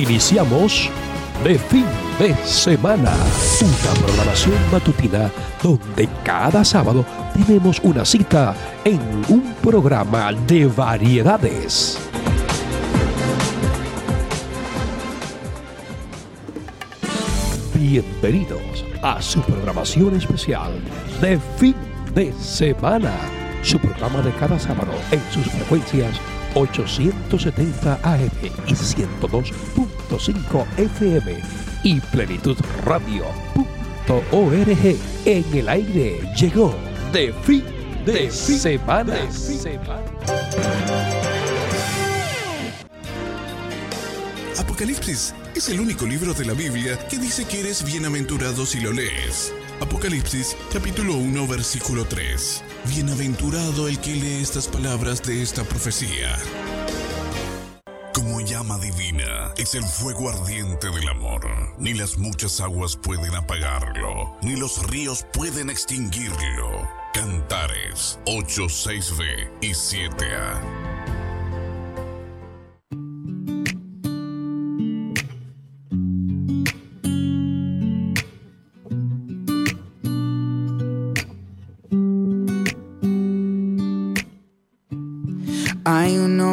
[0.00, 0.88] Iniciamos
[1.44, 1.84] de fin
[2.18, 3.12] de semana,
[3.60, 5.30] una programación matutina
[5.62, 11.98] donde cada sábado tenemos una cita en un programa de variedades.
[17.74, 20.72] Bienvenidos a su programación especial
[21.20, 21.76] de fin
[22.14, 23.12] de semana,
[23.62, 26.18] su programa de cada sábado en sus frecuencias
[26.54, 28.30] 870 AM
[28.66, 31.38] y 102.5 FM
[31.82, 34.68] y Plenitud Radio.org
[35.24, 36.74] en el aire llegó
[37.12, 37.64] de fin
[38.04, 39.16] de, semana.
[44.58, 48.92] Apocalipsis es el único libro de la Biblia que dice que eres bienaventurado si lo
[48.92, 49.52] lees.
[49.80, 52.64] Apocalipsis capítulo 1 versículo 3.
[52.86, 56.36] Bienaventurado el que lee estas palabras de esta profecía.
[58.14, 61.46] Como llama divina es el fuego ardiente del amor.
[61.78, 66.88] Ni las muchas aguas pueden apagarlo, ni los ríos pueden extinguirlo.
[67.12, 70.79] Cantares 8, 6b y 7a.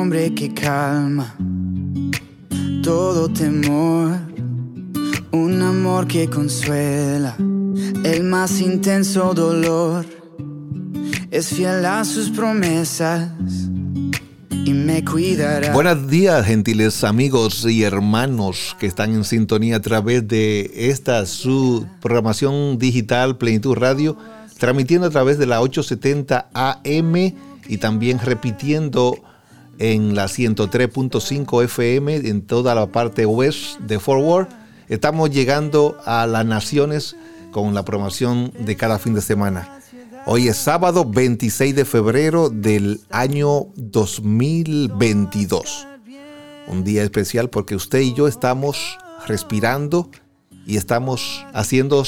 [0.09, 1.35] Que calma
[2.81, 4.17] todo temor,
[5.31, 7.35] un amor que consuela
[8.05, 10.05] el más intenso dolor.
[11.29, 13.29] Es fiel a sus promesas
[14.63, 15.73] y me cuidará.
[15.73, 21.85] Buenos días, gentiles amigos y hermanos que están en sintonía a través de esta su
[22.01, 24.17] programación digital Plenitud Radio,
[24.57, 27.15] transmitiendo a través de la 870 AM
[27.67, 29.17] y también repitiendo
[29.79, 34.47] en la 103.5 FM en toda la parte west de Forward.
[34.89, 37.15] Estamos llegando a las naciones
[37.51, 39.79] con la promoción de cada fin de semana.
[40.25, 45.87] Hoy es sábado 26 de febrero del año 2022.
[46.67, 50.09] Un día especial porque usted y yo estamos respirando
[50.65, 52.03] y estamos haciendo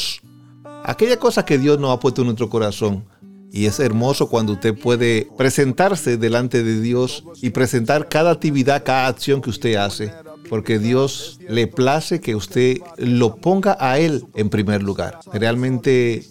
[0.84, 3.06] aquella cosa que Dios nos ha puesto en nuestro corazón
[3.52, 9.08] y es hermoso cuando usted puede presentarse delante de Dios y presentar cada actividad, cada
[9.08, 10.14] acción que usted hace.
[10.50, 15.20] Porque Dios le place que usted lo ponga a Él en primer lugar.
[15.32, 16.24] Realmente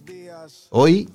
[0.71, 1.09] hoy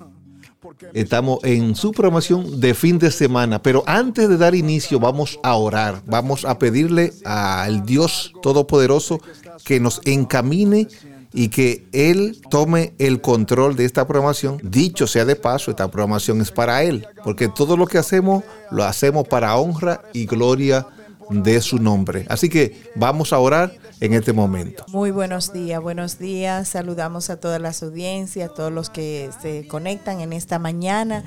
[0.92, 3.62] estamos en su promoción de fin de semana.
[3.62, 6.02] Pero antes de dar inicio vamos a orar.
[6.06, 9.20] Vamos a pedirle al Dios Todopoderoso
[9.64, 10.88] que nos encamine
[11.36, 14.60] y que Él tome el control de esta programación.
[14.62, 18.84] Dicho sea de paso, esta programación es para Él, porque todo lo que hacemos lo
[18.84, 20.86] hacemos para honra y gloria
[21.30, 22.24] de su nombre.
[22.28, 24.84] Así que vamos a orar en este momento.
[24.88, 26.68] Muy buenos días, buenos días.
[26.68, 31.24] Saludamos a todas las audiencias, a todos los que se conectan en esta mañana.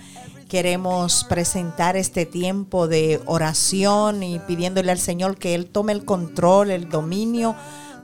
[0.47, 6.71] Queremos presentar este tiempo de oración y pidiéndole al Señor que Él tome el control,
[6.71, 7.55] el dominio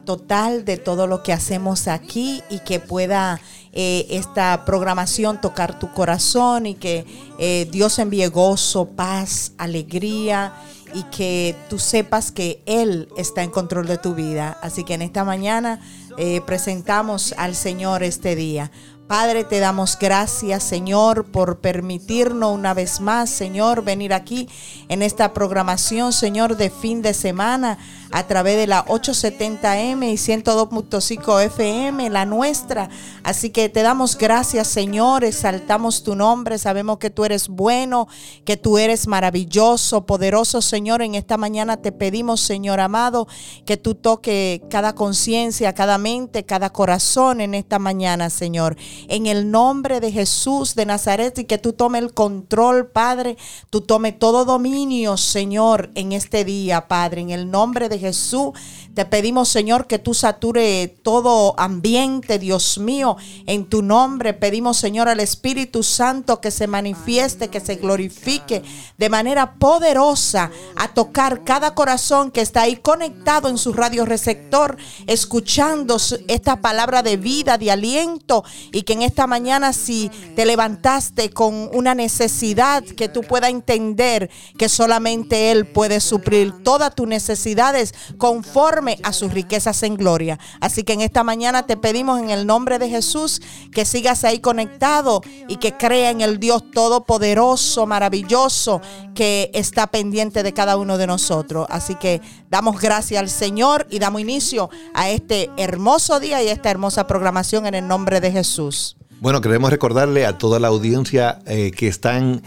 [0.05, 3.39] total de todo lo que hacemos aquí y que pueda
[3.71, 7.05] eh, esta programación tocar tu corazón y que
[7.39, 10.53] eh, Dios envíe gozo, paz, alegría
[10.93, 14.57] y que tú sepas que Él está en control de tu vida.
[14.61, 15.81] Así que en esta mañana
[16.17, 18.71] eh, presentamos al Señor este día.
[19.13, 24.50] Padre, te damos gracias, Señor, por permitirnos una vez más, Señor, venir aquí
[24.90, 27.78] en esta programación, Señor, de fin de semana
[28.09, 32.90] a través de la 870M y 102.5 FM, la nuestra.
[33.24, 38.07] Así que te damos gracias, Señor, exaltamos tu nombre, sabemos que tú eres bueno,
[38.45, 41.01] que tú eres maravilloso, poderoso, Señor.
[41.01, 43.28] En esta mañana te pedimos, Señor amado,
[43.66, 48.75] que tú toque cada conciencia, cada mente, cada corazón en esta mañana, Señor.
[49.07, 53.37] En el nombre de Jesús de Nazaret y que tú tome el control, Padre,
[53.69, 58.51] tú tome todo dominio, Señor, en este día, Padre, en el nombre de Jesús.
[58.93, 64.35] Te pedimos, Señor, que tú sature todo ambiente, Dios mío, en tu nombre.
[64.35, 68.62] Pedimos, Señor, al Espíritu Santo que se manifieste, que se glorifique
[69.00, 74.77] de manera poderosa a tocar cada corazón que está ahí conectado en su radio receptor,
[75.07, 75.97] escuchando
[76.27, 81.71] esta palabra de vida, de aliento y que en esta mañana si te levantaste con
[81.73, 88.82] una necesidad que tú puedas entender que solamente Él puede suplir todas tus necesidades conforme
[89.03, 90.39] a sus riquezas en gloria.
[90.59, 93.41] Así que en esta mañana te pedimos en el nombre de Jesús
[93.71, 98.81] que sigas ahí conectado y que crea en el Dios todopoderoso, maravilloso,
[99.15, 101.68] que está pendiente de cada uno de nosotros.
[101.69, 106.69] Así que damos gracias al Señor y damos inicio a este hermoso día y esta
[106.69, 108.97] hermosa programación en el nombre de Jesús.
[109.21, 112.41] Bueno, queremos recordarle a toda la audiencia eh, que están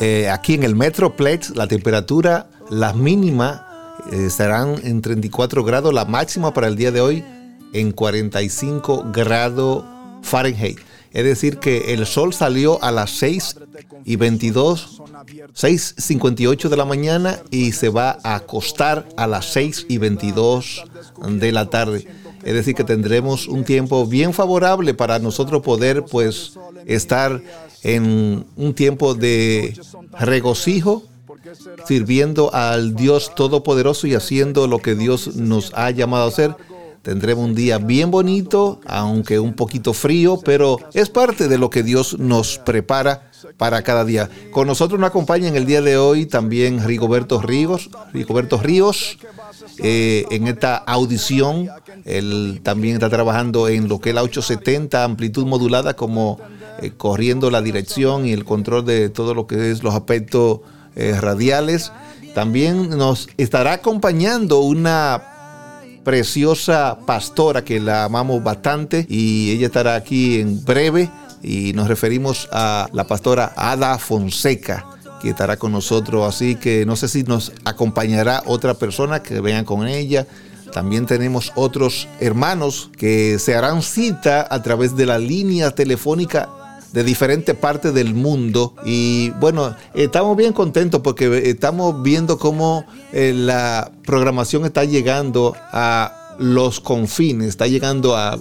[0.00, 3.62] eh, aquí en el Metroplex, la temperatura, las mínimas
[4.12, 7.24] eh, serán en 34 grados, la máxima para el día de hoy
[7.72, 9.84] en 45 grados
[10.22, 10.78] Fahrenheit.
[11.12, 13.56] Es decir, que el sol salió a las 6
[14.04, 15.02] y 22,
[15.54, 20.84] 6.58 de la mañana y se va a acostar a las 6 y 22
[21.28, 22.06] de la tarde.
[22.44, 26.52] Es decir, que tendremos un tiempo bien favorable para nosotros poder pues
[26.86, 27.42] estar
[27.82, 29.78] en un tiempo de
[30.18, 31.04] regocijo,
[31.86, 36.54] sirviendo al Dios Todopoderoso y haciendo lo que Dios nos ha llamado a hacer
[37.08, 41.82] Tendremos un día bien bonito, aunque un poquito frío, pero es parte de lo que
[41.82, 44.28] Dios nos prepara para cada día.
[44.50, 49.16] Con nosotros nos acompaña en el día de hoy también Rigoberto Ríos, Rigoberto Ríos,
[49.78, 51.70] eh, en esta audición.
[52.04, 56.40] Él también está trabajando en lo que es la 870 amplitud modulada, como
[56.82, 60.60] eh, corriendo la dirección y el control de todo lo que es los aspectos
[60.98, 61.92] eh, radiales.
[62.34, 65.22] También nos estará acompañando una
[66.04, 71.10] preciosa pastora que la amamos bastante y ella estará aquí en breve
[71.42, 74.86] y nos referimos a la pastora Ada Fonseca
[75.20, 79.64] que estará con nosotros, así que no sé si nos acompañará otra persona que vengan
[79.64, 80.26] con ella.
[80.72, 86.48] También tenemos otros hermanos que se harán cita a través de la línea telefónica
[86.92, 88.74] de diferentes partes del mundo.
[88.84, 96.36] Y bueno, estamos bien contentos porque estamos viendo cómo eh, la programación está llegando a
[96.38, 98.38] los confines, está llegando a,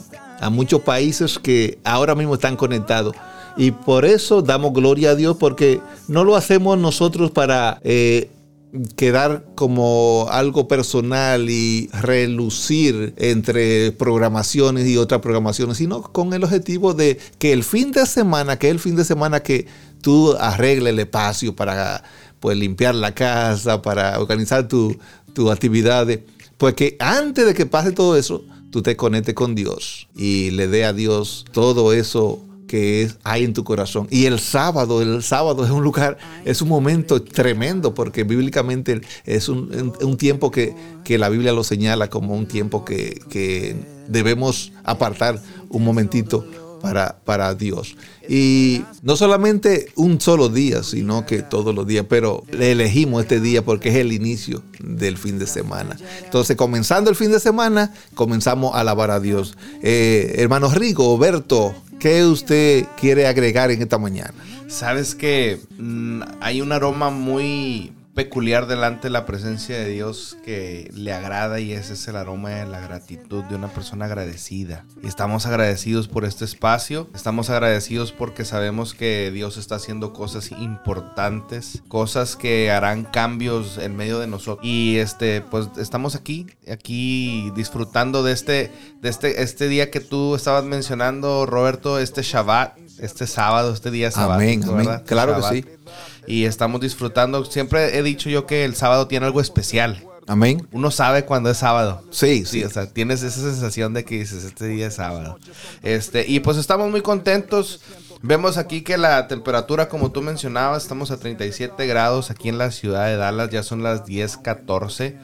[0.52, 3.16] muchos países que ahora mismo están conectados.
[3.58, 8.30] Y por eso damos gloria a Dios porque no lo hacemos nosotros para eh,
[8.96, 16.94] quedar como algo personal y relucir entre programaciones y otras programaciones, sino con el objetivo
[16.94, 19.68] de que el fin de semana, que el fin de semana que
[20.02, 22.04] tú arregles el espacio para
[22.40, 24.98] pues, limpiar la casa, para organizar tus
[25.38, 26.22] tu actividades,
[26.58, 30.68] pues que antes de que pase todo eso, tú te conectes con Dios y le
[30.68, 34.08] dé a Dios todo eso que hay en tu corazón.
[34.12, 39.50] Y el sábado, el sábado es un lugar, es un momento tremendo porque bíblicamente es
[39.50, 40.76] un, tiempo que,
[41.08, 43.76] la Biblia lo señala como un tiempo que, que
[44.08, 46.46] debemos apartar un momentito
[46.82, 47.96] para, para, Dios.
[48.28, 53.40] Y no solamente un solo día, sino que todos los días, pero le elegimos este
[53.40, 55.98] día porque es el inicio del fin de semana.
[56.24, 59.58] Entonces, comenzando el fin de semana, comenzamos a alabar a Dios.
[59.82, 64.36] Eh, hermanos Rigo, Berto, ¿Qué usted quiere agregar en esta mañana?
[64.68, 70.90] Sabes que mm, hay un aroma muy peculiar delante de la presencia de Dios que
[70.96, 74.86] le agrada y ese es el aroma de la gratitud de una persona agradecida.
[75.04, 80.50] Y estamos agradecidos por este espacio, estamos agradecidos porque sabemos que Dios está haciendo cosas
[80.50, 84.66] importantes, cosas que harán cambios en medio de nosotros.
[84.66, 90.34] Y este, pues estamos aquí, aquí disfrutando de este, de este, este día que tú
[90.34, 94.40] estabas mencionando, Roberto, este Shabbat, este sábado, este día sábado.
[94.40, 95.04] Amén, amén.
[95.06, 95.66] Claro que sí
[96.28, 97.44] y estamos disfrutando.
[97.46, 100.04] Siempre he dicho yo que el sábado tiene algo especial.
[100.28, 100.68] Amén.
[100.74, 102.04] Uno sabe cuando es sábado.
[102.12, 105.40] Sí, sí, O sea, tienes esa sensación de que dices, este día es sábado.
[105.84, 107.80] Este, y pues estamos muy contentos.
[108.22, 112.72] Vemos aquí que la temperatura, como tú mencionabas, estamos a 37 grados aquí en la
[112.72, 113.50] ciudad de Dallas.
[113.52, 115.16] Ya son las 10:14.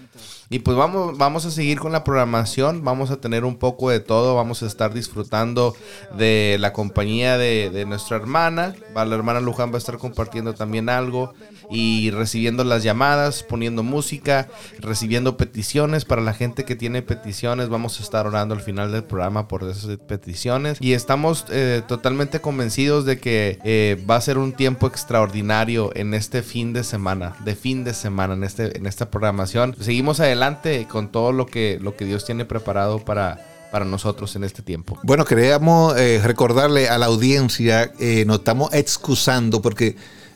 [0.53, 3.99] Y pues vamos, vamos a seguir con la programación, vamos a tener un poco de
[3.99, 5.75] todo, vamos a estar disfrutando
[6.15, 10.89] de la compañía de, de nuestra hermana, la hermana Luján va a estar compartiendo también
[10.89, 11.33] algo
[11.73, 14.47] y recibiendo las llamadas, poniendo música,
[14.79, 19.03] recibiendo peticiones para la gente que tiene peticiones, vamos a estar orando al final del
[19.03, 24.37] programa por esas peticiones y estamos eh, totalmente convencidos de que eh, va a ser
[24.37, 28.85] un tiempo extraordinario en este fin de semana, de fin de semana en, este, en
[28.85, 29.75] esta programación.
[29.79, 33.39] Seguimos adelante con todo lo que, lo que Dios tiene preparado para,
[33.73, 34.99] para nosotros en este tiempo.
[35.01, 39.95] Bueno, queríamos eh, recordarle a la audiencia, eh, nos estamos excusando porque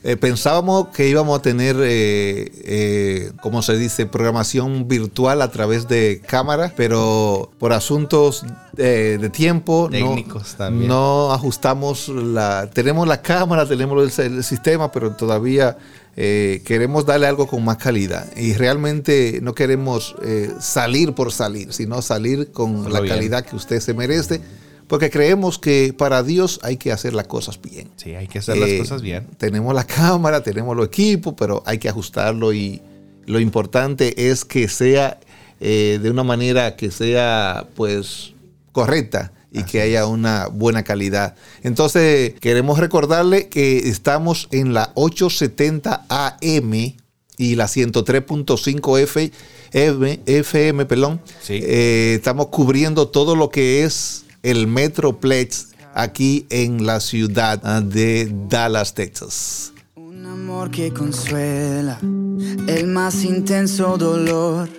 [0.10, 5.88] eh, pensábamos que íbamos a tener, eh, eh, como se dice, programación virtual a través
[5.88, 8.46] de cámara, pero por asuntos
[8.78, 10.88] eh, de tiempo Técnicos no, también.
[10.88, 12.70] no ajustamos la...
[12.74, 15.78] Tenemos la cámara, tenemos el, el sistema, pero todavía
[16.16, 18.26] eh, queremos darle algo con más calidad.
[18.38, 23.14] Y realmente no queremos eh, salir por salir, sino salir con la bien.
[23.16, 24.42] calidad que usted se merece,
[24.88, 27.90] porque creemos que para Dios hay que hacer las cosas bien.
[27.98, 29.28] Sí, hay que hacer las Eh, cosas bien.
[29.38, 32.82] Tenemos la cámara, tenemos los equipos, pero hay que ajustarlo y
[33.26, 35.20] lo importante es que sea
[35.60, 38.34] eh, de una manera que sea pues
[38.72, 41.36] correcta y que haya una buena calidad.
[41.64, 46.94] Entonces queremos recordarle que estamos en la 870 AM
[47.40, 51.22] y la 103.5 FM, FM, perdón.
[51.42, 51.60] Sí.
[51.64, 58.94] Eh, estamos cubriendo todo lo que es el Metroplex aquí en la ciudad de Dallas,
[58.94, 59.74] Texas.
[59.96, 64.70] Un amor que consuela el más intenso dolor.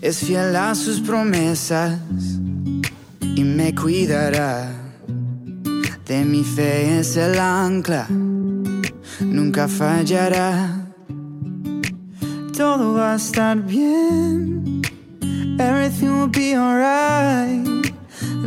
[0.00, 1.98] Es fiel a sus promesas
[3.34, 4.70] y me cuidará.
[6.06, 8.06] De mi fe es el ancla,
[9.18, 10.92] nunca fallará.
[12.56, 14.80] Todo va a estar bien.
[15.58, 17.93] Everything will be alright.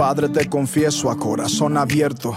[0.00, 2.34] Padre, te confieso a corazón abierto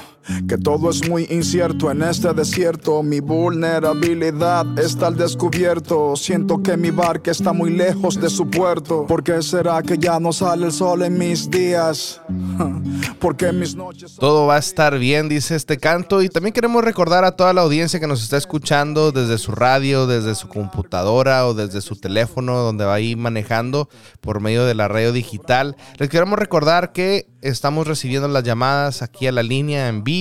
[0.47, 3.03] que todo es muy incierto en este desierto.
[3.03, 6.15] Mi vulnerabilidad está al descubierto.
[6.15, 9.05] Siento que mi barca está muy lejos de su puerto.
[9.07, 12.21] ¿Por qué será que ya no sale el sol en mis días?
[13.19, 16.21] Porque mis noches Todo va a estar bien, dice este canto.
[16.21, 20.07] Y también queremos recordar a toda la audiencia que nos está escuchando desde su radio,
[20.07, 23.89] desde su computadora o desde su teléfono, donde va ahí manejando
[24.21, 25.75] por medio de la radio digital.
[25.97, 30.12] Les queremos recordar que estamos recibiendo las llamadas aquí a la línea en vivo.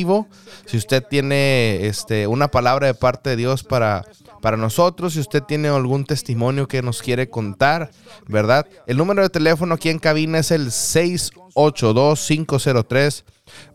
[0.66, 4.04] Si usted tiene este, una palabra de parte de Dios para,
[4.40, 7.90] para nosotros, si usted tiene algún testimonio que nos quiere contar,
[8.26, 8.66] ¿verdad?
[8.86, 13.24] El número de teléfono aquí en cabina es el 682-503.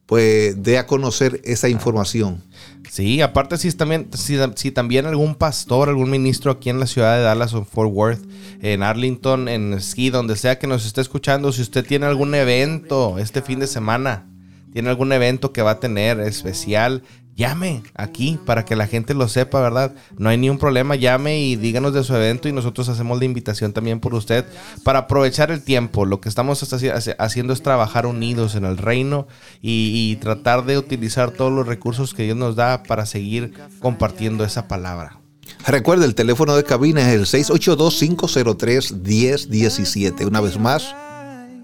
[0.05, 2.41] pues dé a conocer esa información.
[2.89, 7.17] Sí, aparte si, también, si, si también algún pastor, algún ministro aquí en la ciudad
[7.17, 8.23] de Dallas o Fort Worth,
[8.61, 13.19] en Arlington, en Ski, donde sea que nos esté escuchando, si usted tiene algún evento
[13.19, 14.27] este fin de semana,
[14.73, 17.03] tiene algún evento que va a tener especial,
[17.35, 19.93] llame aquí para que la gente lo sepa, ¿verdad?
[20.17, 23.25] No hay ni un problema, llame y díganos de su evento y nosotros hacemos la
[23.25, 24.45] invitación también por usted
[24.83, 26.05] para aprovechar el tiempo.
[26.05, 29.27] Lo que estamos haci- haci- haciendo es trabajar unidos en el reino
[29.61, 34.45] y, y tratar de utilizar todos los recursos que Dios nos da para seguir compartiendo
[34.45, 35.19] esa palabra.
[35.67, 40.25] Recuerde, el teléfono de cabina es el 682-503-1017.
[40.25, 40.95] Una vez más,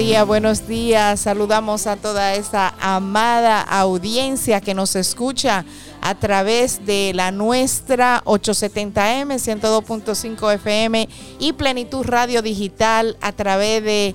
[0.00, 1.20] días, buenos días.
[1.20, 5.66] Saludamos a toda esa amada audiencia que nos escucha
[6.00, 11.06] a través de la nuestra 870M, 102.5 FM
[11.38, 14.14] y Plenitud Radio Digital a través de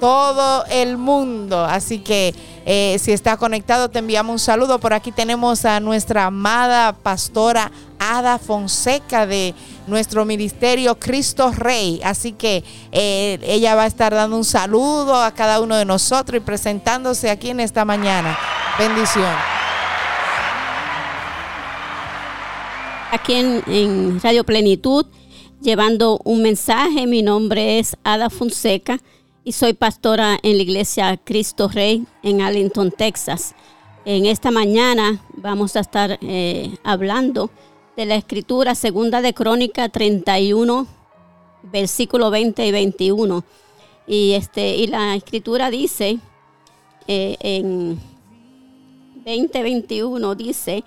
[0.00, 1.66] todo el mundo.
[1.66, 4.78] Así que eh, si está conectado, te enviamos un saludo.
[4.78, 9.54] Por aquí tenemos a nuestra amada pastora Ada Fonseca de
[9.86, 12.00] nuestro ministerio Cristo Rey.
[12.04, 16.38] Así que eh, ella va a estar dando un saludo a cada uno de nosotros
[16.38, 18.36] y presentándose aquí en esta mañana.
[18.78, 19.56] Bendición.
[23.16, 25.06] aquí en, en Radio Plenitud
[25.60, 27.06] llevando un mensaje.
[27.06, 28.98] Mi nombre es Ada Fonseca
[29.44, 33.54] y soy pastora en la iglesia Cristo Rey en Arlington, Texas.
[34.04, 37.50] En esta mañana vamos a estar eh, hablando
[37.96, 40.86] de la escritura, segunda de Crónica 31,
[41.62, 43.44] versículo 20 y 21.
[44.06, 46.18] Y, este, y la escritura dice
[47.08, 47.98] eh, en
[49.24, 50.84] 20-21, dice,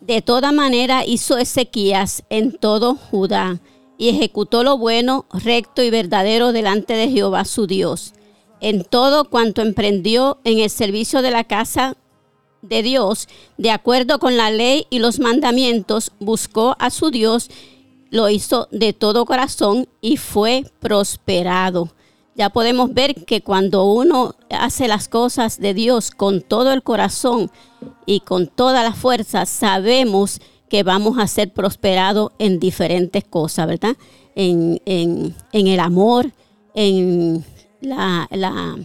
[0.00, 3.60] de toda manera hizo Ezequías en todo Judá
[3.98, 8.14] y ejecutó lo bueno, recto y verdadero delante de Jehová su Dios.
[8.60, 11.96] En todo cuanto emprendió en el servicio de la casa
[12.68, 17.50] de Dios, de acuerdo con la ley y los mandamientos, buscó a su Dios,
[18.10, 21.92] lo hizo de todo corazón y fue prosperado.
[22.34, 27.50] Ya podemos ver que cuando uno hace las cosas de Dios con todo el corazón
[28.04, 33.96] y con toda la fuerza, sabemos que vamos a ser prosperados en diferentes cosas, ¿verdad?
[34.34, 36.30] En, en, en el amor,
[36.74, 37.42] en
[37.80, 38.76] la, la,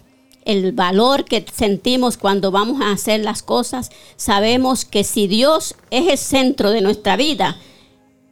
[0.45, 3.89] el valor que sentimos cuando vamos a hacer las cosas.
[4.15, 7.57] Sabemos que si Dios es el centro de nuestra vida,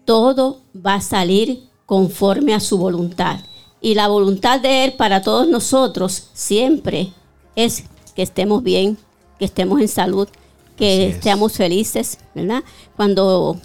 [0.06, 3.40] todo va a salir conforme a su voluntad.
[3.82, 7.12] Y la voluntad de Él para todos nosotros siempre
[7.56, 7.84] es
[8.16, 8.98] que estemos bien,
[9.38, 10.28] que estemos en salud,
[10.76, 12.64] que seamos felices, ¿verdad?
[12.96, 13.58] Cuando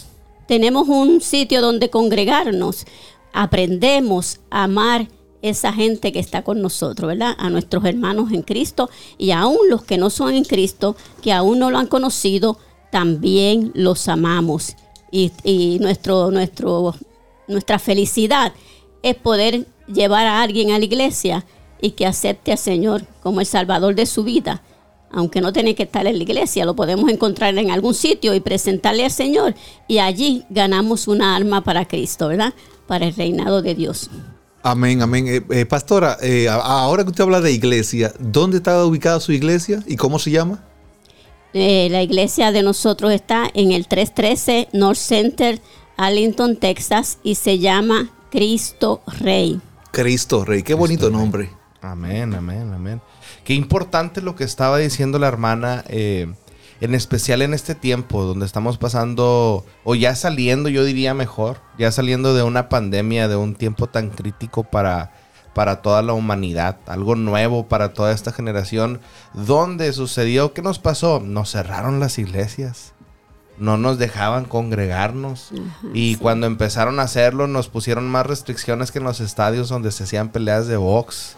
[0.47, 2.85] tenemos un sitio donde congregarnos,
[3.33, 5.09] aprendemos a amar
[5.45, 7.35] esa gente que está con nosotros, ¿verdad?
[7.39, 11.59] A nuestros hermanos en Cristo y aún los que no son en Cristo, que aún
[11.59, 12.59] no lo han conocido,
[12.91, 14.75] también los amamos.
[15.13, 16.95] Y, y nuestro, nuestro,
[17.47, 18.55] nuestra felicidad
[19.03, 21.45] es poder llevar a alguien a la iglesia
[21.79, 24.63] y que acepte al Señor como el Salvador de su vida.
[25.11, 28.41] Aunque no tiene que estar en la iglesia, lo podemos encontrar en algún sitio y
[28.41, 29.55] presentarle al Señor.
[29.89, 32.55] Y allí ganamos una alma para Cristo, ¿verdad?
[32.87, 34.09] Para el reinado de Dios.
[34.67, 35.29] Amén, amén.
[35.29, 39.83] Eh, eh, pastora, eh, ahora que usted habla de iglesia, ¿dónde está ubicada su iglesia
[39.87, 40.65] y cómo se llama?
[41.53, 45.61] Eh, la iglesia de nosotros está en el 313 North Center,
[45.99, 49.61] Arlington, Texas, y se llama Cristo Rey.
[49.93, 50.63] Cristo Rey.
[50.63, 51.51] Qué bonito nombre.
[51.83, 53.03] Amén, amén, amén.
[53.45, 56.33] Qué importante lo que estaba diciendo la hermana, eh,
[56.85, 61.91] en especial en este tiempo donde estamos pasando, o ya saliendo, yo diría mejor, ya
[61.91, 65.11] saliendo de una pandemia, de un tiempo tan crítico para,
[65.55, 69.01] para toda la humanidad, algo nuevo para toda esta generación,
[69.33, 71.21] donde sucedió, ¿qué nos pasó?
[71.21, 72.93] Nos cerraron las iglesias.
[73.57, 75.53] No nos dejaban congregarnos.
[75.95, 80.05] y cuando empezaron a hacerlo, nos pusieron más restricciones que en los estadios donde se
[80.05, 81.37] hacían peleas de box.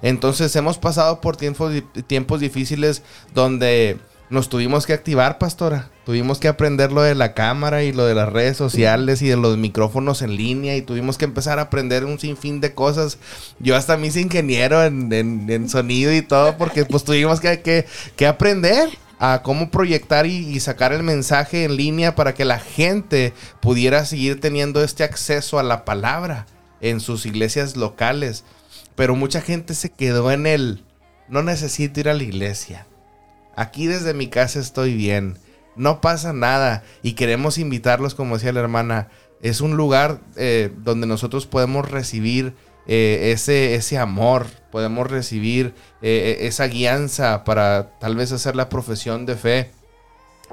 [0.00, 1.72] Entonces hemos pasado por tiempos,
[2.06, 3.02] tiempos difíciles
[3.34, 5.90] donde nos tuvimos que activar, pastora.
[6.04, 9.36] Tuvimos que aprender lo de la cámara y lo de las redes sociales y de
[9.36, 13.18] los micrófonos en línea y tuvimos que empezar a aprender un sinfín de cosas.
[13.60, 17.60] Yo hasta me hice ingeniero en, en- en sonido y todo porque pues tuvimos que,
[17.62, 17.86] que-
[18.16, 22.58] que aprender a cómo proyectar y, y sacar el mensaje en línea para que la
[22.58, 26.46] gente pudiera seguir teniendo este acceso a la palabra
[26.80, 28.44] en sus iglesias locales.
[28.94, 30.84] Pero mucha gente se quedó en el,
[31.28, 32.86] no necesito ir a la iglesia.
[33.56, 35.38] Aquí desde mi casa estoy bien.
[35.74, 36.84] No pasa nada.
[37.02, 39.08] Y queremos invitarlos, como decía la hermana.
[39.42, 42.54] Es un lugar eh, donde nosotros podemos recibir
[42.86, 44.46] eh, ese, ese amor.
[44.70, 49.70] Podemos recibir eh, esa guianza para tal vez hacer la profesión de fe.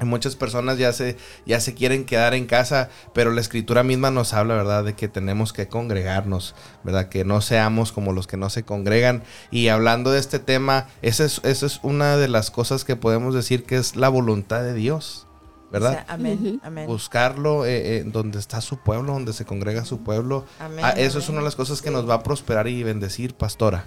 [0.02, 4.34] Muchas personas ya se, ya se quieren quedar en casa, pero la escritura misma nos
[4.34, 7.08] habla, ¿verdad?, de que tenemos que congregarnos, ¿verdad?
[7.08, 9.22] Que no seamos como los que no se congregan.
[9.52, 13.34] Y hablando de este tema, esa es, esa es una de las cosas que podemos
[13.34, 15.28] decir que es la voluntad de Dios,
[15.70, 15.90] ¿verdad?
[15.90, 16.86] O sea, amén, amén.
[16.86, 20.44] Buscarlo eh, eh, donde está su pueblo, donde se congrega su pueblo.
[20.58, 23.34] Amén, Ah, eso es una de las cosas que nos va a prosperar y bendecir,
[23.34, 23.84] pastora.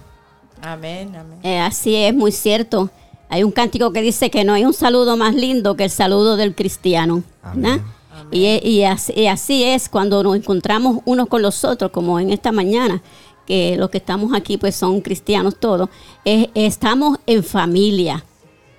[0.61, 1.39] Amén, amén.
[1.43, 2.89] Eh, así es, muy cierto.
[3.29, 6.37] Hay un cántico que dice que no hay un saludo más lindo que el saludo
[6.37, 7.23] del cristiano.
[8.31, 12.31] Y, y así, y así es cuando nos encontramos unos con los otros, como en
[12.31, 13.01] esta mañana,
[13.45, 15.89] que los que estamos aquí pues son cristianos todos.
[16.25, 18.23] Es- estamos en familia.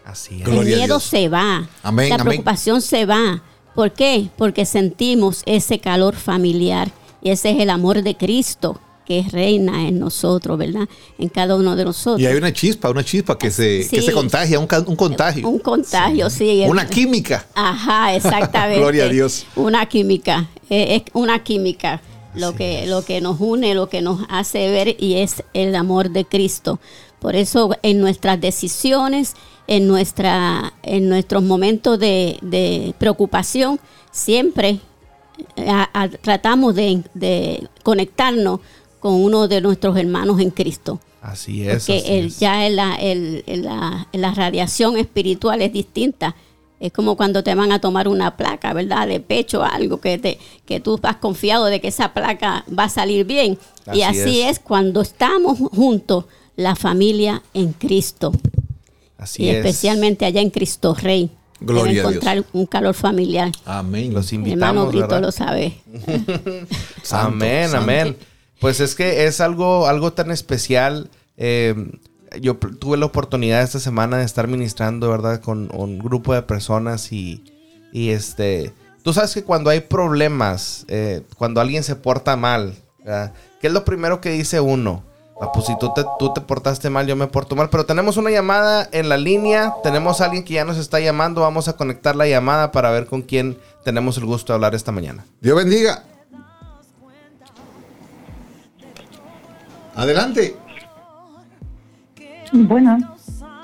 [0.05, 0.49] Así es.
[0.49, 1.69] El miedo se va.
[1.83, 2.27] Amén, la amén.
[2.27, 3.43] preocupación se va.
[3.75, 4.29] ¿Por qué?
[4.37, 6.91] Porque sentimos ese calor familiar.
[7.23, 10.87] Y ese es el amor de Cristo que reina en nosotros, ¿verdad?
[11.19, 12.21] En cada uno de nosotros.
[12.21, 15.49] Y hay una chispa, una chispa que se, que se contagia, un, contagio.
[15.49, 16.63] Un contagio, sí.
[16.69, 17.47] Una química.
[17.55, 18.79] Ajá, exactamente.
[18.81, 19.47] Gloria a Dios.
[19.57, 22.03] Una química, es una química.
[22.35, 26.11] Lo que, lo que nos une, lo que nos hace ver y es el amor
[26.11, 26.79] de Cristo.
[27.19, 29.35] Por eso en nuestras decisiones,
[29.67, 33.81] en, nuestra, en nuestros momentos de, de preocupación,
[34.13, 34.79] siempre
[35.57, 38.61] eh, a- a- tratamos de, de conectarnos
[39.01, 41.01] con uno de nuestros hermanos en Cristo.
[41.23, 41.85] Así es.
[41.87, 42.39] Porque así el- es.
[42.41, 46.35] ya el- la, el- la- la radiación espiritual es distinta
[46.81, 49.09] Es como cuando te van a tomar una placa, ¿verdad?
[49.09, 52.89] De pecho, algo que, te, que tú has confiado de que esa placa va a
[52.89, 53.59] salir bien.
[53.93, 54.51] y Así es.
[54.51, 54.59] es.
[54.61, 58.31] cuando estamos juntos, la familia en Cristo.
[59.19, 59.57] Así y es.
[59.57, 61.31] especialmente allá en Cristo Rey.
[61.61, 62.13] Gloria Debe a Dios.
[62.13, 63.51] encontrar un calor familiar.
[63.65, 64.15] Amén.
[64.15, 65.21] Los Mi hermano invitamos, Brito ¿verdad?
[65.23, 65.79] lo sabe.
[67.03, 67.83] Santo, amén, santo.
[67.83, 68.17] amén.
[68.61, 71.11] Pues es que es algo, algo tan especial.
[71.37, 71.75] Eh,
[72.41, 75.41] yo tuve la oportunidad esta semana de estar ministrando, ¿verdad?
[75.41, 77.45] Con un grupo de personas y,
[77.93, 78.73] y este...
[79.03, 83.33] Tú sabes que cuando hay problemas, eh, cuando alguien se porta mal, ¿verdad?
[83.61, 85.03] ¿qué es lo primero que dice uno?
[85.41, 87.71] Ah, pues si tú te, tú te portaste mal, yo me porto mal.
[87.71, 89.73] Pero tenemos una llamada en la línea.
[89.85, 91.43] Tenemos a alguien que ya nos está llamando.
[91.43, 94.91] Vamos a conectar la llamada para ver con quién tenemos el gusto de hablar esta
[94.91, 95.25] mañana.
[95.41, 96.03] Dios bendiga.
[99.99, 100.55] Adelante.
[102.53, 102.97] Bueno,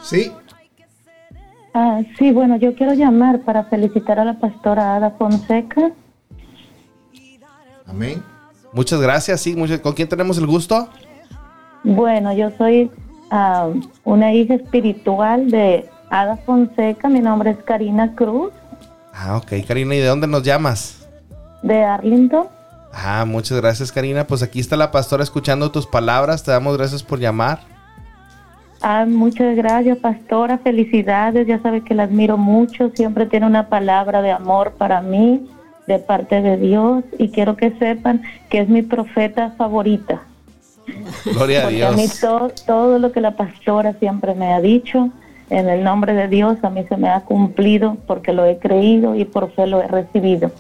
[0.02, 0.32] Sí.
[1.72, 5.92] ah, sí, bueno, yo quiero llamar para felicitar a la pastora Ada Fonseca.
[7.86, 8.22] Amén.
[8.72, 9.40] Muchas gracias.
[9.40, 10.88] Sí, muchas- ¿con quién tenemos el gusto?
[11.84, 12.90] Bueno, yo soy
[13.30, 13.68] ah,
[14.04, 17.08] una hija espiritual de Ada Fonseca.
[17.08, 18.52] Mi nombre es Karina Cruz,
[19.16, 19.94] Ah, ok, Karina.
[19.94, 21.06] ¿Y de dónde nos llamas?
[21.62, 22.48] de Arlington.
[22.96, 24.26] Ah, muchas gracias, Karina.
[24.26, 26.42] Pues aquí está la pastora escuchando tus palabras.
[26.44, 27.61] Te damos gracias por llamar.
[28.80, 30.59] Ah, muchas gracias, pastora.
[30.59, 31.46] Felicidades.
[31.46, 32.90] Ya sabe que la admiro mucho.
[32.94, 35.48] Siempre tiene una palabra de amor para mí,
[35.87, 37.02] de parte de Dios.
[37.18, 40.22] Y quiero que sepan que es mi profeta favorita.
[41.24, 42.20] Gloria a Porque a mí Dios.
[42.20, 45.09] to- todo lo que la pastora siempre me ha dicho,
[45.48, 49.14] en el nombre de Dios, a mí se me ha cumplido porque lo he creído
[49.14, 50.50] y por fe lo he recibido.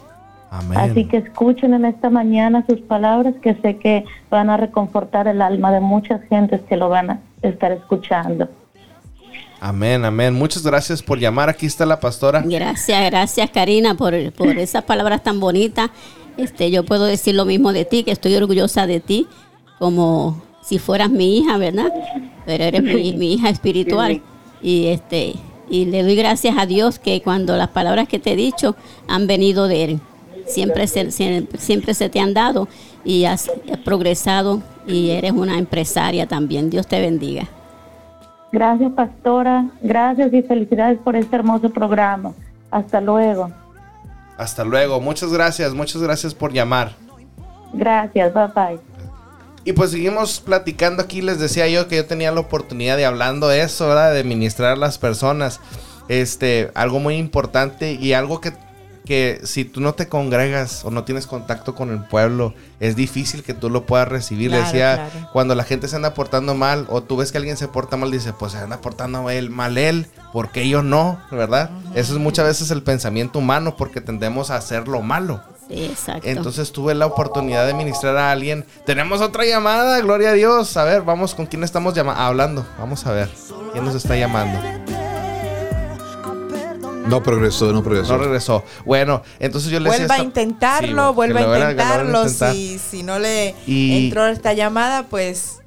[0.56, 0.78] Amén.
[0.78, 5.42] Así que escuchen en esta mañana sus palabras que sé que van a reconfortar el
[5.42, 8.48] alma de muchas gentes que lo van a estar escuchando.
[9.60, 10.32] Amén, amén.
[10.32, 11.48] Muchas gracias por llamar.
[11.48, 12.42] Aquí está la pastora.
[12.46, 15.90] Gracias, gracias Karina por, por esas palabras tan bonitas.
[16.36, 19.26] Este, yo puedo decir lo mismo de ti, que estoy orgullosa de ti,
[19.80, 21.92] como si fueras mi hija, ¿verdad?
[22.46, 24.22] Pero eres mi, mi hija espiritual.
[24.62, 25.34] Y este,
[25.68, 28.76] y le doy gracias a Dios que cuando las palabras que te he dicho
[29.08, 30.00] han venido de él,
[30.46, 32.68] siempre se, siempre, siempre se te han dado
[33.04, 33.50] y has
[33.84, 36.70] progresado y eres una empresaria también.
[36.70, 37.48] Dios te bendiga.
[38.52, 39.66] Gracias, pastora.
[39.82, 42.32] Gracias y felicidades por este hermoso programa.
[42.70, 43.50] Hasta luego.
[44.36, 45.00] Hasta luego.
[45.00, 45.74] Muchas gracias.
[45.74, 46.92] Muchas gracias por llamar.
[47.72, 48.32] Gracias.
[48.32, 48.80] Bye bye.
[49.64, 51.22] Y pues seguimos platicando aquí.
[51.22, 54.12] Les decía yo que yo tenía la oportunidad de hablando de eso, ¿verdad?
[54.12, 55.60] De ministrar a las personas.
[56.08, 58.52] Este, algo muy importante y algo que,
[59.04, 63.42] que si tú no te congregas o no tienes contacto con el pueblo, es difícil
[63.42, 64.50] que tú lo puedas recibir.
[64.50, 65.28] Le decía, claro.
[65.32, 68.10] cuando la gente se anda portando mal o tú ves que alguien se porta mal,
[68.10, 71.20] dice, pues se anda portando él, mal él, ¿por qué yo no?
[71.30, 71.70] ¿Verdad?
[71.94, 75.42] Eso es muchas veces el pensamiento humano porque tendemos a hacer lo malo.
[75.68, 76.28] Sí, exacto.
[76.28, 78.66] Entonces tuve la oportunidad de ministrar a alguien.
[78.84, 80.76] Tenemos otra llamada, gloria a Dios.
[80.76, 82.66] A ver, vamos, ¿con quién estamos hablando?
[82.78, 83.30] Vamos a ver.
[83.72, 85.03] ¿Quién nos está llamando?
[87.08, 88.16] No progresó, no progresó.
[88.16, 88.64] No regresó.
[88.84, 90.06] Bueno, entonces yo le decía...
[90.06, 92.22] Vuelva a intentarlo, Sí, vuelva a intentarlo.
[92.22, 92.54] intentar.
[92.54, 95.60] Si, si no le Y- entró esta llamada, pues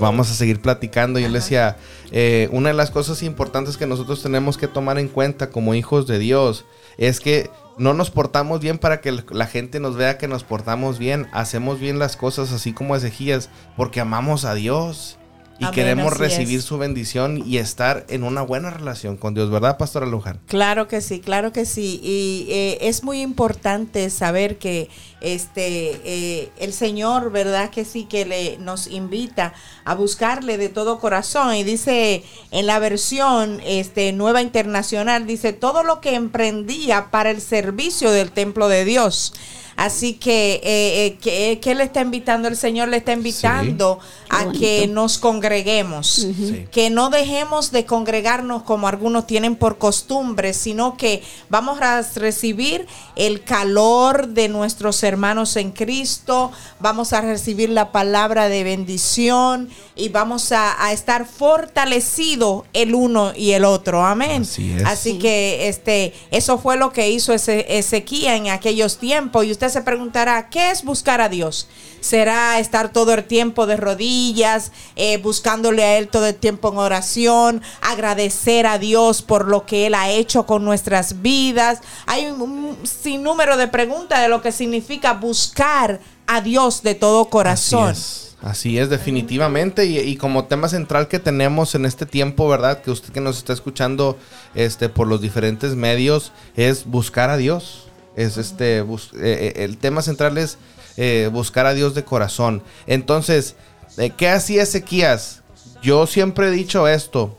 [0.00, 1.18] Vamos a seguir platicando.
[1.18, 1.76] Yo le decía,
[2.10, 6.06] eh, una de las cosas importantes que nosotros tenemos que tomar en cuenta como hijos
[6.06, 6.66] de Dios
[6.98, 7.48] es que
[7.78, 11.26] no nos portamos bien para que la gente nos vea que nos portamos bien.
[11.32, 15.16] Hacemos bien las cosas así como Ezequías porque amamos a Dios
[15.58, 16.64] y Amén, queremos recibir es.
[16.64, 20.38] su bendición y estar en una buena relación con Dios, ¿verdad, Pastora Luján?
[20.46, 22.00] Claro que sí, claro que sí.
[22.02, 24.88] Y eh, es muy importante saber que
[25.20, 27.70] este eh, el Señor, ¿verdad?
[27.70, 29.52] Que sí que le nos invita
[29.84, 31.54] a buscarle de todo corazón.
[31.54, 37.40] Y dice en la versión este nueva internacional, dice todo lo que emprendía para el
[37.40, 39.32] servicio del templo de Dios.
[39.76, 44.50] Así que, eh, eh, que, que le está invitando el Señor, le está invitando a
[44.50, 46.66] que nos congreguemos, Sí.
[46.72, 52.88] que no dejemos de congregarnos como algunos tienen por costumbre, sino que vamos a recibir
[53.14, 60.10] el calor de nuestros hermanos en Cristo, vamos a recibir la palabra de bendición y
[60.10, 64.04] vamos a, a estar fortalecidos el uno y el otro.
[64.04, 64.42] Amén.
[64.42, 64.84] Así es.
[64.84, 69.44] Así que este, eso fue lo que hizo ese, Ezequiel en aquellos tiempos.
[69.44, 71.68] Y usted se preguntará, ¿qué es buscar a Dios?
[72.00, 76.78] ¿Será estar todo el tiempo de rodillas, eh, buscándole a Él todo el tiempo en
[76.78, 81.80] oración, agradecer a Dios por lo que Él ha hecho con nuestras vidas?
[82.06, 87.30] Hay un, un sinnúmero de preguntas de lo que significa buscar a Dios de todo
[87.30, 87.90] corazón.
[87.90, 89.86] Así es, así es, definitivamente.
[89.86, 92.82] Y, y como tema central que tenemos en este tiempo, ¿verdad?
[92.82, 94.18] Que usted que nos está escuchando
[94.54, 97.84] este, por los diferentes medios, es buscar a Dios.
[98.14, 100.58] Es este, bus- eh, eh, el tema central es
[100.98, 102.62] eh, buscar a Dios de corazón.
[102.86, 103.54] Entonces,
[103.96, 105.42] eh, ¿qué hacía Ezequías?
[105.80, 107.38] Yo siempre he dicho esto.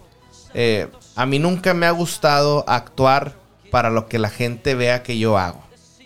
[0.55, 3.33] eh, a mí nunca me ha gustado actuar
[3.69, 5.61] para lo que la gente vea que yo hago.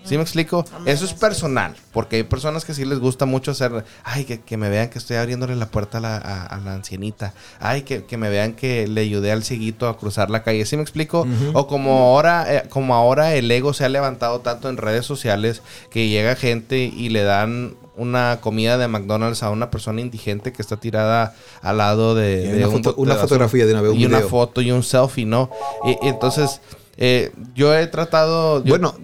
[0.05, 0.65] ¿Sí me explico?
[0.85, 4.57] Eso es personal, porque hay personas que sí les gusta mucho hacer, ay, que, que
[4.57, 8.03] me vean que estoy abriéndole la puerta a la, a- a la ancianita, ay, que,
[8.03, 11.25] que me vean que le ayudé al cieguito a cruzar la calle, ¿sí me explico?
[11.53, 15.61] O como ahora, eh, como ahora el ego se ha levantado tanto en redes sociales
[15.89, 20.61] que llega gente y le dan una comida de McDonald's a una persona indigente que
[20.63, 23.27] está tirada al lado de, Y de una un foto- bote una de basura.
[23.47, 24.29] fotografía de una un y una video.
[24.29, 25.49] foto y un selfie, ¿no?
[25.85, 26.59] Y, y entonces
[26.97, 28.63] eh, yo he tratado.
[28.63, 28.95] yo- Bueno,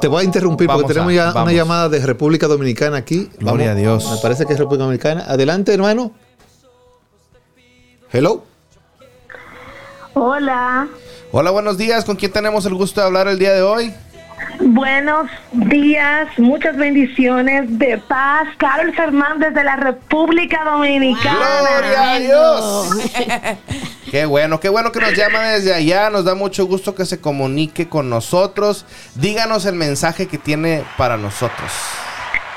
[0.00, 1.42] te- voy a interrumpir Vamos porque tenemos a- ya vamos.
[1.42, 3.28] una llamada de República Dominicana aquí.
[3.38, 4.10] Gloria a Dios.
[4.10, 5.24] Me parece que es República Dominicana.
[5.28, 6.12] Adelante, hermano.
[8.12, 8.44] Hello.
[10.14, 10.88] Hola,
[11.30, 12.04] Hola, buenos días.
[12.04, 13.92] ¿Con quién tenemos el gusto de hablar el día de hoy?
[14.60, 18.48] buenos días, muchas bendiciones de paz.
[18.56, 21.38] Carol Fernández de la República Dominicana.
[21.60, 22.90] ¡Gloria a Dios!
[24.10, 26.10] Qué bueno, qué bueno que nos llama desde allá.
[26.10, 28.84] Nos da mucho gusto que se comunique con nosotros.
[29.14, 31.70] Díganos el mensaje que tiene para nosotros.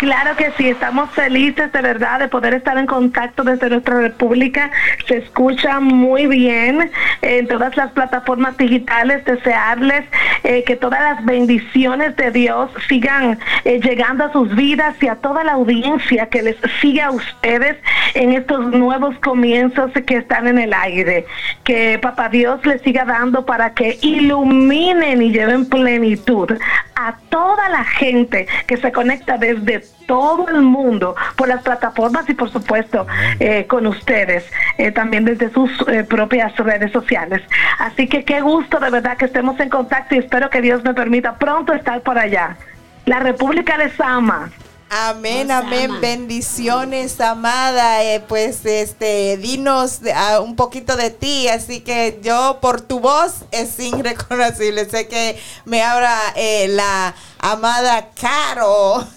[0.01, 4.71] Claro que sí, estamos felices de verdad de poder estar en contacto desde nuestra república.
[5.07, 6.89] Se escucha muy bien
[7.21, 9.23] en todas las plataformas digitales.
[9.25, 10.05] Desearles
[10.43, 15.17] eh, que todas las bendiciones de Dios sigan eh, llegando a sus vidas y a
[15.17, 17.77] toda la audiencia que les siga a ustedes
[18.15, 21.27] en estos nuevos comienzos que están en el aire.
[21.63, 26.51] Que Papá Dios les siga dando para que iluminen y lleven plenitud
[26.95, 32.33] a toda la gente que se conecta desde todo el mundo por las plataformas y
[32.33, 33.07] por supuesto
[33.39, 34.43] eh, con ustedes
[34.77, 37.41] eh, también desde sus eh, propias redes sociales.
[37.79, 40.93] Así que qué gusto de verdad que estemos en contacto y espero que Dios me
[40.93, 42.57] permita pronto estar por allá.
[43.05, 44.51] La República les ama.
[44.93, 45.89] Amén, Nos amén.
[45.91, 45.99] ama.
[46.01, 48.03] Bendiciones, amada.
[48.03, 51.47] Eh, pues, este, dinos de- ah, un poquito de ti.
[51.47, 54.83] Así que yo, por tu voz, es irreconocible.
[54.89, 59.07] Sé que me habla eh, la amada Caro.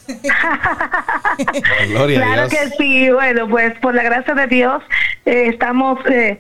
[1.89, 2.51] Gloria claro a Dios.
[2.51, 4.81] que sí, bueno, pues por la gracia de Dios
[5.27, 6.39] eh, estamos eh,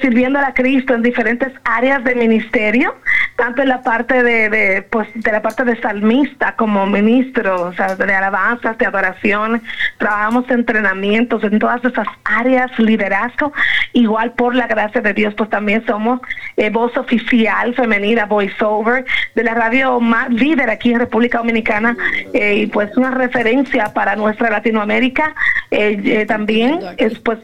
[0.00, 2.94] sirviendo a Cristo en diferentes áreas de ministerio,
[3.36, 7.72] tanto en la parte de, de, pues, de la parte de salmista como ministro, o
[7.72, 9.62] sea, de alabanzas, de adoración,
[9.98, 13.52] trabajamos en entrenamientos en todas esas áreas, liderazgo,
[13.92, 16.20] igual por la gracia de Dios, pues también somos
[16.56, 21.96] eh, voz oficial femenina, voiceover, de la radio más líder aquí en República Dominicana,
[22.34, 25.34] eh, y pues una referencia para nuestra Latinoamérica,
[25.70, 27.38] eh, eh, también es pues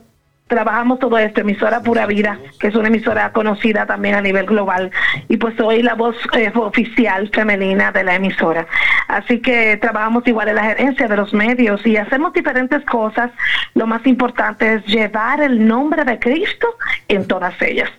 [0.47, 4.91] trabajamos todo esto, emisora Pura Vida, que es una emisora conocida también a nivel global,
[5.29, 8.67] y pues soy la voz eh, oficial femenina de la emisora.
[9.09, 13.31] Así que trabajamos igual en la gerencia de los medios y hacemos diferentes cosas.
[13.75, 16.69] Lo más importante es llevar el nombre de Cristo
[17.09, 17.91] en todas ellas.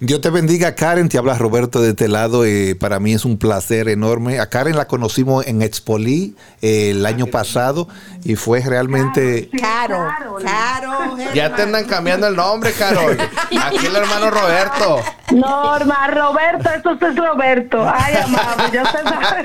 [0.00, 1.08] Dios te bendiga, Karen.
[1.08, 2.44] Te habla Roberto de este lado.
[2.44, 4.40] eh, para mí es un placer enorme.
[4.40, 7.88] A Karen la conocimos en Expoli eh, el año pasado
[8.24, 9.48] y fue realmente.
[9.60, 10.08] Caro,
[10.42, 11.16] Caro.
[11.34, 13.16] Ya te andan cambiando el nombre, Carol.
[13.62, 15.00] Aquí el hermano Roberto.
[15.32, 17.90] Norma, Roberto, eso es Roberto.
[17.92, 19.44] Ay, amado, ya se sabe.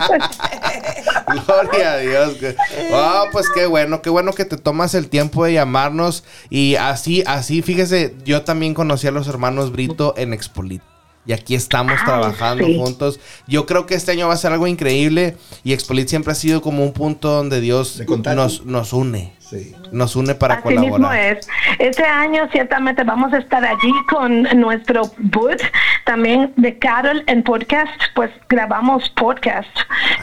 [1.45, 2.38] Gloria a Dios.
[2.93, 6.23] Ah, pues qué bueno, qué bueno que te tomas el tiempo de llamarnos.
[6.49, 10.81] Y así, así, fíjese, yo también conocí a los hermanos Brito en Expolit.
[11.25, 12.77] Y aquí estamos Ay, trabajando sí.
[12.77, 13.19] juntos.
[13.47, 15.38] Yo creo que este año va a ser algo increíble.
[15.63, 18.01] Y Expolit siempre ha sido como un punto donde Dios
[18.35, 19.33] nos, nos une.
[19.49, 19.75] Sí.
[19.91, 21.25] Nos une para Así mismo colaborar.
[21.38, 21.49] es.
[21.79, 25.62] Este año ciertamente vamos a estar allí con nuestro booth
[26.05, 29.67] también de Carol en podcast, pues grabamos podcast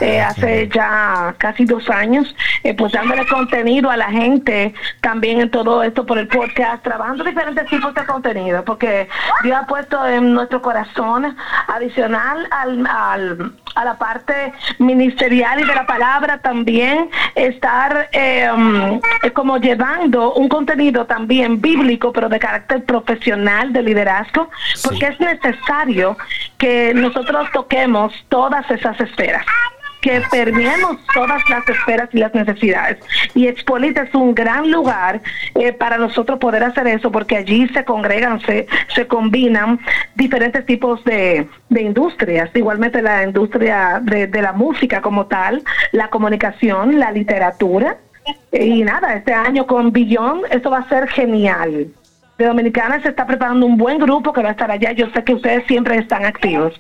[0.01, 5.51] eh, hace ya casi dos años, eh, pues dándole contenido a la gente también en
[5.51, 9.09] todo esto por el podcast, trabajando diferentes tipos de contenido, porque
[9.43, 11.37] Dios ha puesto en nuestro corazón
[11.69, 18.99] adicional al, al- a la parte ministerial y de la palabra también estar eh, um,
[19.23, 24.51] eh, como llevando un contenido también bíblico, pero de carácter profesional, de liderazgo,
[24.83, 26.17] porque es necesario
[26.59, 29.45] que nosotros toquemos todas esas esferas
[30.07, 32.99] que permeemos todas las esferas y las necesidades.
[33.35, 35.21] Y Expolit es un gran lugar
[35.57, 39.81] eh, para nosotros poder hacer eso, porque allí se congregan, se, se combinan
[40.15, 46.09] diferentes tipos de, de industrias, igualmente la industria de, de la música como tal, la
[46.09, 47.99] comunicación, la literatura,
[48.53, 51.89] Y nada, este año con Billón, esto va a ser genial.
[52.39, 54.93] De Dominicana se está preparando un buen grupo que va a estar allá.
[54.93, 56.75] Yo sé que ustedes siempre están activos.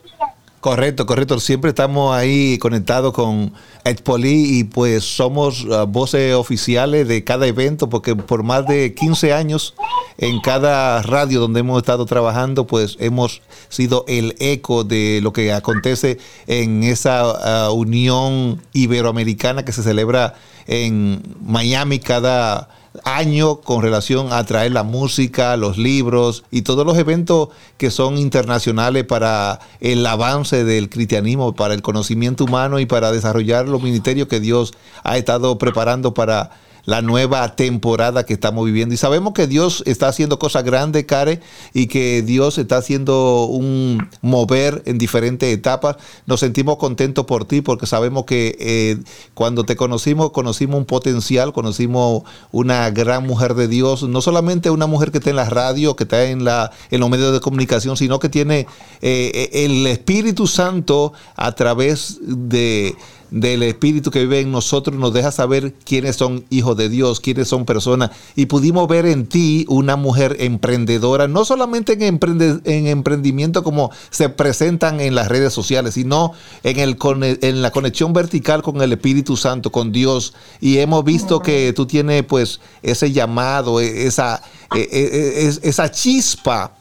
[0.67, 1.39] Correcto, correcto.
[1.39, 3.53] Siempre estamos ahí conectados con
[3.85, 9.33] Expoli y pues somos uh, voces oficiales de cada evento porque por más de 15
[9.33, 9.75] años
[10.19, 15.53] en cada radio donde hemos estado trabajando pues hemos sido el eco de lo que
[15.53, 20.35] acontece en esa uh, unión iberoamericana que se celebra
[20.67, 22.69] en Miami cada
[23.05, 28.19] año con relación a traer la música, los libros y todos los eventos que son
[28.19, 34.29] internacionales para el avance del cristianismo, para el conocimiento humano y para desarrollar los ministerios
[34.29, 34.75] que Dios
[35.05, 36.51] ha estado preparando para
[36.87, 38.95] la nueva temporada que estamos viviendo.
[38.95, 41.41] Y sabemos que Dios está haciendo cosas grandes, Care,
[41.75, 45.97] y que Dios está haciendo un mover en diferentes etapas.
[46.27, 48.99] Nos sentimos contentos por ti porque sabemos que eh,
[49.35, 52.23] cuando te conocimos, conocimos un potencial, conocimos
[52.53, 56.05] una gran mujer de Dios, no solamente una mujer que está en la radio, que
[56.05, 58.69] está en, la, en los medios de comunicación, sino que tiene
[59.03, 62.95] eh, el Espíritu Santo a través de
[63.31, 67.49] del Espíritu que vive en nosotros nos deja saber quiénes son hijos de Dios, quiénes
[67.49, 68.11] son personas.
[68.35, 72.21] Y pudimos ver en ti una mujer emprendedora, no solamente en,
[72.65, 76.97] en emprendimiento como se presentan en las redes sociales, sino en, el,
[77.43, 80.35] en la conexión vertical con el Espíritu Santo, con Dios.
[80.61, 84.43] Y hemos visto que tú tienes pues ese llamado, e, esa,
[84.75, 86.73] e, e, esa chispa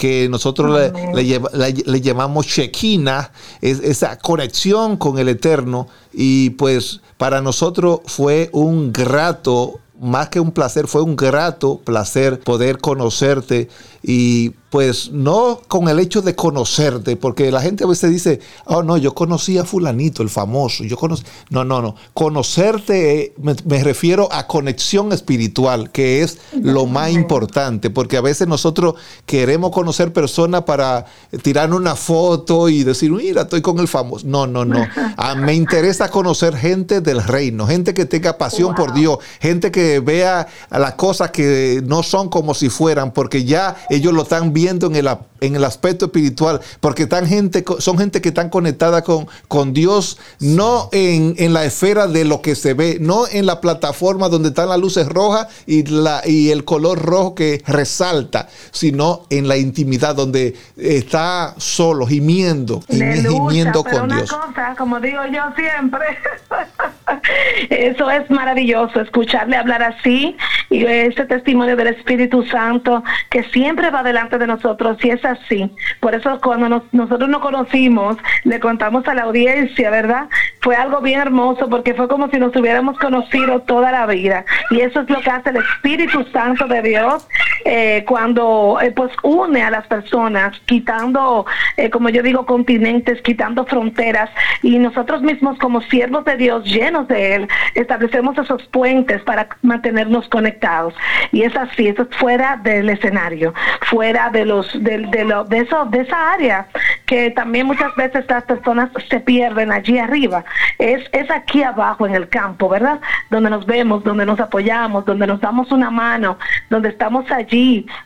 [0.00, 0.80] que nosotros
[1.12, 5.88] le, llamamos Shekinah, es esa conexión con el Eterno.
[6.10, 12.40] Y pues para nosotros fue un grato más que un placer, fue un grato placer
[12.40, 13.68] poder conocerte
[14.02, 18.84] y pues no con el hecho de conocerte, porque la gente a veces dice, oh
[18.84, 24.28] no, yo conocí a fulanito, el famoso, yo conocí, no, no, no, conocerte me, refiero
[24.30, 28.94] a conexión espiritual, que es lo más importante, porque a veces nosotros
[29.26, 31.04] queremos conocer personas para
[31.42, 34.24] tirar una foto y decir, mira, estoy con el famoso.
[34.26, 34.86] No, no, no,
[35.16, 39.98] ah, me interesa conocer gente del reino, gente que tenga pasión por Dios, gente que
[39.98, 44.86] vea las cosas que no son como si fueran, porque ya ellos lo están viendo
[44.86, 45.08] en el,
[45.40, 50.18] en el aspecto espiritual, porque están gente, son gente que están conectada con, con Dios,
[50.38, 54.50] no en, en, la esfera de lo que se ve, no en la plataforma donde
[54.50, 59.56] están las luces rojas y, la, y el color rojo que resalta, sino en la
[59.56, 64.30] intimidad donde está solo, gimiendo, gimiendo con una Dios.
[64.30, 66.04] Cosa, como digo yo siempre,
[67.70, 70.36] eso es maravilloso, escucharle hablar así
[70.68, 75.74] y ese testimonio del Espíritu Santo que siempre va delante de nosotros y es así.
[76.00, 80.28] Por eso cuando nosotros nos conocimos, le contamos a la audiencia, ¿verdad?
[80.60, 84.44] Fue algo bien hermoso porque fue como si nos hubiéramos conocido toda la vida.
[84.70, 87.26] Y eso es lo que hace el Espíritu Santo de Dios
[87.64, 91.46] eh, cuando eh, pues une a las personas, quitando,
[91.76, 94.30] eh, como yo digo, continentes, quitando fronteras.
[94.62, 100.28] Y nosotros mismos como siervos de Dios, llenos de Él, establecemos esos puentes para mantenernos
[100.28, 100.94] conectados.
[101.32, 103.52] Y es así, eso es fuera del escenario
[103.90, 106.68] fuera de los de, de, lo, de eso de esa área
[107.06, 110.44] que también muchas veces las personas se pierden allí arriba
[110.78, 113.00] es es aquí abajo en el campo verdad
[113.30, 116.38] donde nos vemos donde nos apoyamos donde nos damos una mano
[116.68, 117.49] donde estamos allí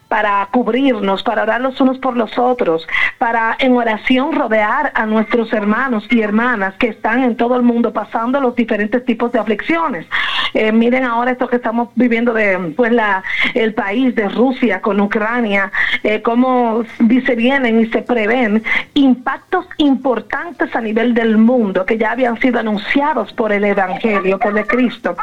[0.09, 2.87] para cubrirnos para orar los unos por los otros
[3.19, 7.93] para en oración rodear a nuestros hermanos y hermanas que están en todo el mundo
[7.93, 10.07] pasando los diferentes tipos de aflicciones.
[10.55, 13.25] Eh, miren ahora esto que estamos viviendo de pues la
[13.55, 15.73] el país de Rusia con Ucrania
[16.05, 16.85] eh, cómo
[17.27, 18.63] se vienen y se prevén
[18.95, 24.57] impactos importantes a nivel del mundo que ya habían sido anunciados por el Evangelio, por
[24.57, 25.17] el Cristo.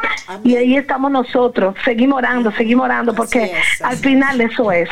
[0.44, 3.52] Y ahí estamos nosotros, seguimos orando, seguimos orando, porque
[3.82, 4.88] al final eso es.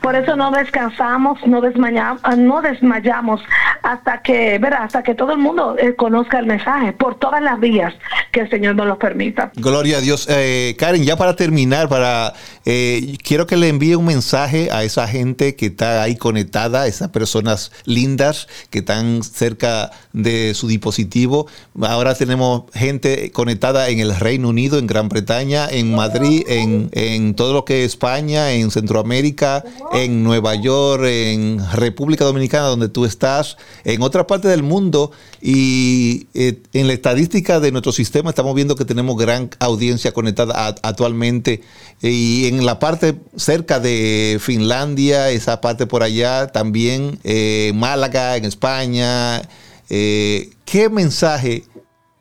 [0.00, 3.40] Por eso no descansamos, no desmayamos, no desmayamos
[3.82, 7.58] hasta que, verá, hasta que todo el mundo eh, conozca el mensaje, por todas las
[7.58, 7.94] vías
[8.30, 9.50] que el Señor nos lo permita.
[9.56, 10.26] Gloria a Dios.
[10.30, 12.32] Eh, Karen, ya para terminar, para
[12.64, 17.72] quiero que le envíe un mensaje a esa gente que está ahí conectada, esas personas
[17.84, 21.46] lindas que están cerca de su dispositivo.
[21.82, 27.34] Ahora tenemos gente conectada en el Reino Unido, en Gran Bretaña, en Madrid, en, en
[27.34, 33.04] todo lo que es España, en Centroamérica, en Nueva York, en República Dominicana, donde tú
[33.04, 35.10] estás, en otra parte del mundo.
[35.40, 40.76] Y eh, en la estadística de nuestro sistema estamos viendo que tenemos gran audiencia conectada
[40.82, 41.62] actualmente.
[42.00, 48.44] Y en la parte cerca de Finlandia, esa parte por allá, también eh, Málaga, en
[48.44, 49.42] España.
[49.88, 51.64] Eh, ¿Qué mensaje,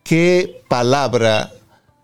[0.03, 1.51] qué palabra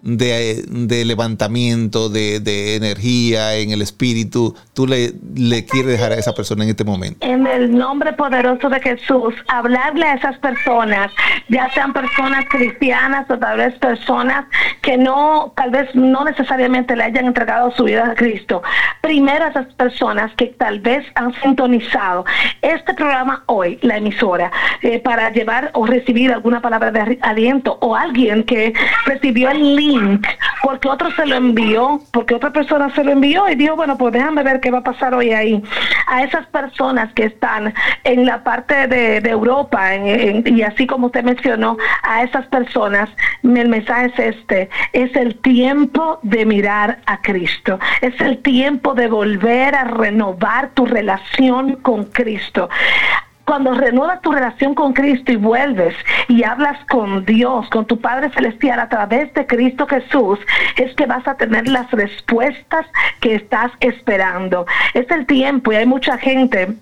[0.08, 6.16] de, de levantamiento, de, de energía en el espíritu, tú le, le quieres dejar a
[6.16, 7.28] esa persona en este momento?
[7.28, 11.12] En el nombre poderoso de Jesús, hablarle a esas personas,
[11.50, 14.46] ya sean personas cristianas o tal vez personas
[14.82, 18.64] que no, tal vez no necesariamente le hayan entregado su vida a Cristo.
[19.02, 22.24] Primero a esas personas que tal vez han sintonizado
[22.62, 24.52] este programa hoy, la emisora,
[24.82, 28.74] eh, para llevar o recibir alguna palabra de aliento o alguien que
[29.06, 29.97] recibió el link
[30.64, 34.14] porque otro se lo envió, porque otra persona se lo envió y dijo, bueno, pues
[34.14, 35.64] déjame ver qué va a pasar hoy ahí.
[36.08, 37.74] A esas personas que están
[38.04, 43.10] en la parte de, Europa en- y así como usted mencionó, a esas personas,
[43.44, 49.08] el mensaje es este, es el tiempo de mirar a Cristo, es el tiempo de
[49.08, 52.70] volver a renovar tu relación con Cristo.
[53.48, 55.96] Cuando renuevas tu relación con Cristo y vuelves
[56.28, 60.38] y hablas con Dios, con tu Padre Celestial a través de Cristo Jesús,
[60.76, 62.86] es que vas a tener las respuestas
[63.22, 64.66] que estás esperando.
[64.94, 66.76] Es el tiempo y hay mucha gente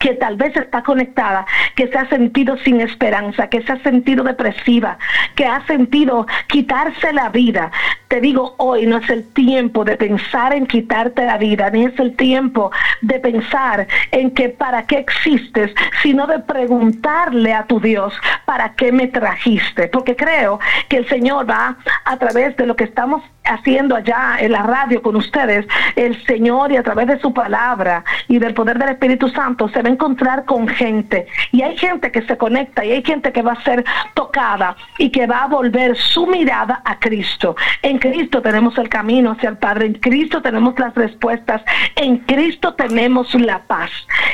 [0.00, 1.46] que tal vez está conectada,
[1.76, 4.98] que se ha sentido sin esperanza, que se ha sentido depresiva,
[5.36, 7.70] que ha sentido quitarse la vida.
[8.08, 11.98] Te digo, hoy no es el tiempo de pensar en quitarte la vida, ni es
[12.00, 12.72] el tiempo
[13.02, 15.72] de pensar en que para qué existes,
[16.02, 18.14] sino de preguntarle a tu Dios,
[18.46, 19.88] ¿para qué me trajiste?
[19.88, 21.76] Porque creo que el Señor va
[22.06, 25.66] a través de lo que estamos haciendo allá en la radio con ustedes,
[25.96, 29.82] el Señor y a través de su palabra y del poder del Espíritu Santo se
[29.82, 31.26] va a encontrar con gente.
[31.52, 33.84] Y hay gente que se conecta y hay gente que va a ser
[34.14, 37.56] tocada y que va a volver su mirada a Cristo.
[37.82, 41.62] En Cristo tenemos el camino hacia el Padre, en Cristo tenemos las respuestas,
[41.96, 43.90] en Cristo tenemos la paz,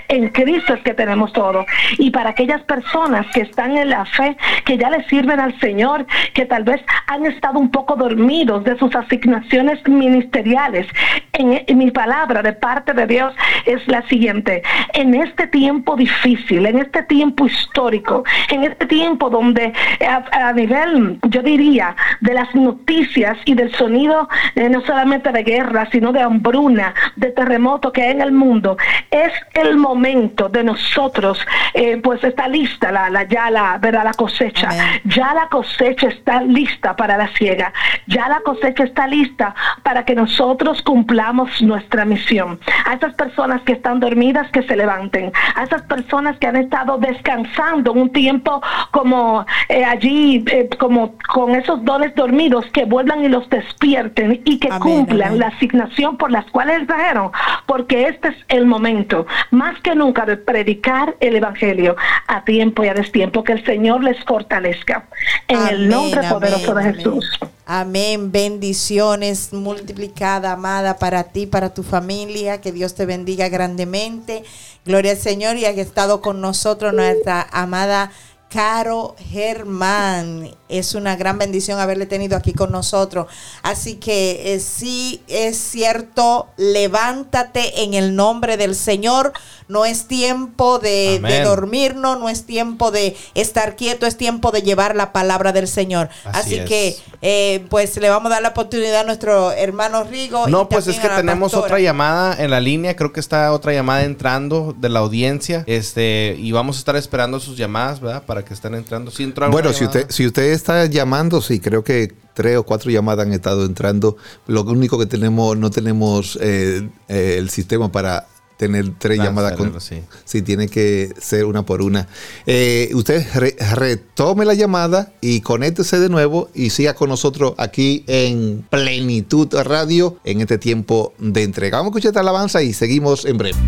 [0.09, 1.65] en Cristo es que tenemos todo.
[1.99, 6.07] Y para aquellas personas que están en la fe, que ya le sirven al Señor,
[6.35, 10.87] que tal vez han estado un poco dormidos de sus asignaciones ministeriales,
[11.33, 13.35] en, en mi palabra de parte de Dios
[13.65, 14.63] es la siguiente.
[14.93, 20.53] En este tiempo difícil, en este tiempo histórico, en este tiempo donde eh, a, a
[20.53, 26.13] nivel, yo diría, de las noticias y del sonido, eh, no solamente de guerra, sino
[26.13, 28.77] de hambruna, de terremoto que hay en el mundo,
[29.11, 31.39] es el momento de nosotros,
[31.75, 34.05] eh, pues está lista la, la, ya la, ¿verdad?
[34.05, 34.69] la cosecha,
[35.05, 37.73] ya la cosecha está lista para la siega,
[38.07, 42.59] ya la cosecha está lista para que nosotros cumplamos nuestra misión.
[42.87, 45.33] A esas personas que están dormidas, que se levanten.
[45.55, 51.55] A esas personas que han estado descansando un tiempo como eh, allí, eh, como con
[51.55, 56.47] esos dones dormidos, que vuelvan y los despierten y que cumplan la asignación por las
[56.47, 57.31] cuales trajeron,
[57.67, 62.89] porque este es el momento, más que nunca, de predicar el Evangelio a tiempo y
[62.89, 65.05] a destiempo, que el Señor les fortalezca.
[65.49, 66.87] En el nombre poderoso de.
[66.93, 67.39] Jesús.
[67.69, 68.31] Amén.
[68.31, 72.61] Bendiciones multiplicada, amada, para ti, para tu familia.
[72.61, 74.45] Que Dios te bendiga grandemente.
[74.85, 78.13] Gloria al Señor y ha estado con nosotros nuestra amada
[78.49, 80.49] Caro Germán.
[80.69, 83.27] Es una gran bendición haberle tenido aquí con nosotros.
[83.63, 89.33] Así que eh, sí es cierto, levántate en el nombre del Señor.
[89.69, 94.63] No es tiempo de, de dormirnos, no es tiempo de estar quieto, es tiempo de
[94.63, 96.09] llevar la palabra del Señor.
[96.25, 96.69] Así Así, es.
[96.69, 100.49] que eh, pues le vamos a dar la oportunidad a nuestro hermano Rigo.
[100.49, 101.67] y No, pues es que tenemos pastora.
[101.67, 102.95] otra llamada en la línea.
[102.95, 105.65] Creo que está otra llamada entrando de la audiencia.
[105.67, 108.23] Este, y vamos a estar esperando sus llamadas, ¿verdad?
[108.25, 109.11] Para que estén entrando.
[109.11, 112.65] ¿Sí entró alguna Bueno, si usted, si usted está llamando, sí, creo que tres o
[112.65, 114.17] cuatro llamadas han estado entrando.
[114.47, 118.27] Lo único que tenemos, no tenemos eh, eh, el sistema para
[118.57, 119.79] tener tres llamadas con.
[119.83, 120.01] Sí.
[120.25, 122.09] Sí, tiene que ser una por una.
[122.47, 128.03] Eh, usted re- retome la llamada y conéctese de nuevo y siga con nosotros aquí
[128.07, 131.79] en Plenitud Radio en este tiempo de entrega.
[131.79, 133.59] Vamos a escuchar esta alabanza y seguimos en breve.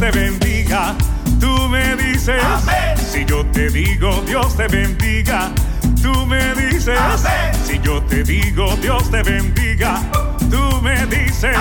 [0.00, 0.96] Te bendiga,
[1.38, 2.42] tú me dices.
[2.96, 5.52] Si yo te digo Dios te bendiga,
[6.02, 6.98] tú me dices.
[7.66, 10.00] Si yo te digo Dios te bendiga,
[10.50, 11.54] tú me dices.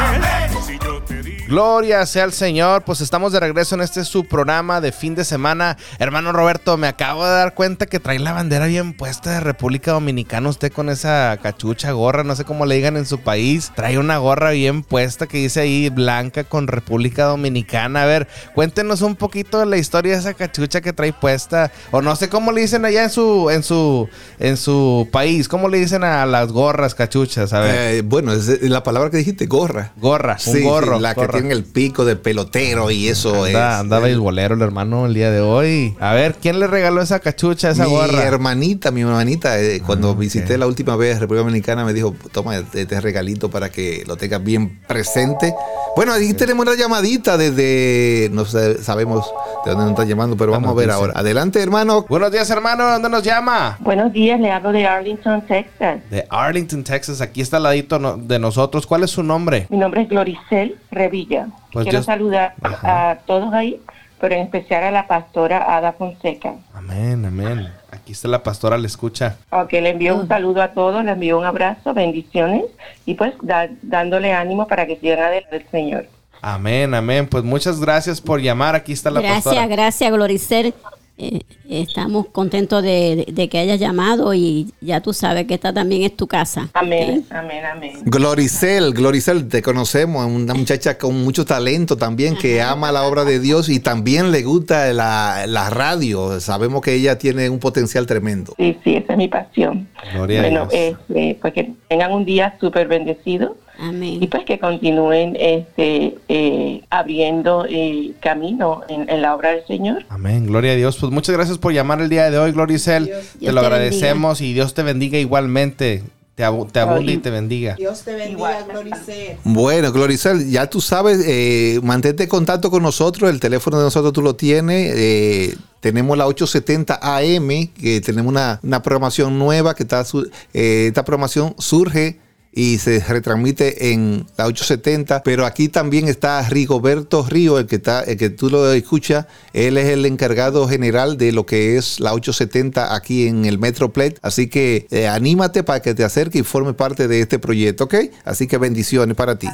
[0.65, 2.83] Si yo te digo Gloria sea al Señor.
[2.83, 5.77] Pues estamos de regreso en este su programa de fin de semana.
[5.97, 9.93] Hermano Roberto, me acabo de dar cuenta que trae la bandera bien puesta de República
[9.93, 10.47] Dominicana.
[10.47, 13.71] Usted con esa cachucha, gorra, no sé cómo le digan en su país.
[13.75, 18.03] Trae una gorra bien puesta que dice ahí blanca con República Dominicana.
[18.03, 21.71] A ver, cuéntenos un poquito de la historia de esa cachucha que trae puesta.
[21.89, 25.47] O no sé cómo le dicen allá en su, en su, en su país.
[25.47, 27.53] ¿Cómo le dicen a las gorras, cachuchas?
[27.53, 27.75] A ver.
[27.95, 29.93] Eh, bueno, es la palabra que dijiste, gorra.
[29.97, 30.97] Gorra, un Sí, gorro.
[30.97, 31.38] sí, la gorra.
[31.38, 33.55] que tiene el pico de pelotero y eso es.
[33.55, 35.95] Anda, anda beisbolero el hermano el día de hoy.
[35.99, 38.23] A ver, ¿quién le regaló esa cachucha, esa mi gorra?
[38.23, 40.19] hermanita, mi hermanita, eh, cuando Ah, ok.
[40.19, 44.17] visité la última vez República Dominicana, me dijo, toma este este regalito para que lo
[44.17, 45.53] tengas bien presente.
[45.95, 49.25] Bueno, ahí tenemos una llamadita desde, no sé, sabemos
[49.65, 51.13] de dónde nos están llamando, pero vamos a ver ahora.
[51.15, 52.05] Adelante, hermano.
[52.07, 52.89] Buenos días, hermano.
[52.89, 53.77] ¿Dónde nos llama?
[53.81, 55.99] Buenos días, le hablo de Arlington, Texas.
[56.09, 57.21] De Arlington, Texas.
[57.21, 58.85] Aquí está al ladito de nosotros.
[58.87, 59.67] ¿Cuál es su nombre?
[59.69, 61.28] Mi nombre es Gloricel Revilla.
[61.71, 63.11] Pues Quiero yo- saludar Ajá.
[63.11, 63.79] a todos ahí,
[64.19, 66.55] pero en especial a la pastora Ada Fonseca.
[66.73, 67.69] Amén, amén.
[67.91, 69.37] Aquí está la pastora, le escucha.
[69.51, 72.63] Ok, le envío un saludo a todos, le envío un abrazo, bendiciones
[73.05, 76.07] y pues da- dándole ánimo para que sigan adelante el Señor.
[76.41, 77.27] Amén, amén.
[77.27, 78.73] Pues muchas gracias por llamar.
[78.75, 79.67] Aquí está la Gracias, pastora.
[79.67, 80.73] gracias, Gloricel.
[81.21, 85.73] Eh, estamos contentos de, de- de que hayas llamado y ya tú sabes que esta
[85.73, 86.69] también es tu casa.
[86.73, 87.91] Amén, amén, amén.
[88.05, 93.41] Gloricel, Gloricel, te conocemos, una muchacha con mucho talento también, que ama la obra de
[93.41, 96.39] Dios y también le gusta la, la radio.
[96.39, 98.53] Sabemos que ella tiene un potencial tremendo.
[98.57, 99.89] Sí, sí, esa es mi pasión.
[100.13, 100.95] Gloria a bueno, Dios.
[101.09, 104.27] este, pues que tengan un día súper bendecido y Amén.
[104.29, 110.05] pues que continúen este, eh, abriendo eh, camino en, en la obra del Señor.
[110.09, 110.97] Amén, gloria a Dios.
[110.99, 113.05] Pues muchas gracias por llamar el día de hoy, Gloricel.
[113.05, 116.03] te Dios lo te agradecemos y Dios te bendiga igualmente.
[116.35, 117.75] Te, abu- te abunde y te bendiga.
[117.75, 119.37] Dios te bendiga, Gloricel.
[119.43, 124.13] Bueno, Gloricel, ya tú sabes, eh, mantente en contacto con nosotros, el teléfono de nosotros
[124.13, 129.83] tú lo tienes, eh, tenemos la 870 AM, que tenemos una, una programación nueva, que
[129.83, 132.19] está, su- eh, esta programación surge
[132.51, 138.01] y se retransmite en la 870, pero aquí también está Rigoberto Río, el que está,
[138.01, 142.13] el que tú lo escuchas, él es el encargado general de lo que es la
[142.13, 146.73] 870 aquí en el Metroplex, así que eh, anímate para que te acerques y forme
[146.73, 147.95] parte de este proyecto, ¿ok?
[148.25, 149.47] Así que bendiciones para ti.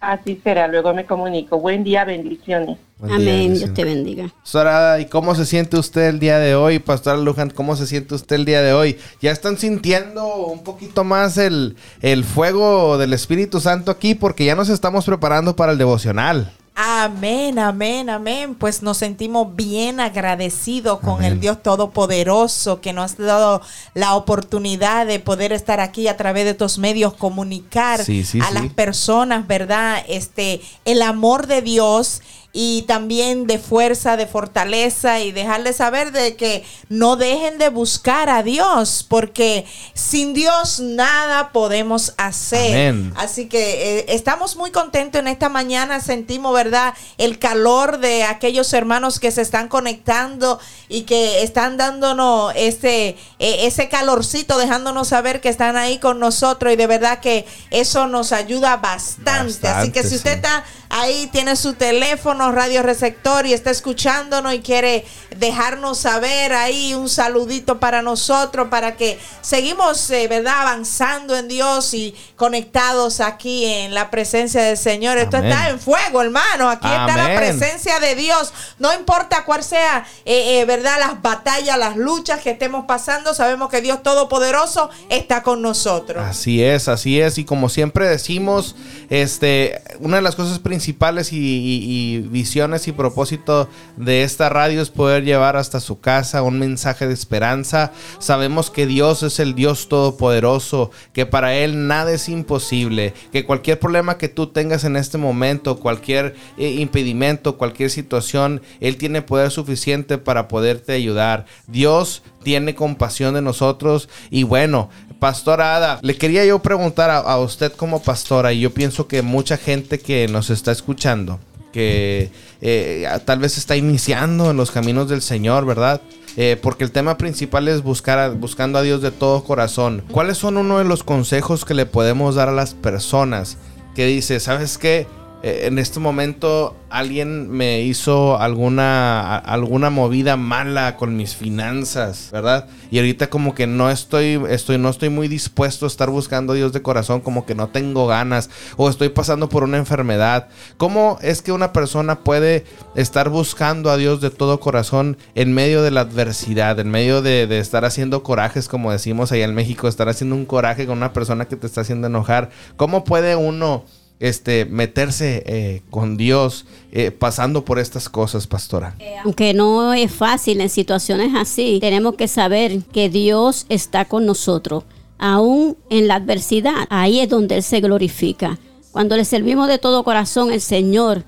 [0.00, 1.58] Así será, luego me comunico.
[1.58, 2.78] Buen día, bendiciones.
[2.98, 3.26] Buen día, Amén.
[3.26, 3.58] bendiciones.
[3.60, 4.28] Dios te bendiga.
[4.42, 6.78] Pastora, ¿y cómo se siente usted el día de hoy?
[6.78, 8.96] Pastora Luján, ¿cómo se siente usted el día de hoy?
[9.20, 14.14] ¿Ya están sintiendo un poquito más el, el fuego del Espíritu Santo aquí?
[14.14, 16.52] Porque ya nos estamos preparando para el devocional.
[16.80, 18.54] Amén, amén, amén.
[18.54, 21.32] Pues nos sentimos bien agradecidos con Amén.
[21.32, 23.62] el Dios Todopoderoso que nos ha dado
[23.94, 28.46] la oportunidad de poder estar aquí a través de estos medios, comunicar Sí, sí, a
[28.46, 28.54] sí.
[28.54, 30.04] las personas, ¿verdad?
[30.06, 32.22] Este, el amor de Dios
[32.52, 38.30] y también de fuerza, de fortaleza y dejarles saber de que no dejen de buscar
[38.30, 42.88] a Dios porque sin Dios nada podemos hacer.
[42.88, 43.12] Amén.
[43.16, 46.94] Así que eh, estamos muy contentos en esta mañana, sentimos, ¿verdad?
[47.18, 53.66] El calor de aquellos hermanos que se están conectando y que están dándonos ese, eh,
[53.66, 58.32] ese calorcito, dejándonos saber que están ahí con nosotros y de verdad que eso nos
[58.32, 59.68] ayuda bastante.
[59.68, 60.36] Así que si usted sí.
[60.36, 65.04] está ahí, tiene su teléfono, radio receptor y está escuchándonos y quiere
[65.36, 70.62] dejarnos saber ahí un saludito para nosotros, para que seguimos, eh, ¿verdad?
[70.62, 75.18] Avanzando en Dios y conectados aquí en la presencia del Señor.
[75.18, 76.70] Esto está en fuego, hermano.
[76.70, 78.52] Aquí está la presencia de Dios.
[78.78, 80.98] No importa cuál sea, eh, eh, ¿verdad?
[80.98, 86.24] Las batallas, las luchas que estemos pasando, sabemos que Dios Todopoderoso está con nosotros.
[86.24, 87.38] Así es, así es.
[87.38, 88.74] Y como siempre decimos,
[89.10, 94.80] este, una de las cosas principales y, y- y visiones y propósito de esta radio
[94.82, 97.92] es poder llevar hasta su casa un mensaje de esperanza.
[98.18, 103.78] Sabemos que Dios es el Dios todopoderoso, que para Él nada es imposible, que cualquier
[103.78, 109.50] problema que tú tengas en este momento, cualquier eh, impedimento, cualquier situación, Él tiene poder
[109.50, 111.46] suficiente para poderte ayudar.
[111.66, 117.38] Dios tiene compasión de nosotros y bueno, Pastora Ada, le quería yo preguntar a, a
[117.38, 121.40] usted como pastora y yo pienso que mucha gente que nos está escuchando,
[121.72, 126.00] que eh, tal vez está iniciando en los caminos del Señor, ¿verdad?
[126.36, 130.04] Eh, porque el tema principal es buscar buscando a Dios de todo corazón.
[130.12, 133.58] ¿Cuáles son uno de los consejos que le podemos dar a las personas
[133.96, 135.08] que dice, ¿sabes qué?
[135.42, 142.66] Eh, en este momento alguien me hizo alguna, alguna movida mala con mis finanzas, ¿verdad?
[142.90, 146.56] Y ahorita como que no estoy, estoy, no estoy muy dispuesto a estar buscando a
[146.56, 150.48] Dios de corazón, como que no tengo ganas o estoy pasando por una enfermedad.
[150.76, 152.64] ¿Cómo es que una persona puede
[152.96, 157.46] estar buscando a Dios de todo corazón en medio de la adversidad, en medio de,
[157.46, 161.12] de estar haciendo corajes, como decimos allá en México, estar haciendo un coraje con una
[161.12, 162.50] persona que te está haciendo enojar?
[162.76, 163.84] ¿Cómo puede uno
[164.20, 168.96] este, meterse eh, con Dios eh, pasando por estas cosas, pastora?
[169.24, 174.84] Aunque no es fácil en situaciones así, tenemos que saber que Dios está con nosotros,
[175.18, 176.86] aún en la adversidad.
[176.90, 178.58] Ahí es donde Él se glorifica.
[178.92, 181.24] Cuando le servimos de todo corazón, el Señor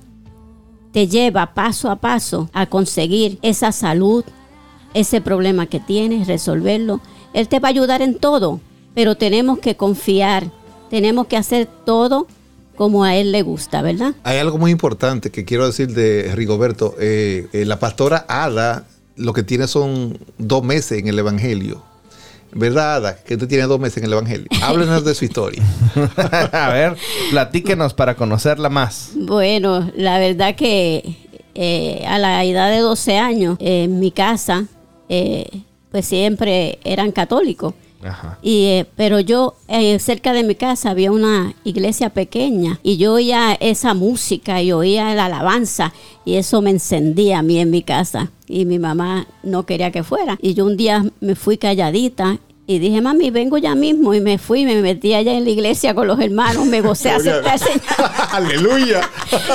[0.93, 4.24] te lleva paso a paso a conseguir esa salud,
[4.95, 7.01] ese problema que tienes, resolverlo.
[7.32, 8.61] Él te va a ayudar en todo,
[8.95, 10.51] pero tenemos que confiar,
[10.88, 12.26] tenemos que hacer todo
[12.81, 14.14] como a Él le gusta, ¿verdad?
[14.24, 16.95] Hay algo muy importante que quiero decir de Rigoberto.
[16.99, 21.83] Eh, eh, la pastora Ada lo que tiene son dos meses en el Evangelio.
[22.55, 23.16] ¿Verdad, Ada?
[23.16, 24.47] Que usted tiene dos meses en el Evangelio.
[24.62, 25.62] Háblenos de su historia.
[26.53, 26.97] a ver,
[27.31, 29.11] platíquenos para conocerla más.
[29.14, 31.18] Bueno, la verdad que
[31.55, 34.64] eh, a la edad de 12 años, eh, en mi casa,
[35.11, 35.51] eh,
[35.91, 37.74] pues siempre eran católicos.
[38.42, 43.14] Y, eh, pero yo, eh, cerca de mi casa había una iglesia pequeña y yo
[43.14, 45.92] oía esa música y oía la alabanza
[46.24, 50.03] y eso me encendía a mí en mi casa y mi mamá no quería que
[50.03, 50.38] fuera.
[50.40, 52.38] Y yo un día me fui calladita
[52.75, 55.95] y dije, mami, vengo ya mismo y me fui, me metí allá en la iglesia
[55.95, 57.81] con los hermanos, me gocé a aceptar al Señor
[58.33, 59.01] Aleluya.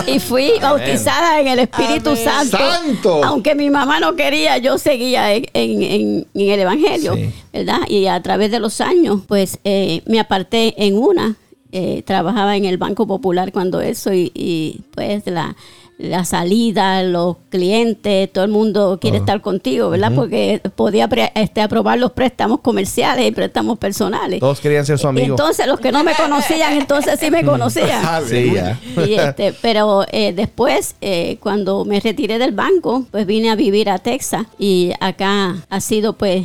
[0.08, 2.24] y fui bautizada en el Espíritu Amén.
[2.26, 2.58] Santo.
[2.58, 3.24] ¡Santo!
[3.24, 7.30] Aunque mi mamá no quería, yo seguía en, en- en- en el Evangelio, Sí.
[7.54, 7.80] ¿verdad?
[7.88, 11.36] Y a través de los años, pues eh, me aparté en una.
[11.72, 15.56] eh, trabajaba en el Banco Popular cuando eso y, y, pues la,
[15.98, 20.12] la salida, los clientes, todo el mundo quiere estar contigo, ¿verdad?
[20.14, 24.42] Porque podía este, aprobar los préstamos comerciales y préstamos personales.
[24.42, 25.28] Todos querían ser su amigo.
[25.28, 28.04] Entonces los que no me conocían, entonces sí me conocían.
[28.28, 28.80] sí, ya.
[29.08, 33.90] Y, este, pero eh, después, eh, cuando me retiré del banco, pues vine a vivir
[33.90, 36.44] a Texas y acá ha sido pues,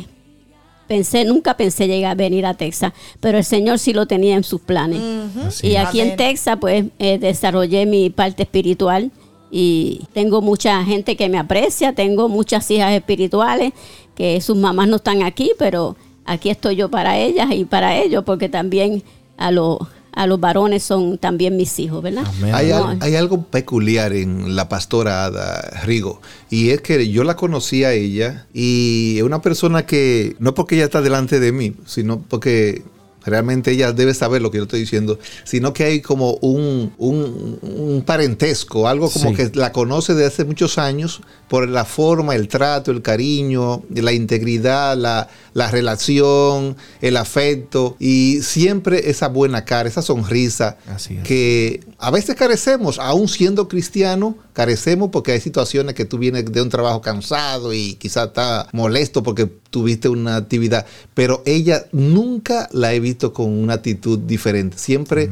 [0.87, 4.45] pensé, nunca pensé llegar a venir a Texas, pero el Señor sí lo tenía en
[4.45, 5.01] sus planes.
[5.61, 6.15] Y aquí en.
[6.15, 9.11] Texas pues eh, desarrollé mi parte espiritual
[9.51, 13.73] y tengo mucha gente que me aprecia, tengo muchas hijas espirituales
[14.15, 15.95] que sus mamás no están aquí, pero
[16.25, 19.03] aquí estoy yo para ellas y para ellos porque también
[19.37, 19.77] a los
[20.13, 22.25] a los varones son también mis hijos, ¿verdad?
[22.51, 27.85] Al- hay algo peculiar en la pastora Ada Rigo y es que yo la conocí
[27.85, 32.19] a ella y es una persona que no porque ella está delante de mí, sino
[32.19, 32.81] porque
[33.25, 37.59] realmente ella debe saber lo que yo estoy diciendo, sino que hay como un, un-
[37.61, 39.35] un parentesco, algo como Sí.
[39.35, 44.13] que la conoce desde hace muchos años por la forma, el trato, el cariño, la
[44.13, 51.23] integridad, la, la relación, el afecto y siempre esa buena cara, esa sonrisa Así es.
[51.23, 56.61] que a veces carecemos, aún siendo cristiano, carecemos porque hay situaciones que tú vienes de
[56.61, 62.93] un trabajo cansado y quizás está molesto porque tuviste una actividad, pero ella nunca la
[62.93, 65.29] he visto con una actitud diferente, siempre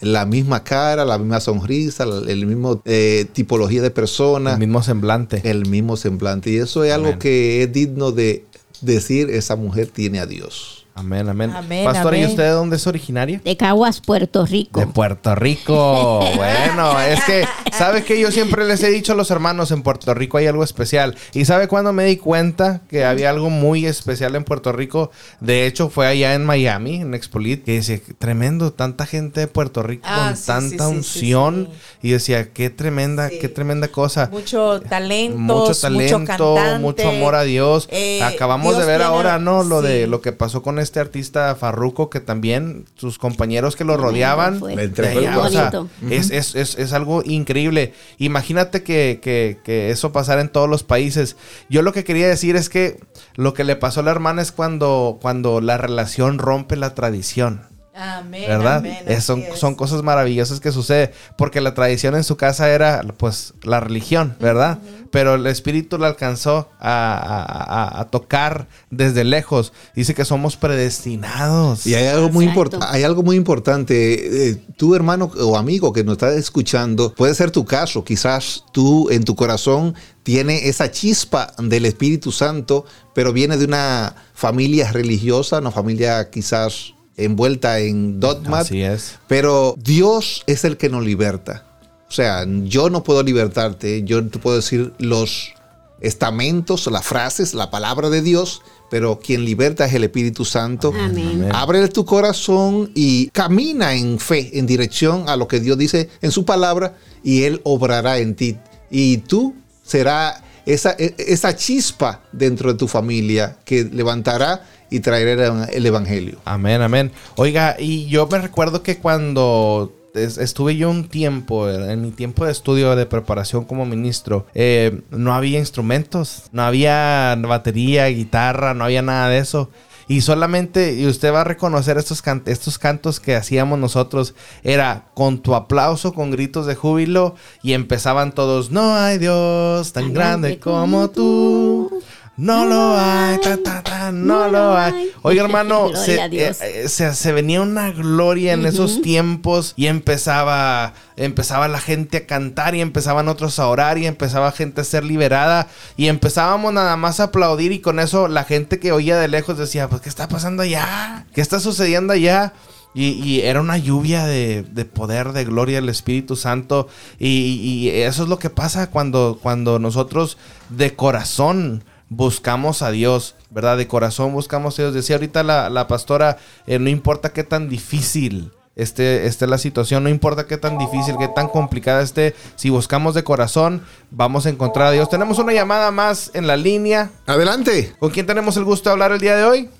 [0.00, 4.82] la misma cara, la misma sonrisa, la- el mismo eh, tipología de persona, El mismo
[4.82, 5.40] semblante.
[5.48, 6.50] el mismo semblante.
[6.50, 8.44] Y eso es algo que es digno de
[8.82, 10.83] decir esa mujer tiene a Dios.
[10.96, 11.50] Amén, amén.
[11.50, 13.40] Amén, Pastor, ¿y usted de dónde es originaria?
[13.44, 14.78] De Caguas, Puerto Rico.
[14.78, 16.20] De Puerto Rico.
[16.36, 20.14] Bueno, es que, ¿sabe que Yo siempre les he dicho a los hermanos, en Puerto
[20.14, 21.16] Rico hay algo especial.
[21.32, 25.10] ¿Y sabe cuándo me di cuenta que había algo muy especial en Puerto Rico?
[25.40, 29.82] De hecho, fue allá en Miami, en Expolit, que decía, tremendo, tanta gente de Puerto
[29.82, 31.68] Rico Ah, con sí, tanta sí, sí, unción.
[32.00, 33.38] sí, Y decía, qué tremenda, Sí.
[33.40, 34.28] qué tremenda cosa.
[34.30, 37.88] Mucho talento, mucho talento, mucho, cantante, mucho amor a Dios.
[37.90, 39.64] Eh, Acabamos Dios de ver tiene- ahora, ¿no?
[39.64, 39.88] Lo sí.
[39.88, 44.60] de lo que pasó con este artista Farruco, que también sus compañeros que lo rodeaban.
[44.60, 44.76] fue.
[44.76, 45.72] Le entregó de el allá, o sea,
[46.10, 47.92] es, es, es, es algo increíble.
[48.18, 51.36] Imagínate que, que, que eso pasara en todos los países.
[51.68, 53.00] Yo lo que quería decir es que
[53.34, 57.73] lo que le pasó a la hermana es cuando, cuando la relación rompe la tradición.
[57.96, 58.78] Amén, ¿verdad?
[58.78, 59.58] amén, Es- son, es.
[59.58, 64.36] son cosas maravillosas que sucede porque la tradición en su casa era pues la religión,
[64.40, 64.78] ¿verdad?
[65.12, 69.72] Pero el espíritu le alcanzó a, a- a- a tocar desde lejos.
[69.94, 71.86] Dice que somos predestinados.
[71.86, 72.60] Y hay algo muy Exacto.
[72.60, 74.48] importante, hay algo muy importante.
[74.50, 78.04] Eh, tu hermano o amigo que nos está escuchando, puede ser tu caso.
[78.04, 82.84] Quizás tú en tu corazón tiene esa chispa del Espíritu Santo,
[83.14, 88.66] pero viene de una familia religiosa, una familia quizás envuelta en dogmas.
[88.66, 89.18] Así es.
[89.28, 91.64] Pero Dios es el que nos liberta.
[92.08, 95.52] sea, yo no puedo libertarte, yo te puedo decir los
[96.00, 100.92] estamentos, las frases, la palabra de Dios, pero quien liberta es el Espíritu Santo.
[100.96, 101.48] Amén.
[101.52, 106.30] Abre tu corazón y camina en fe, en dirección a lo que Dios dice en
[106.30, 108.56] su palabra y Él obrará en ti.
[108.90, 114.64] Y tú será esa, e- esa chispa dentro de tu familia que levantará
[114.96, 116.38] y traerá el Evangelio.
[116.44, 117.10] Amén, amén.
[117.36, 122.44] Oiga, y yo me recuerdo que cuando es- estuve yo un tiempo, en mi tiempo
[122.44, 128.84] de estudio de preparación como ministro, eh, no había instrumentos, no había batería, guitarra, no
[128.84, 129.70] había nada de eso.
[130.06, 135.06] Y solamente, y usted va a reconocer estos, can- estos cantos que hacíamos nosotros, era
[135.14, 140.58] con tu aplauso, con gritos de júbilo, y empezaban todos, no hay Dios tan grande
[140.60, 142.02] como tú.
[142.36, 145.12] No lo hay, ta, ta, ta, no lo hay.
[145.22, 150.94] Oiga, hermano, se, eh, eh, se, se venía una gloria en esos tiempos y empezaba,
[151.16, 155.04] empezaba la gente a cantar y empezaban otros a orar y empezaba gente a ser
[155.04, 159.28] liberada y empezábamos nada más a aplaudir y con eso la gente que oía de
[159.28, 161.26] lejos decía, pues, ¿qué está pasando allá?
[161.34, 162.52] ¿Qué está sucediendo allá?
[162.94, 166.88] Y, y era una lluvia de, de poder, de gloria del Espíritu Santo.
[167.18, 170.36] Y, y eso es lo que pasa cuando, cuando nosotros
[170.68, 173.76] de corazón buscamos a Dios, ¿verdad?
[173.76, 174.94] De corazón buscamos a Dios.
[174.94, 180.02] Decía ahorita la, la pastora, eh, no importa qué tan difícil esté, esté la situación,
[180.02, 184.50] no importa qué tan difícil, qué tan complicada esté, si buscamos de corazón, vamos a
[184.50, 185.08] encontrar a Dios.
[185.08, 187.10] Tenemos una llamada más en la línea.
[187.26, 187.94] Adelante.
[187.98, 189.70] ¿Con quién tenemos el gusto de hablar el día de hoy?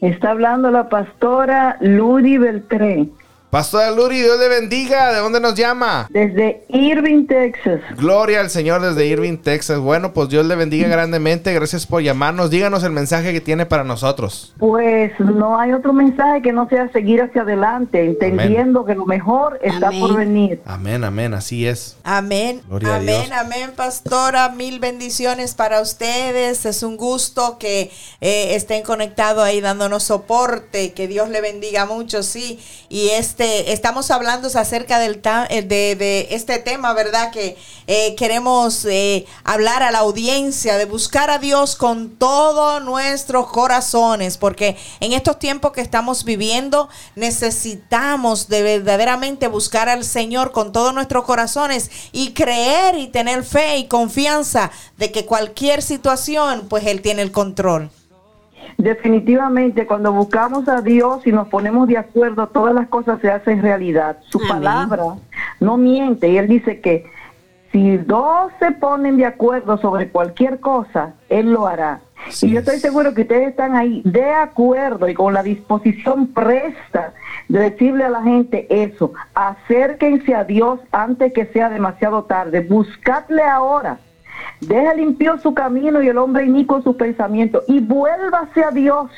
[0.00, 3.08] Está hablando la pastora Ludi Beltré,
[3.50, 5.12] Pastora Luri, Dios le bendiga.
[5.12, 6.06] ¿De dónde nos llama?
[6.10, 7.80] desde Irving, Texas.
[7.96, 9.78] Gloria al Señor desde Irving, Texas.
[9.78, 11.54] Bueno, pues Dios le bendiga grandemente.
[11.54, 12.50] Gracias por llamarnos.
[12.50, 14.54] Díganos el mensaje que tiene para nosotros.
[14.58, 19.58] Pues no hay otro mensaje que no sea seguir hacia adelante, entendiendo que lo mejor
[19.62, 20.00] está Amén.
[20.00, 20.60] por venir.
[20.66, 21.32] Amén, amén.
[21.34, 21.96] Así es.
[22.04, 22.62] Amén.
[22.68, 23.38] Gloria a amén, Dios.
[23.38, 24.48] amén, pastora.
[24.50, 26.66] Mil bendiciones para ustedes.
[26.66, 27.90] Es un gusto que
[28.20, 30.92] eh, estén conectados ahí dándonos soporte.
[30.92, 32.58] Que Dios le bendiga mucho, sí.
[32.88, 35.20] Y este, estamos hablando acerca del
[35.50, 37.30] eh, de, de este tema, ¿verdad?
[37.30, 43.48] Que eh, queremos eh, hablar a la audiencia de buscar a Dios con todos nuestros
[43.48, 50.72] corazones, porque en estos tiempos que estamos viviendo necesitamos de verdaderamente buscar al Señor con
[50.72, 56.86] todos nuestros corazones y creer y tener fe y confianza de que cualquier situación, pues
[56.86, 57.90] Él tiene el control.
[58.78, 63.62] Definitivamente, cuando buscamos a Dios y nos ponemos de acuerdo, todas las cosas se hacen
[63.62, 64.18] realidad.
[64.28, 64.48] Su Amén.
[64.48, 65.02] palabra
[65.60, 67.06] no miente y Él dice que
[67.72, 72.00] si dos se ponen de acuerdo sobre cualquier cosa, Él lo hará.
[72.40, 72.66] Y yo es.
[72.66, 77.12] estoy seguro que ustedes están ahí de acuerdo y con la disposición presta
[77.48, 79.12] de decirle a la gente eso.
[79.34, 82.60] Acérquense a Dios antes que sea demasiado tarde.
[82.60, 83.98] Buscadle ahora.
[84.60, 89.10] Deja limpio su camino y el hombre inico sus pensamientos y vuélvase a Dios,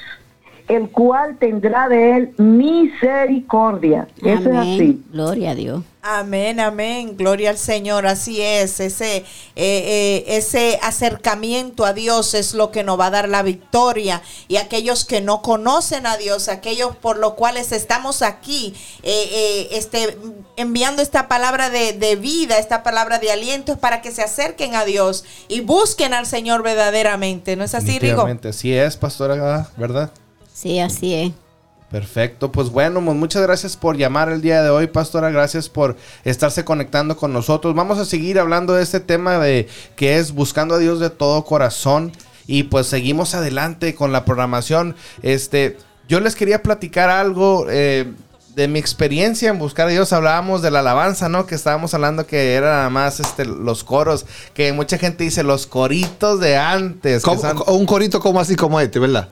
[0.68, 4.08] el cual tendrá de él misericordia.
[4.22, 5.02] Eso es así.
[5.12, 5.82] Gloria a Dios.
[6.10, 7.18] Amén, amén.
[7.18, 8.06] Gloria al Señor.
[8.06, 8.80] Así es.
[8.80, 9.24] Ese, eh,
[9.56, 14.22] eh, ese acercamiento a Dios es lo que nos va a dar la victoria.
[14.48, 19.68] Y aquellos que no conocen a Dios, aquellos por los cuales estamos aquí, eh, eh,
[19.72, 20.16] este,
[20.56, 24.76] enviando esta palabra de, de vida, esta palabra de aliento, es para que se acerquen
[24.76, 27.54] a Dios y busquen al Señor verdaderamente.
[27.54, 28.26] ¿No es así, Rigo?
[28.48, 30.10] Así es, pastora, ¿verdad?
[30.54, 31.47] Sí, así es.
[31.90, 35.96] Perfecto, pues bueno, pues muchas gracias por llamar el día de hoy, pastora, gracias por
[36.22, 37.74] estarse conectando con nosotros.
[37.74, 41.44] Vamos a seguir hablando de este tema de que es buscando a Dios de todo
[41.46, 42.12] corazón
[42.46, 44.96] y pues seguimos adelante con la programación.
[45.22, 45.78] Este,
[46.08, 48.12] yo les quería platicar algo eh,
[48.54, 50.12] de mi experiencia en buscar a Dios.
[50.12, 51.46] Hablábamos de la alabanza, ¿no?
[51.46, 55.66] Que estábamos hablando que era nada más este, los coros, que mucha gente dice los
[55.66, 57.22] coritos de antes.
[57.22, 57.30] que
[57.64, 59.28] son- un corito como así como este, ¿verdad?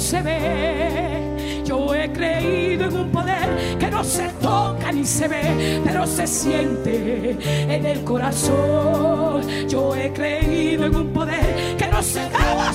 [0.00, 1.62] se ve.
[1.64, 6.26] Yo he creído en un poder que no se toca ni se ve, pero se
[6.26, 7.36] siente
[7.68, 9.42] en el corazón.
[9.68, 12.72] Yo he creído en un poder que no se da,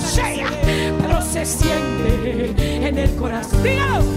[1.02, 4.15] pero se siente en el corazón.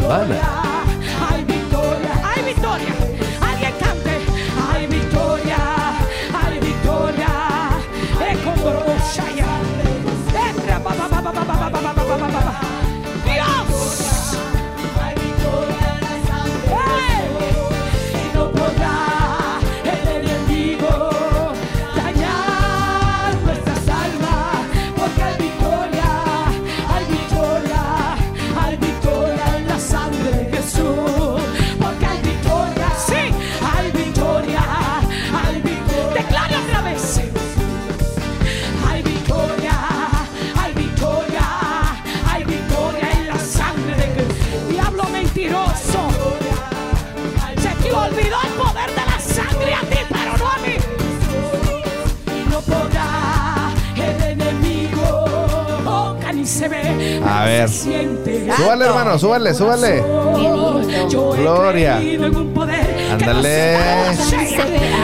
[0.00, 0.51] semana.
[57.26, 57.68] A ver.
[57.68, 60.02] Súbale, hermano, súbale, súbale.
[61.36, 62.00] Gloria.
[63.12, 63.76] Ándale.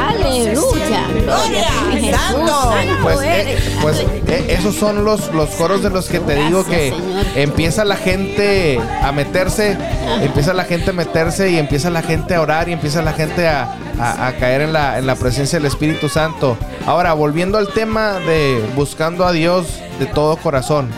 [0.08, 1.06] Aleluya.
[1.24, 2.18] Gloria.
[2.18, 6.64] Santo Pues, eh, pues eh, esos son los, los coros de los que te digo
[6.64, 6.92] que
[7.34, 9.76] empieza la gente a meterse,
[10.22, 13.46] empieza la gente a meterse y empieza la gente a orar y empieza la gente
[13.48, 16.56] a, a- a caer en la, en la presencia del Espíritu Santo.
[16.86, 19.66] Ahora, volviendo al tema de buscando a Dios
[19.98, 20.88] de todo corazón,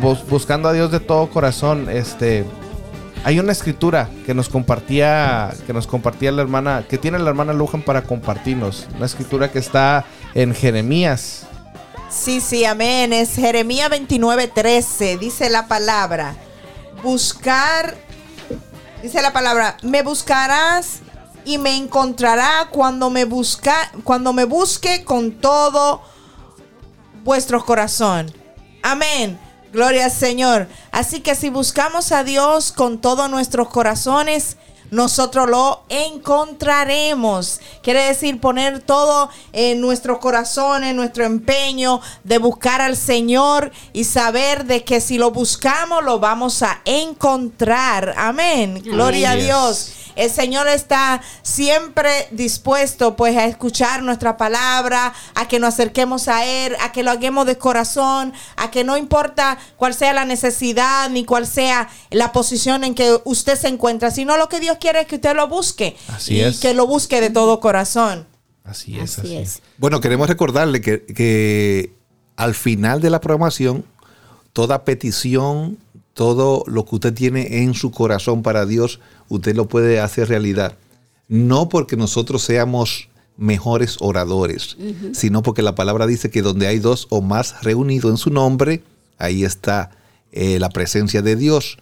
[0.00, 2.44] buscando a Dios de todo corazón, este...
[3.24, 7.52] Hay una escritura que nos compartía, que nos compartía la hermana, que tiene la hermana
[7.52, 8.86] Lujan para compartirnos.
[8.96, 11.44] Una escritura que está en Jeremías.
[12.08, 13.12] Sí, sí, amén.
[13.12, 15.18] Es Jeremías 29, 13.
[15.18, 16.36] Dice la palabra.
[17.02, 17.96] Buscar.
[19.02, 19.76] Dice la palabra.
[19.82, 21.00] Me buscarás
[21.44, 26.00] y me encontrará cuando me busca, cuando me busque con todo
[27.24, 28.32] vuestro corazón.
[28.82, 29.45] Amén.
[29.76, 30.68] Gloria al Señor.
[30.90, 34.56] Así que si buscamos a Dios con todos nuestros corazones,
[34.90, 37.60] nosotros lo encontraremos.
[37.82, 44.04] Quiere decir poner todo en nuestro corazón, en nuestro empeño de buscar al Señor y
[44.04, 48.14] saber de que si lo buscamos lo vamos a encontrar.
[48.16, 48.82] Amén.
[48.84, 49.36] Gloria a.
[49.36, 49.92] Dios.
[50.16, 56.46] El Señor está siempre dispuesto pues a escuchar nuestra palabra, a que nos acerquemos a
[56.46, 61.10] Él, a que lo hagamos de corazón, a que no importa cuál sea la necesidad
[61.10, 64.85] ni cuál sea la posición en que usted se encuentra, sino lo que Dios quiere
[64.94, 66.60] es que usted lo busque Así y es.
[66.60, 68.26] que lo busque de todo corazón.
[68.62, 69.62] Así es, así, es.
[69.78, 71.92] Bueno, queremos recordarle que, que
[72.36, 73.84] al final de la programación,
[74.52, 75.78] toda petición,
[76.14, 80.76] todo lo que usted tiene en su corazón para Dios, usted lo puede hacer realidad.
[81.28, 84.76] No porque nosotros seamos mejores oradores,
[85.12, 88.82] sino porque la palabra dice que donde hay dos o más reunidos en su nombre,
[89.18, 89.90] ahí está
[90.32, 91.78] eh, la presencia de Dios.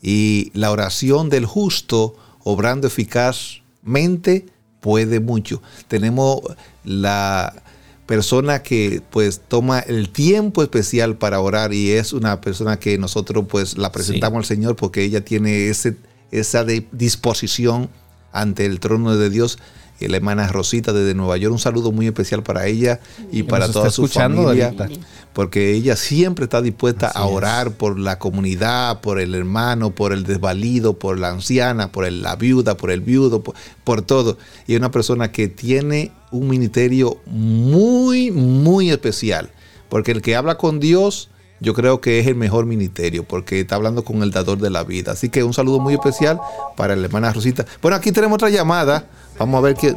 [0.00, 2.14] Y la oración del justo,
[2.44, 4.46] obrando eficazmente,
[4.80, 5.62] puede mucho.
[5.88, 6.40] Tenemos
[6.84, 7.62] la
[8.06, 13.46] persona que pues toma el tiempo especial para orar y es una persona que nosotros
[13.48, 15.96] pues la presentamos al Señor porque ella tiene ese,
[16.30, 17.88] esa de- disposición
[18.32, 19.58] ante el trono de Dios.
[20.08, 23.00] La hermana Rosita desde Nueva York, un saludo muy especial para ella
[23.30, 24.88] y para toda su familia, ahorita.
[25.32, 27.32] porque ella siempre está dispuesta a es.
[27.32, 32.22] orar por la comunidad, por el hermano, por el desvalido, por la anciana, por el-
[32.22, 33.54] la viuda, por el viudo, por,
[33.84, 34.36] por todo.
[34.66, 39.50] Y es una persona que tiene un ministerio muy, muy especial,
[39.88, 41.28] porque el que habla con Dios,
[41.60, 44.82] yo creo que es el mejor ministerio, porque está hablando con el dador de la
[44.82, 45.12] vida.
[45.12, 46.40] Así que un saludo muy especial
[46.76, 47.64] para la hermana Rosita.
[47.80, 49.06] Bueno, aquí tenemos otra llamada.
[49.38, 49.94] Vamos a ver qué.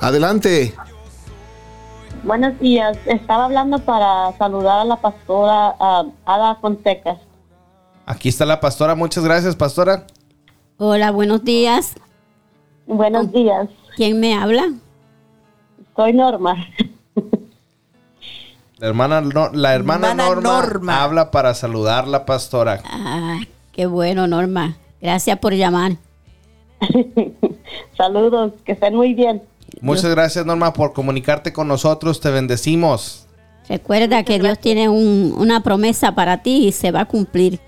[0.00, 0.74] Adelante.
[2.24, 2.98] Buenos días.
[3.06, 5.74] Estaba hablando para saludar a la pastora
[6.26, 7.16] Ada Fonseca.
[8.06, 8.94] Aquí está la pastora.
[8.94, 10.06] Muchas gracias, pastora.
[10.78, 11.94] Hola, buenos días.
[12.86, 13.68] Buenos días.
[13.96, 14.72] ¿Quién me habla?
[15.96, 16.56] Soy Norma.
[18.78, 21.02] La hermana, No- la hermana Hermana Norma, Norma.
[21.02, 22.80] habla para saludar la pastora.
[22.86, 23.38] Ah,
[23.72, 24.76] qué bueno, Norma.
[25.02, 25.92] Gracias por llamar.
[27.96, 29.42] Saludos, que estén muy bien.
[29.80, 32.20] Muchas gracias, Norma, por comunicarte con nosotros.
[32.20, 33.26] Te bendecimos.
[33.68, 37.60] Recuerda que Dios tiene un- una promesa para ti y se va a cumplir.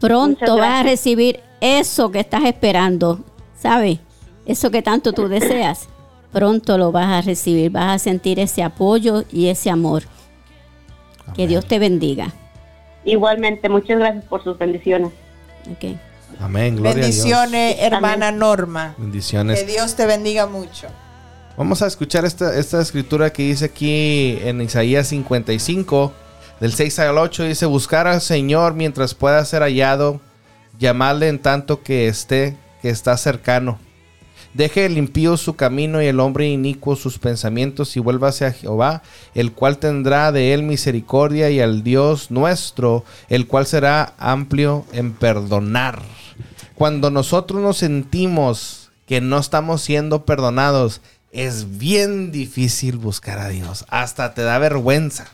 [0.00, 3.20] Pronto vas a recibir eso que estás esperando,
[3.56, 3.98] ¿sabes?
[4.46, 5.88] Eso que tanto tú deseas.
[6.32, 10.02] Pronto lo vas a recibir, vas a sentir ese apoyo y ese amor.
[11.34, 12.32] Que Dios te bendiga.
[13.04, 15.10] Igualmente, muchas gracias por sus bendiciones.
[15.70, 15.96] Ok.
[16.40, 16.76] Amén.
[16.76, 17.16] Gloria a Dios.
[17.16, 18.94] Bendiciones, hermana Norma.
[18.98, 19.60] Bendiciones.
[19.60, 20.88] Que Dios te bendiga mucho.
[21.56, 26.12] Vamos a escuchar esta, esta escritura que dice aquí en Isaías 55,
[26.60, 27.44] del 6 al 8.
[27.44, 30.20] Dice, buscar al Señor mientras pueda ser hallado,
[30.78, 33.80] llamarle en tanto que esté, que está cercano.
[34.54, 39.02] Deje el impío su camino y el hombre inicuo sus pensamientos y vuélvase a Jehová,
[39.34, 45.12] el cual tendrá de él misericordia y al Dios nuestro, el cual será amplio en
[45.12, 46.00] perdonar.
[46.78, 51.00] Cuando nosotros nos sentimos que no estamos siendo perdonados,
[51.32, 53.84] es bien difícil buscar a Dios.
[53.88, 55.26] Hasta te da vergüenza.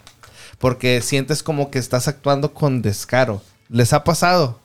[0.58, 3.42] Porque sientes como que estás actuando con descaro.
[3.68, 4.58] ¿Les ha pasado?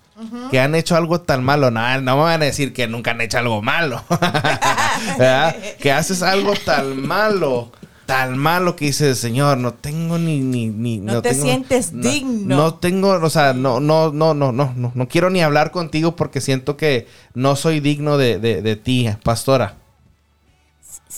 [0.52, 1.70] Que han hecho algo tan malo.
[1.70, 4.02] No, no me van a decir que nunca han hecho algo malo.
[5.82, 7.74] Que haces algo tan malo.
[8.10, 10.40] Tan malo que dices, Señor, no tengo ni...
[10.40, 12.56] ni, ni No te tengo- sientes no- digno.
[12.58, 16.16] No tengo, o sea, no, no, no, no, no, no, no quiero ni hablar contigo
[16.16, 17.06] porque siento que
[17.36, 19.76] no soy digno de, de, de ti, pastora.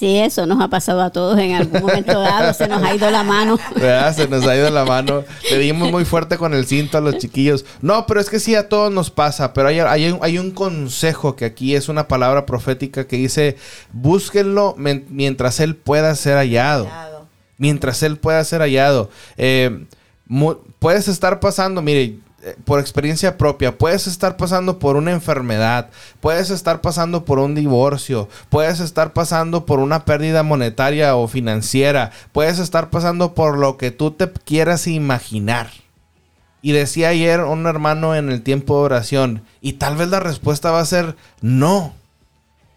[0.01, 3.11] Sí, eso nos ha pasado a todos en algún momento dado, se nos ha ido
[3.11, 3.59] la mano.
[3.75, 4.15] ¿Verdad?
[4.15, 5.23] Se nos ha ido la mano.
[5.51, 7.65] Le dimos muy fuerte con el cinto a los chiquillos.
[7.83, 9.53] No, pero es que sí, a todos nos pasa.
[9.53, 13.57] Pero hay, hay, un, hay un consejo que aquí es una palabra profética que dice,
[13.93, 16.87] búsquenlo mientras él pueda ser hallado.
[17.59, 19.11] Mientras él pueda ser hallado.
[19.37, 19.85] Eh,
[20.79, 22.17] puedes estar pasando, mire,
[22.65, 25.89] por experiencia propia, puedes estar pasando por una enfermedad,
[26.19, 32.11] puedes estar pasando por un divorcio, puedes estar pasando por una pérdida monetaria o financiera,
[32.31, 35.69] puedes estar pasando por lo que tú te quieras imaginar.
[36.63, 40.71] Y decía ayer un hermano en el tiempo de oración, y tal vez la respuesta
[40.71, 41.93] va a ser no,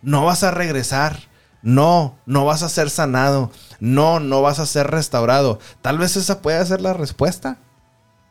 [0.02, 1.18] no vas a regresar,
[1.62, 3.50] no, no vas a ser sanado,
[3.80, 5.58] no, no vas a ser restaurado.
[5.80, 7.56] Tal vez esa pueda ser la respuesta.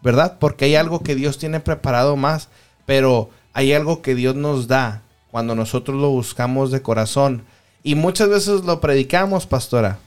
[0.03, 0.38] ¿Verdad?
[0.38, 2.49] Porque hay algo que Dios tiene preparado más,
[2.85, 5.01] pero hay algo que Dios nos da
[5.31, 7.43] cuando nosotros lo buscamos de corazón.
[7.81, 9.97] Y muchas veces lo predicamos, pastora.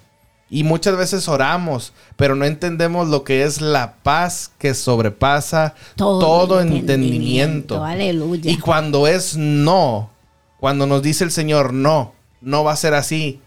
[0.48, 6.60] Y muchas veces oramos, pero no entendemos lo que es la paz que sobrepasa todo,
[6.60, 7.84] entendimiento.
[7.84, 8.48] Aleluya.
[8.48, 10.10] Y cuando es no,
[10.60, 13.40] cuando nos dice el Señor no, no va a ser así.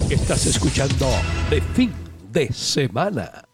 [0.10, 1.08] Estás escuchando
[1.50, 1.94] de fin
[2.34, 3.46] de semana.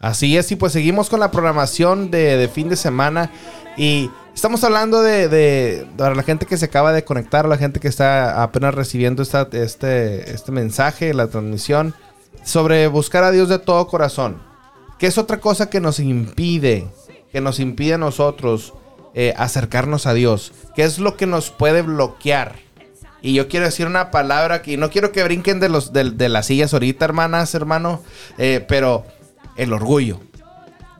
[0.00, 3.30] Así es, y pues seguimos con la programación de, fin de semana.
[3.76, 8.42] Y estamos hablando de, la gente que se acaba de conectar, la gente que está
[8.42, 11.94] apenas recibiendo esta, este, este mensaje, la transmisión,
[12.42, 14.40] sobre buscar a Dios de todo corazón.
[14.98, 16.88] Que es otra cosa que nos impide,
[17.30, 18.72] que nos impide a nosotros
[19.12, 20.52] eh, acercarnos a Dios.
[20.74, 22.54] Que es lo que nos puede bloquear.
[23.20, 26.30] Y yo quiero decir una palabra que no quiero que brinquen de, los, de, de
[26.30, 28.00] las sillas ahorita, hermanas, hermano.
[28.38, 29.04] eh, pero
[29.56, 30.20] el orgullo.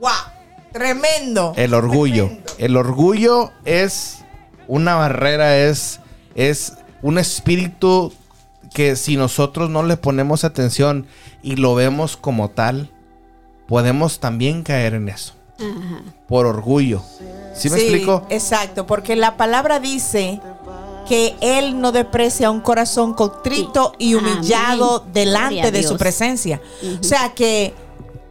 [0.00, 0.10] ¡Wow!
[0.72, 1.52] Tremendo.
[1.56, 2.30] El orgullo.
[2.58, 4.18] El orgullo es
[4.68, 6.00] una barrera, es,
[6.34, 8.12] es un espíritu
[8.72, 11.06] que si nosotros no le ponemos atención
[11.42, 12.90] y lo vemos como tal,
[13.66, 15.34] podemos también caer en eso.
[15.58, 16.02] Ajá.
[16.28, 17.02] Por orgullo.
[17.54, 18.26] ¿Sí me explico?
[18.30, 20.40] Exacto, porque la palabra dice
[21.08, 25.12] que Él no desprecia un corazón contrito y humillado Amén.
[25.12, 26.60] delante de su presencia.
[27.00, 27.74] O sea que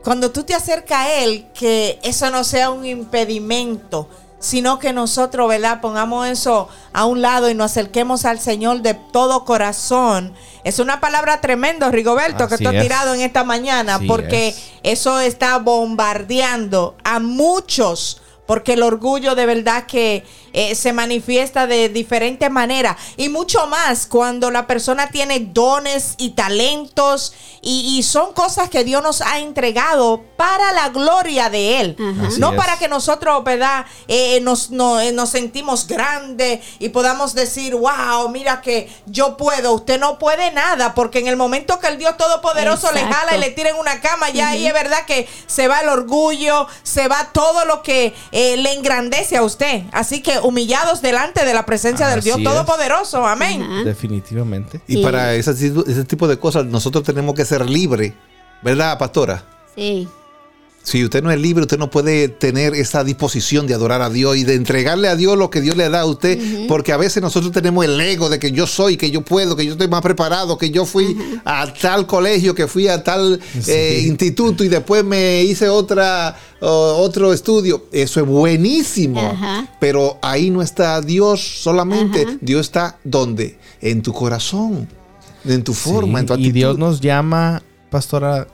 [0.03, 4.07] cuando tú te acercas a Él, que eso no sea un impedimento,
[4.39, 5.81] sino que nosotros, ¿verdad?
[5.81, 10.33] Pongamos eso a un lado y nos acerquemos al Señor de todo corazón.
[10.63, 14.71] Es una palabra tremenda, Rigoberto, que tú has tirado en esta mañana, Así porque es.
[14.83, 18.21] eso está bombardeando a muchos.
[18.45, 20.25] Porque el orgullo de verdad que
[20.59, 22.95] eh, se manifiesta de diferentes maneras.
[23.17, 27.33] Y mucho más cuando la persona tiene dones y talentos.
[27.61, 31.95] Y, y son cosas que Dios nos ha entregado para la gloria de Él.
[32.37, 32.57] No es.
[32.57, 33.85] para que nosotros, ¿verdad?
[34.07, 39.73] Eh, nos, no- eh, nos sentimos grandes y podamos decir, wow, mira que yo puedo.
[39.73, 40.95] Usted no puede nada.
[40.95, 43.99] Porque en el momento que el Dios Todopoderoso le jala y le tira en una
[43.99, 48.13] cama, ya ahí es verdad que se va el orgullo, se va todo lo que
[48.31, 49.83] eh, le engrandece a usted.
[49.91, 52.37] Así que humillados delante de la presencia del Dios.
[52.43, 53.25] Todopoderoso.
[53.25, 53.63] Amén.
[53.85, 54.81] Definitivamente.
[54.87, 58.13] Y para ese, tipo- ese tipo de cosas nosotros tenemos que ser libres,
[58.61, 59.43] ¿verdad, pastora?
[59.75, 60.07] Sí.
[60.83, 64.37] Si usted no es libre, usted no puede tener esa disposición de adorar a Dios
[64.37, 67.21] y de entregarle a Dios lo que Dios le da a usted, porque a veces
[67.21, 70.01] nosotros tenemos el ego de que yo soy, que yo puedo, que yo estoy más
[70.01, 71.15] preparado, que yo fui
[71.45, 77.33] a tal colegio, que fui a tal eh, instituto y después me hice otra otro
[77.33, 77.85] estudio.
[77.91, 79.37] Eso es buenísimo,
[79.79, 84.87] pero ahí no está Dios solamente, Dios está donde, en tu corazón,
[85.45, 86.51] en tu forma, Sí, en tu y.
[86.51, 88.47] Dios nos llama, pastora,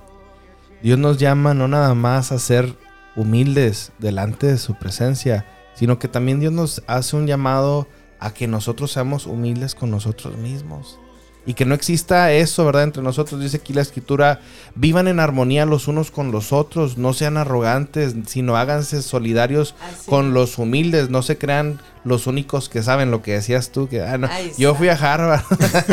[0.86, 2.76] Dios nos llama no nada más a ser
[3.16, 5.44] humildes delante de su presencia,
[5.74, 7.88] sino que también Dios nos hace un llamado
[8.20, 11.00] a que nosotros seamos humildes con nosotros mismos.
[11.46, 12.84] Y que no exista eso, ¿verdad?
[12.84, 14.40] Entre nosotros, dice aquí la escritura,
[14.74, 19.76] vivan en armonía los unos con los otros, no sean arrogantes, sino háganse solidarios
[20.08, 24.02] con los humildes, no se crean los únicos que saben lo que decías tú, que
[24.02, 25.42] ah, no, yo fui a Harvard.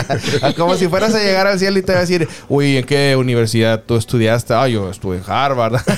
[0.56, 3.16] Como si fueras a llegar al cielo y te va a decir, uy, ¿en qué
[3.16, 4.52] universidad tú estudiaste?
[4.52, 5.80] Ah, yo estuve en Harvard.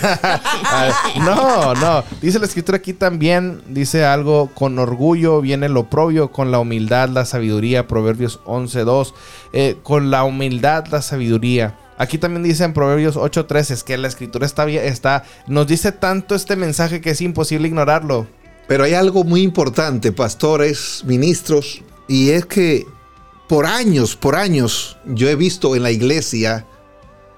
[1.17, 2.05] No, no.
[2.21, 7.09] Dice la escritura aquí también, dice algo, con orgullo viene lo propio, con la humildad,
[7.09, 9.15] la sabiduría, Proverbios 11.2,
[9.55, 11.79] eh, con la humildad, la sabiduría.
[11.97, 15.93] Aquí también dice en Proverbios 8.3, es que la escritura está, bien- está, nos dice
[15.93, 18.27] tanto este mensaje que es imposible ignorarlo.
[18.67, 22.85] Pero hay algo muy importante, pastores, ministros, y es que
[23.49, 26.67] por años, por años, yo he visto en la iglesia,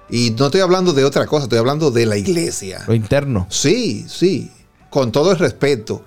[0.09, 2.83] y no estoy hablando de otra cosa, estoy hablando de la iglesia.
[2.87, 3.45] Lo interno.
[3.49, 4.49] Sí, sí,
[4.89, 6.03] con todo el respeto.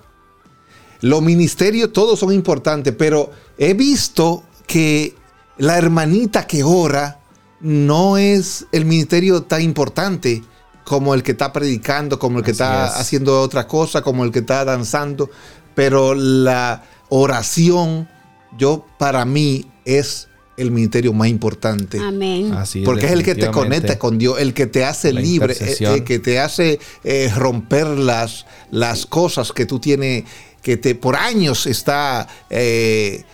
[1.01, 5.15] Los ministerios todos son importantes, pero he visto que
[5.61, 7.19] la hermanita que ora
[7.59, 10.41] no es el ministerio tan importante
[10.83, 12.93] como el que está predicando, como el que Así está es.
[12.95, 15.29] haciendo otra cosa, como el que está danzando,
[15.75, 18.09] pero la oración,
[18.57, 21.99] yo para mí es el ministerio más importante.
[21.99, 22.53] Amén.
[22.53, 25.55] Así Porque es el que te conecta con Dios, el que te hace La libre,
[25.59, 30.23] el, el que te hace eh, romper las, las cosas que tú tienes,
[30.63, 33.25] que te por años está eh,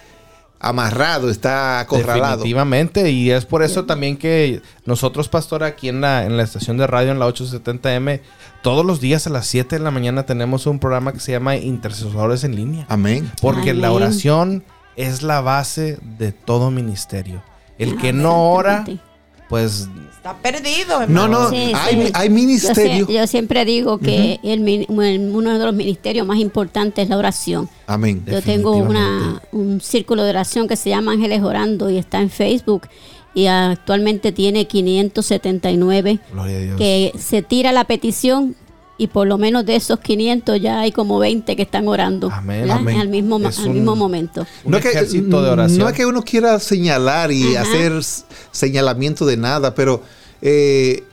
[0.60, 2.38] amarrado, está acorralado.
[2.38, 6.78] Definitivamente, y es por eso también que nosotros, pastor, aquí en la, en la estación
[6.78, 8.22] de radio, en la 870M,
[8.62, 11.56] todos los días a las 7 de la mañana tenemos un programa que se llama
[11.56, 12.86] Intercesores en línea.
[12.90, 13.32] Amén.
[13.42, 14.64] Porque la oración
[14.96, 17.44] es la base de todo ministerio.
[17.78, 18.84] El que no ora,
[19.50, 19.88] pues
[20.18, 21.28] Está perdido, No, hermano.
[21.28, 22.12] no, Sí, hay, sí.
[22.14, 23.08] hay Yo, ministerio.
[23.08, 27.70] sie- yo siempre digo que el uno de los ministerios más importantes es la oración.
[27.86, 28.24] Amén.
[28.26, 32.30] Yo tengo una, un círculo de oración que se llama Ángeles Orando y está en
[32.30, 32.88] Facebook
[33.34, 36.78] y actualmente tiene 579 Gloria a Dios.
[36.78, 38.56] que se tira la petición
[38.98, 42.70] y por lo menos de esos 500 ya hay como 20 que están orando Amén,
[42.72, 43.00] amén.
[43.00, 44.46] al mismo Es al un- mismo momento.
[44.66, 45.80] no es, que, ejército de oración.
[45.80, 47.62] no es que uno quiera señalar y Ajá.
[47.70, 47.94] hacer
[48.52, 50.02] señalamiento de nada, pero
[50.42, 51.04] eh,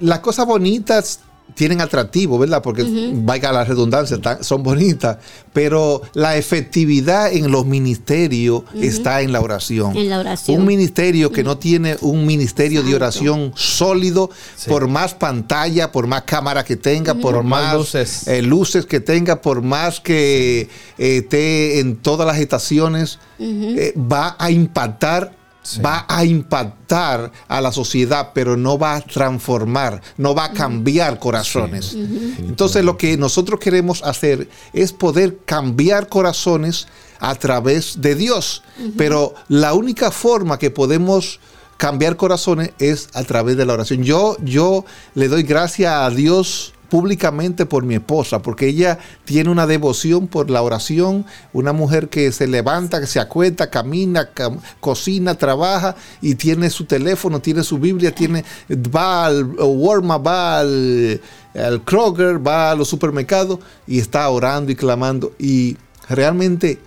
[0.00, 1.20] las cosas bonitas
[1.54, 2.62] tienen atractivo, ¿verdad?
[2.62, 2.84] Porque,
[3.14, 5.18] vaya la redundancia, tan- son bonitas,
[5.52, 9.96] pero la efectividad en los ministerios está en la oración.
[9.96, 10.60] En la oración.
[10.60, 14.68] Un ministerio que no tiene un ministerio de oración sólido, Sí.
[14.70, 18.28] por más pantalla, por más cámara que tenga, por, Por más más luces.
[18.28, 20.68] eh, luces que tenga, por más que
[20.98, 25.37] eh, esté en todas las estaciones, eh, va a impactar.
[25.68, 25.82] Sí.
[25.82, 31.18] Va a impactar a la sociedad, pero no va a transformar, no va a cambiar
[31.18, 31.94] corazones.
[31.94, 36.88] Entonces lo que nosotros queremos hacer es poder cambiar corazones
[37.20, 38.62] a través de Dios.
[38.96, 41.38] Pero la única forma que podemos
[41.76, 44.02] cambiar corazones es a través de la oración.
[44.02, 49.66] Yo, yo le doy gracias a Dios públicamente por mi esposa, porque ella tiene una
[49.66, 55.34] devoción por la oración, una mujer que se levanta, que se acuesta, camina, cam- cocina,
[55.36, 61.20] trabaja y tiene su teléfono, tiene su Biblia, tiene, va al Walmart, va al,
[61.54, 65.32] al Kroger, va a los supermercados y está orando y clamando.
[65.38, 65.76] Y
[66.08, 66.78] realmente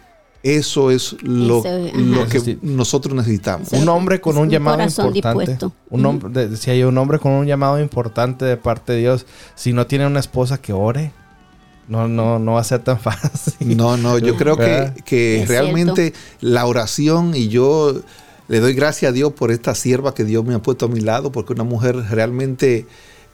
[0.44, 3.72] eso es lo, Eso, lo que nosotros necesitamos.
[3.74, 5.12] Un hombre con un un llamado importante.
[5.14, 5.74] dispuesto.
[5.90, 9.26] Un hombre, de- si hay un hombre con un llamado importante de parte de Dios,
[9.56, 11.12] si no tiene una esposa que ore,
[11.88, 13.78] no, no, no va a ser tan fácil.
[13.78, 14.96] No, no, yo creo que, ¿Verdad?
[15.06, 18.02] que realmente la oración y yo
[18.48, 21.02] le doy gracias a Dios por esta sierva que Dios me ha puesto a mi
[21.02, 22.86] lado, porque una mujer realmente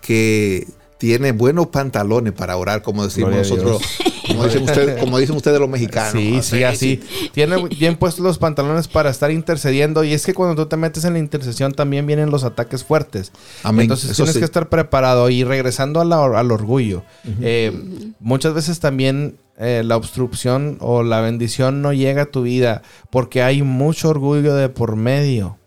[0.02, 0.68] que
[0.98, 3.82] tiene buenos pantalones para orar, como decimos Gloria nosotros,
[4.38, 6.12] como dicen ustedes, como dicen ustedes los mexicanos.
[6.14, 7.00] Sí, sí, así.
[7.34, 10.04] Tiene bien puestos los pantalones para estar intercediendo.
[10.04, 13.32] Y es que cuando tú te metes en la intercesión también vienen los ataques fuertes.
[13.64, 13.84] Amén.
[13.84, 14.40] Entonces Eso tienes sí.
[14.40, 15.30] que estar preparado.
[15.30, 17.04] Y regresando a la- al orgullo,
[17.42, 17.72] eh,
[18.20, 23.42] muchas veces también eh, la obstrucción o la bendición no llega a tu vida porque
[23.42, 25.58] hay mucho orgullo de por medio.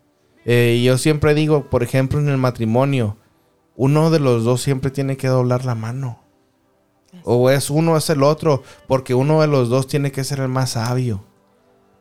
[0.47, 3.17] Eh, y yo siempre digo, por ejemplo, en el matrimonio,
[3.77, 6.23] uno de los dos siempre tiene que doblar la mano.
[7.25, 10.49] O es uno es el otro, porque uno de los dos tiene que ser el
[10.49, 11.25] más sabio.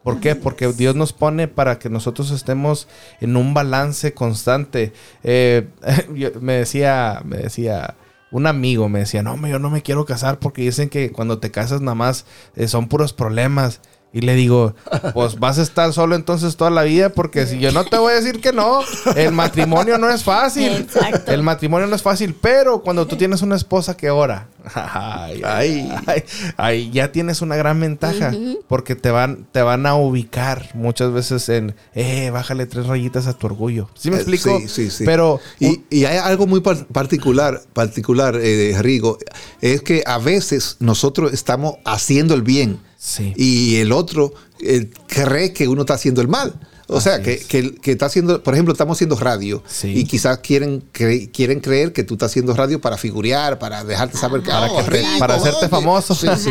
[0.03, 0.35] ¿Por qué?
[0.35, 2.87] Porque Dios nos pone para que nosotros estemos
[3.19, 4.93] en un balance constante.
[5.23, 5.67] Eh,
[6.41, 7.95] me decía, me decía,
[8.31, 11.51] un amigo me decía, no, yo no me quiero casar porque dicen que cuando te
[11.51, 12.25] casas nada más
[12.55, 13.81] eh, son puros problemas.
[14.11, 14.73] Y le digo,
[15.13, 18.11] pues vas a estar solo entonces toda la vida porque si yo no te voy
[18.13, 18.79] a decir que no,
[19.15, 20.71] el matrimonio no es fácil.
[20.71, 21.31] Exacto.
[21.31, 25.93] El matrimonio no es fácil, pero cuando tú tienes una esposa que ora, ay, ay,
[26.07, 26.23] ay,
[26.57, 28.33] ay, ya tienes una gran ventaja
[28.67, 33.33] porque te van, te van a ubicar muchas veces en, eh, bájale tres rayitas a
[33.33, 33.89] tu orgullo.
[33.93, 34.59] ¿Sí me Eh, explico?
[34.59, 35.03] Sí, sí, sí.
[35.05, 39.19] Pero y, y hay algo muy par- particular, particular, eh, Rigo,
[39.61, 43.33] es que a veces nosotros estamos haciendo el bien Sí.
[43.37, 46.53] y el otro eh, cree que uno está haciendo el mal.
[46.91, 47.45] O sea, que, es.
[47.45, 49.93] que- que está haciendo, por ejemplo, estamos haciendo radio Sí.
[49.95, 54.17] y quizás quieren, cre- quieren creer que tú estás haciendo radio para figurear, para dejarte
[54.17, 55.69] saber que, Para "Oh, que te- Rigo, para hacerte oye".
[55.69, 56.13] famoso.
[56.15, 56.49] Sí, sí.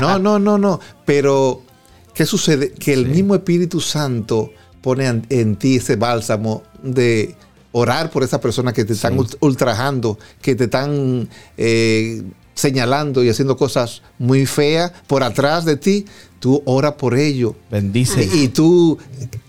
[0.00, 0.80] No, no, no, no.
[1.06, 1.62] Pero,
[2.14, 2.72] ¿qué sucede?
[2.72, 4.50] Que el mismo Espíritu Santo
[4.82, 7.36] pone en, en ti ese bálsamo de
[7.72, 12.22] orar por esa persona que te están ultrajando, que te están eh,
[12.56, 16.06] señalando y haciendo cosas muy feas por atrás de ti.
[16.40, 17.54] Tú ora por ello.
[17.70, 18.28] bendice.
[18.32, 18.98] Y tú,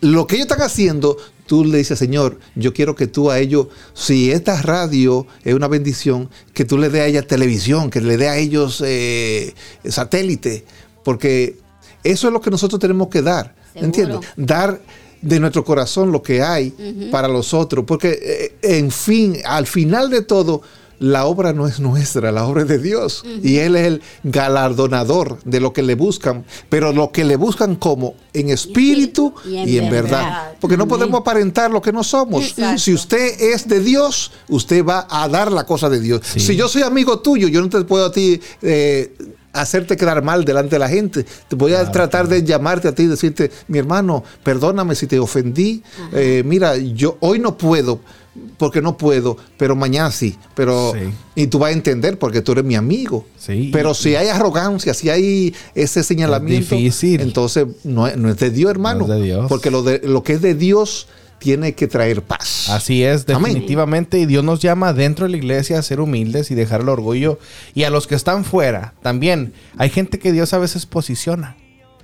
[0.01, 1.17] lo que ellos están haciendo,
[1.47, 5.67] tú le dices, Señor, yo quiero que tú a ellos, si esta radio es una
[5.67, 9.53] bendición, que tú le dé a ella televisión, que le dé a ellos eh,
[9.85, 10.65] satélite,
[11.03, 11.57] porque
[12.03, 13.85] eso es lo que nosotros tenemos que dar, Seguro.
[13.85, 14.19] ¿entiendes?
[14.35, 14.81] Dar
[15.21, 16.73] de nuestro corazón lo que hay
[17.11, 18.19] para los otros, porque
[18.61, 20.61] eh, en fin, al final de todo,
[20.99, 23.23] la obra no es nuestra, la obra es de Dios.
[23.43, 27.75] Y Él es el galardonador de lo que le buscan, pero lo que le buscan
[27.75, 30.23] como en espíritu y en, y en verdad.
[30.23, 30.51] verdad.
[30.59, 32.43] Porque no podemos aparentar lo que no somos.
[32.43, 32.79] Exacto.
[32.79, 36.21] Si usted es de Dios, usted va a dar la cosa de Dios.
[36.23, 36.39] Sí.
[36.39, 38.39] Si yo soy amigo tuyo, yo no te puedo a ti...
[38.61, 39.15] eh,
[39.53, 41.25] hacerte quedar mal delante de la gente.
[41.47, 45.17] Te voy a tratar de llamarte a ti y decirte, mi hermano, perdóname si te
[45.17, 45.81] ofendí.
[46.13, 48.01] Eh, mira, yo hoy no puedo
[48.57, 50.37] porque no puedo, pero mañana sí.
[50.55, 51.09] Pero Sí.
[51.35, 53.25] y tú vas a entender porque tú eres mi amigo.
[53.37, 53.69] Sí.
[53.71, 57.21] Pero si hay arrogancia, si hay ese señalamiento, difícil.
[57.21, 59.05] entonces no, es- no es de Dios, hermano.
[59.07, 59.45] No es de Dios.
[59.49, 61.07] Porque lo, de, lo que es de Dios
[61.39, 62.67] tiene que traer paz.
[62.69, 63.53] Así es, Amén.
[63.53, 64.17] definitivamente.
[64.19, 67.37] Y Dios nos llama dentro de la iglesia a ser humildes y dejar el orgullo.
[67.75, 69.53] Y a los que están fuera, también.
[69.77, 71.55] Hay gente que Dios a veces posiciona.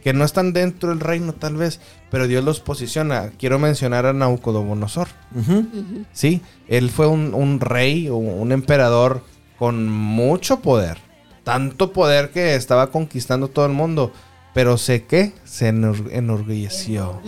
[0.04, 1.80] Que no están dentro del reino, tal vez.
[2.12, 3.32] Pero Dios los posiciona.
[3.40, 5.08] Quiero mencionar a Nabucodonosor.
[5.36, 5.66] Ujú.
[6.12, 9.24] Sí, él fue un, un rey, un, un emperador
[9.58, 10.98] con mucho poder.
[11.44, 14.12] Tanto poder que estaba conquistando todo el mundo.
[14.54, 17.22] Pero sé que se enor- enorgulleció.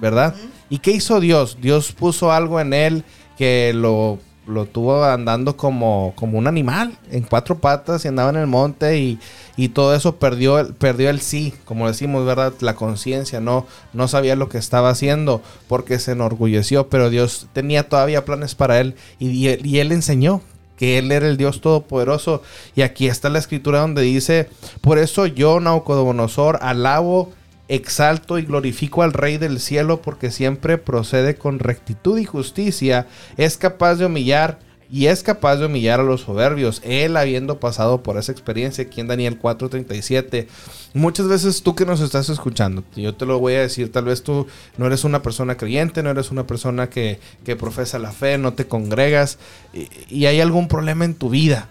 [0.00, 0.34] ¿Verdad?
[0.70, 1.58] ¿Y qué hizo Dios?
[1.60, 3.04] Dios puso algo en él
[3.36, 4.18] que lo,
[4.48, 8.98] lo tuvo andando como, como un animal, en cuatro patas y andaba en el monte
[8.98, 9.18] y,
[9.56, 12.52] y todo eso perdió, el- perdió el sí, como decimos, ¿verdad?
[12.60, 17.88] La conciencia, no, no sabía lo que estaba haciendo porque se enorgulleció, pero Dios tenía
[17.88, 20.40] todavía planes para él y, y él enseñó
[20.76, 22.40] que él era el Dios todopoderoso
[22.76, 24.48] y aquí está la escritura donde dice,
[24.80, 27.32] por eso yo, Naucodonosor, alabo
[27.68, 33.56] exalto y glorifico al Rey del cielo porque siempre procede con rectitud y justicia, es
[33.56, 34.58] capaz de humillar
[34.90, 39.00] y es capaz de humillar a los soberbios, él habiendo pasado por esa experiencia aquí
[39.00, 40.48] en Daniel 4:37.
[40.94, 44.22] Muchas veces tú que nos estás escuchando, yo te lo voy a decir, tal vez
[44.22, 44.46] tú
[44.78, 48.54] no eres una persona creyente, no eres una persona que, que profesa la fe, no
[48.54, 49.38] te congregas
[49.74, 51.68] y, y hay algún problema en tu vida.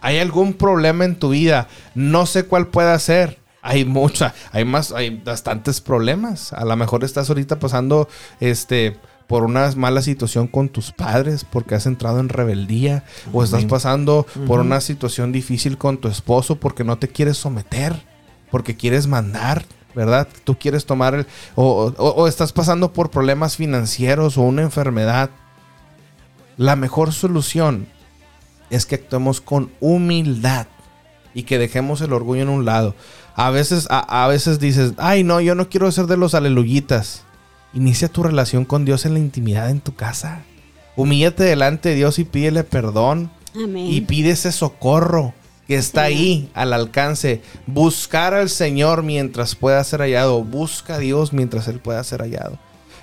[0.00, 1.66] ¿Hay algún problema en tu vida?
[1.96, 3.38] No sé cuál pueda ser.
[3.68, 6.52] Hay mucha, hay más, hay bastantes problemas.
[6.52, 8.08] A lo mejor estás ahorita pasando
[8.40, 13.02] este por una mala situación con tus padres porque has entrado en rebeldía
[13.32, 18.00] o estás pasando por una situación difícil con tu esposo porque no te quieres someter,
[18.52, 19.64] porque quieres mandar,
[19.96, 20.28] ¿verdad?
[20.44, 21.26] Tú quieres tomar el
[21.56, 25.30] o, o- o estás pasando por problemas financieros o una enfermedad.
[26.56, 27.88] La mejor solución
[28.70, 30.66] es que actuemos con humildad
[31.34, 32.94] y que dejemos el orgullo en un lado.
[33.36, 37.22] A veces, a, a veces dices, ay no, yo no quiero ser de los aleluyitas.
[37.74, 40.42] Inicia tu relación con Dios en la intimidad en tu casa.
[40.96, 43.30] Humíllate delante de Dios y pídele perdón.
[43.54, 43.86] Amén.
[43.88, 45.34] Y pide ese socorro
[45.66, 47.42] que está ahí al alcance.
[47.66, 50.42] Buscar al Señor mientras pueda ser hallado.
[50.42, 52.58] Busca a Dios mientras Él pueda ser hallado.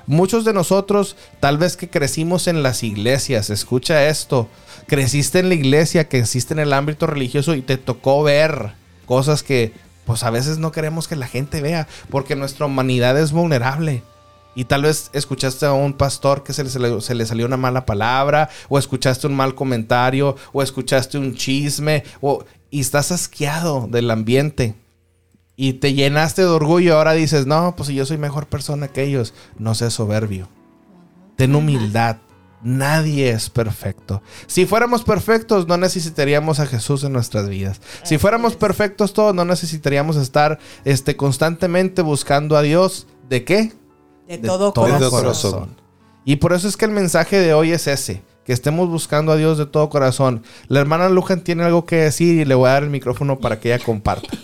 [0.05, 4.49] Muchos de nosotros, tal vez que crecimos en las iglesias, escucha esto,
[4.87, 8.73] creciste en la iglesia, que existe en el ámbito religioso y te tocó ver
[9.05, 9.71] cosas que
[10.05, 14.03] pues a veces no queremos que la gente vea, porque nuestra humanidad es vulnerable.
[14.55, 16.69] Y tal vez escuchaste a un pastor que se le,
[17.01, 22.03] se le- salió una mala palabra, o escuchaste un mal comentario, o escuchaste un chisme,
[22.21, 24.75] o, y estás asqueado del ambiente.
[25.55, 29.03] Y te llenaste de orgullo, ahora dices, no, pues si yo soy mejor persona que
[29.03, 30.47] ellos, no seas soberbio.
[31.35, 32.17] Ten humildad.
[32.63, 34.21] Nadie es perfecto.
[34.47, 37.81] Si fuéramos perfectos, no necesitaríamos a Jesús en nuestras vidas.
[38.03, 43.07] Si fuéramos perfectos todos, no necesitaríamos estar este, constantemente buscando a Dios.
[43.27, 43.73] ¿De qué?
[44.27, 45.75] De todo corazón.
[46.25, 48.23] Y por eso es que el mensaje de hoy es ese.
[48.45, 50.43] Que estemos buscando a Dios de todo corazón.
[50.67, 53.59] La hermana Lujan tiene algo que decir y le voy a dar el micrófono para
[53.59, 54.29] que ella comparta.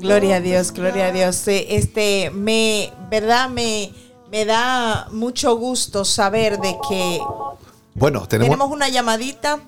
[0.00, 1.44] Gloria a Dios, gloria a Dios.
[1.46, 3.92] Este, me, verdad, me,
[4.30, 7.20] me da mucho gusto saber de que
[7.94, 9.60] Bueno, tenemos, tenemos una llamadita.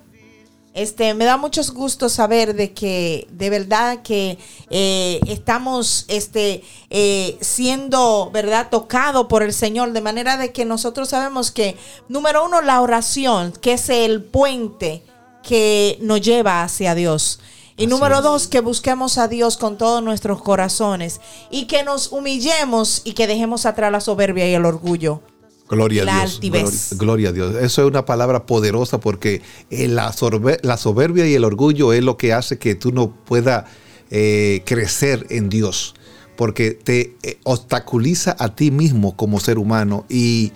[0.75, 4.37] Este, me da mucho gusto saber de que de verdad que
[4.69, 11.09] eh, estamos este, eh, siendo verdad tocado por el Señor de manera de que nosotros
[11.09, 11.75] sabemos que
[12.07, 15.03] número uno la oración que es el puente
[15.41, 17.39] que nos lleva hacia Dios
[17.79, 23.01] y número dos que busquemos a Dios con todos nuestros corazones y que nos humillemos
[23.05, 25.21] y que dejemos atrás la soberbia y el orgullo
[25.69, 26.33] Gloria a La Dios.
[26.35, 26.89] altivez.
[26.97, 27.63] Gloria, gloria a Dios.
[27.63, 32.33] Eso es una palabra poderosa porque eh, la, soberbia y el orgullo es lo que
[32.33, 33.65] hace que tú no puedas
[34.09, 35.93] eh, crecer en Dios.
[36.35, 40.53] Porque te eh, obstaculiza a ti mismo como ser humano y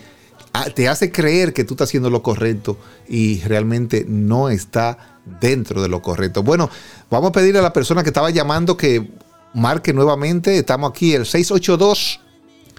[0.76, 2.78] te hace creer que tú estás haciendo lo correcto
[3.08, 6.44] y realmente no está dentro de lo correcto.
[6.44, 6.70] Bueno,
[7.10, 9.10] vamos a pedirle a la persona que estaba llamando que
[9.54, 10.58] marque nuevamente.
[10.58, 12.20] Estamos aquí, el 682.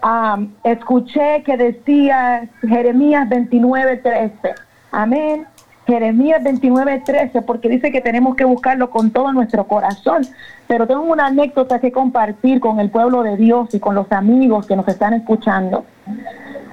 [0.03, 4.55] ah, escuché que decía Jeremías 29, 13.
[4.91, 5.47] Amén.
[5.89, 10.21] Jeremías 29, 13, porque dice que tenemos que buscarlo con todo nuestro corazón.
[10.67, 14.67] Pero tengo una anécdota que compartir con el pueblo de Dios y con los amigos
[14.67, 15.85] que nos están escuchando.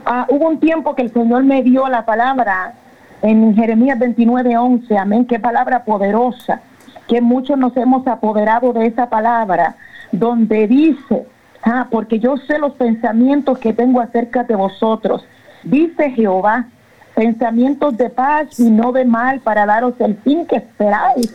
[0.05, 2.75] Ah, hubo un tiempo que el Señor me dio la palabra
[3.23, 6.61] en Jeremías 29, 11, amén, qué palabra poderosa.
[7.09, 9.77] que muchos nos hemos apoderado de esa palabra,
[10.11, 11.25] donde dice,
[11.63, 15.25] ah, porque yo sé los pensamientos que tengo acerca de vosotros,
[15.63, 16.67] dice Jehová,
[17.17, 21.35] pensamientos de paz y no de mal para daros el fin que esperáis.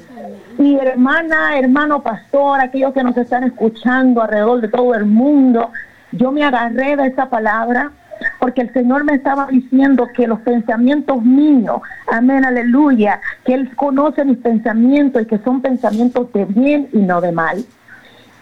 [0.60, 5.72] Y hermana, hermano pastor, aquellos que nos están escuchando alrededor de todo el mundo,
[6.12, 7.91] yo me agarré de esa palabra
[8.40, 11.82] porque el Señor me estaba diciendo que los pensamientos míos,
[12.12, 17.22] amén, aleluya, que Él conoce mis pensamientos y que son pensamientos de bien y no
[17.22, 17.66] de mal.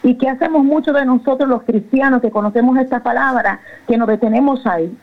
[0.04, 4.68] Y que hacemos mucho de nosotros los cristianos que conocemos esta palabra, que nos detenemos
[4.68, 4.94] ahí.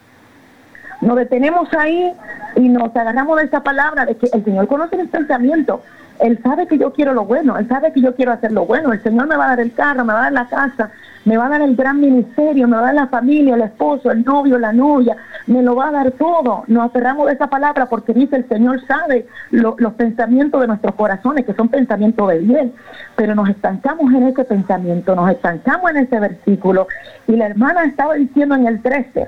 [1.01, 2.13] Nos detenemos ahí
[2.57, 5.81] y nos agarramos de esa palabra de que el Señor conoce mis pensamientos.
[6.21, 8.93] Él sabe que yo quiero lo bueno, Él sabe que yo quiero hacer lo bueno.
[8.93, 10.91] El Señor me va a dar el carro, me va a dar la casa,
[11.27, 14.11] me va a dar el gran ministerio, me va a dar la familia, el esposo,
[14.11, 15.15] el novio, la novia,
[15.47, 16.65] me lo va a dar todo.
[16.69, 20.95] Nos aferramos de esa palabra porque dice el Señor sabe lo- los pensamientos de nuestros
[20.95, 22.73] corazones, que son pensamientos de bien,
[23.15, 26.89] pero nos estancamos en ese pensamiento, nos estancamos en ese versículo.
[27.29, 29.27] Y la hermana estaba diciendo en el 13,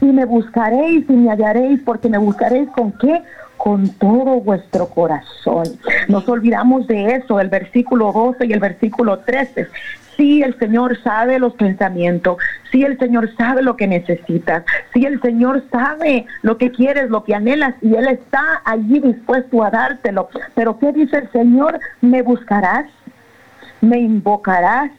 [0.00, 3.22] y me buscaréis y me hallaréis, porque me buscaréis con qué?
[3.56, 5.64] Con todo vuestro corazón.
[6.08, 9.68] Nos olvidamos de eso, el versículo 12 y el versículo 13.
[10.16, 12.38] Sí, el Señor sabe los pensamientos,
[12.72, 17.22] sí, el Señor sabe lo que necesitas, sí, el Señor sabe lo que quieres, lo
[17.22, 20.28] que anhelas, y Él está allí dispuesto a dártelo.
[20.56, 21.78] Pero ¿qué dice el Señor?
[22.00, 22.86] Me buscarás,
[23.80, 24.90] me invocarás,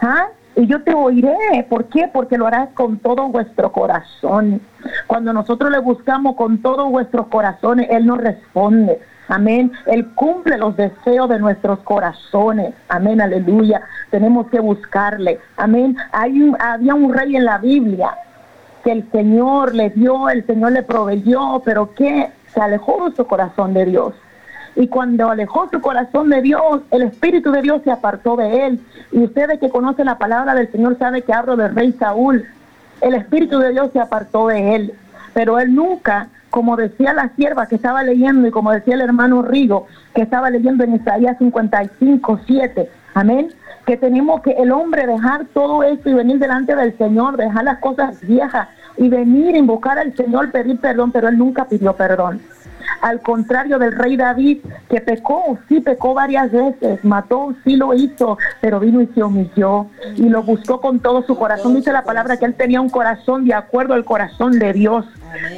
[0.00, 0.28] ¿ah?
[0.56, 1.66] Y yo te oiré.
[1.68, 2.08] ¿Por qué?
[2.12, 4.62] Porque lo harás con todo vuestro corazón.
[5.06, 8.98] Cuando nosotros le buscamos con todos vuestros corazones, Él nos responde.
[9.28, 9.70] Amén.
[9.86, 12.74] Él cumple los deseos de nuestros corazones.
[12.88, 13.20] Amén.
[13.20, 13.82] Aleluya.
[14.10, 15.38] Tenemos que buscarle.
[15.58, 15.96] Amén.
[16.12, 18.16] Hay un, había un rey en la Biblia
[18.82, 23.26] que el Señor le dio, el Señor le proveyó, pero que se alejó de su
[23.26, 24.14] corazón de Dios.
[24.76, 28.80] Y cuando alejó su corazón de Dios, el Espíritu de Dios se apartó de él.
[29.10, 32.44] Y ustedes que conocen la palabra del Señor saben que hablo del rey Saúl.
[33.00, 34.92] El Espíritu de Dios se apartó de él.
[35.32, 39.40] Pero él nunca, como decía la sierva que estaba leyendo y como decía el hermano
[39.40, 43.48] Rigo, que estaba leyendo en Isaías 55, 7, amén,
[43.86, 47.78] que tenemos que el hombre dejar todo esto y venir delante del Señor, dejar las
[47.78, 52.40] cosas viejas y venir a invocar al Señor, pedir perdón, pero él nunca pidió perdón.
[53.00, 54.58] Al contrario del rey David,
[54.88, 59.86] que pecó, sí pecó varias veces, mató, sí lo hizo, pero vino y se humilló
[60.16, 61.74] y lo buscó con todo su corazón.
[61.74, 65.06] Dice la palabra que él tenía un corazón de acuerdo al corazón de Dios.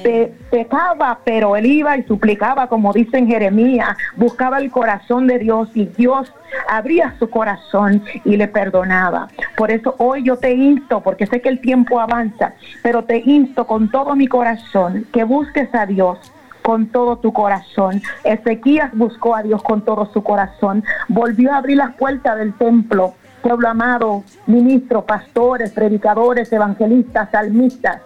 [0.03, 5.39] Pe- pecaba, pero él iba y suplicaba, como dice en Jeremías, buscaba el corazón de
[5.39, 6.33] Dios y Dios
[6.69, 9.29] abría su corazón y le perdonaba.
[9.57, 13.67] Por eso hoy yo te insto, porque sé que el tiempo avanza, pero te insto
[13.67, 16.19] con todo mi corazón que busques a Dios
[16.69, 18.03] con todo tu corazón.
[18.25, 20.85] Ezequías buscó a Dios con todo su corazón.
[21.09, 23.15] Volvió a abrir las puertas del templo.
[23.41, 28.03] Pueblo amado, ministros, pastores, predicadores, evangelistas, salmistas.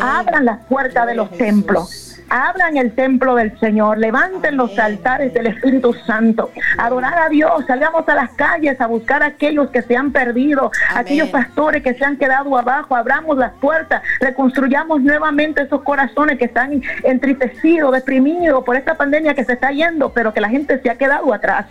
[0.00, 2.09] Abran las puertas de los templos.
[2.30, 8.08] Abran el templo del Señor, levanten los altares del Espíritu Santo, adorar a Dios, salgamos
[8.08, 12.04] a las calles a buscar a aquellos que se han perdido, aquellos pastores que se
[12.04, 18.76] han quedado abajo, abramos las puertas, reconstruyamos nuevamente esos corazones que están entristecidos, deprimidos por
[18.76, 21.66] esta pandemia que se está yendo, pero que la gente se ha quedado atrás.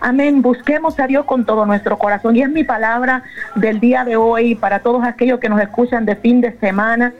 [0.00, 0.42] Amén.
[0.42, 2.36] Busquemos a Dios con todo nuestro corazón.
[2.36, 3.24] Y es mi palabra
[3.56, 7.12] del día de hoy para todos aquellos que nos escuchan de fin de semana.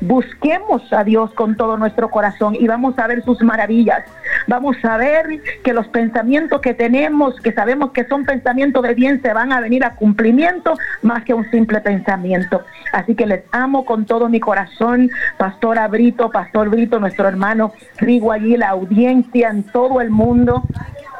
[0.00, 4.04] Busquemos a Dios con todo nuestro corazón y vamos a ver sus maravillas.
[4.46, 9.22] Vamos a ver que los pensamientos que tenemos, que sabemos que son pensamientos de bien,
[9.22, 12.62] se van a venir a cumplimiento más que un simple pensamiento.
[12.92, 18.32] Así que les amo con todo mi corazón, Pastora Brito, Pastor Brito, nuestro hermano Rigo
[18.32, 20.62] allí, la audiencia en todo el mundo.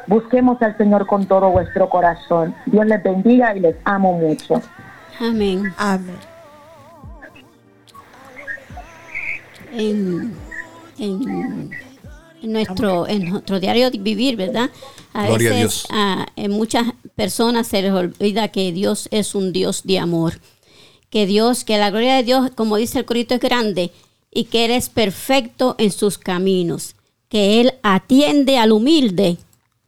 [0.06, 2.54] Busquemos al Señor con todo vuestro corazón.
[2.66, 4.60] Dios les bendiga y les amo mucho.
[5.20, 5.72] Amén.
[5.78, 6.33] Amén.
[9.76, 10.34] En,
[10.98, 11.70] en-
[12.42, 14.70] en nuestro, en nuestro diario de vivir, ¿verdad?
[15.14, 15.86] A Gloria a veces Dios.
[15.90, 20.40] a- en muchas personas se les olvida que Dios es un Dios de amor.
[21.10, 23.92] Que Dios, que la gloria de Dios, como dice el corito, es grande
[24.32, 26.96] y que Él es perfecto en sus caminos.
[27.28, 29.38] Que Él atiende al humilde.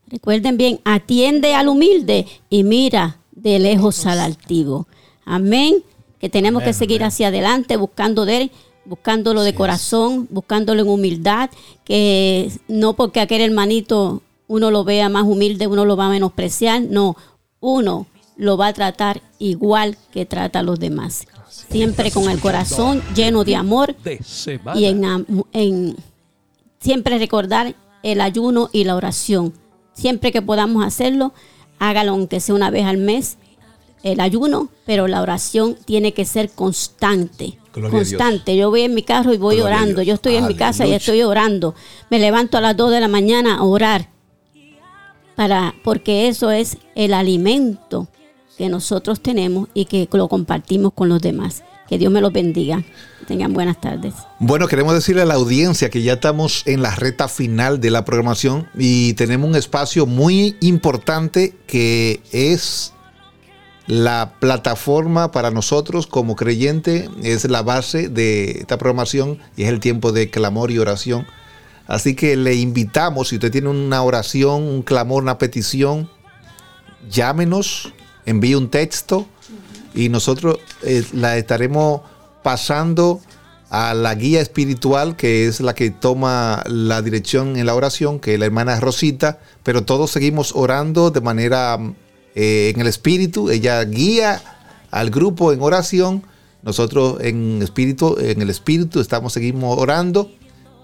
[0.08, 4.86] Recuerden bien, atiende al humilde y mira de lejos al altivo.
[5.24, 5.82] Amén.
[6.20, 8.50] Que tenemos que seguir hacia adelante buscando de Él,
[8.88, 11.50] buscándolo de corazón, buscándolo en humildad,
[11.84, 16.82] que no porque aquel hermanito uno lo vea más humilde, uno lo va a menospreciar,
[16.82, 17.16] no,
[17.60, 18.06] uno
[18.36, 21.26] lo va a tratar igual que trata a los demás.
[21.48, 23.96] Siempre con el corazón lleno de amor
[24.74, 25.96] y en, en
[26.78, 29.52] siempre recordar el ayuno y la oración.
[29.94, 31.32] siempre que podamos hacerlo,
[31.78, 33.38] hágalo aunque sea una vez al mes,
[34.06, 37.58] el ayuno, pero la oración tiene que ser constante.
[37.74, 38.56] Gloria constante.
[38.56, 40.02] Yo voy en mi carro y voy Gloria orando.
[40.02, 41.74] Yo estoy en mi casa y estoy orando.
[42.08, 44.08] Me levanto a las 2 de la mañana a orar.
[45.34, 48.08] Para, porque eso es el alimento
[48.56, 51.64] que nosotros tenemos y que lo compartimos con los demás.
[51.88, 52.84] Que Dios me los bendiga.
[53.26, 54.14] Tengan buenas tardes.
[54.38, 58.04] Bueno, queremos decirle a la audiencia que ya estamos en la reta final de la
[58.04, 62.92] programación y tenemos un espacio muy importante que es
[63.86, 69.80] la plataforma para nosotros como creyente, es la base de esta programación y es el
[69.80, 71.26] tiempo de clamor y oración.
[71.86, 76.10] Así que le invitamos, si usted tiene una oración, un clamor, una petición,
[77.08, 77.92] llámenos,
[78.24, 79.26] envíe un texto
[79.94, 82.00] y nosotros eh, la estaremos
[82.42, 83.20] pasando
[83.70, 88.34] a la guía espiritual, que es la que toma la dirección en la oración, que
[88.34, 91.78] es la hermana Rosita, pero todos seguimos orando de manera
[92.38, 94.42] eh, en el espíritu, ella guía
[94.90, 96.22] al grupo en oración,
[96.62, 100.30] nosotros en espíritu, en el espíritu estamos seguimos orando,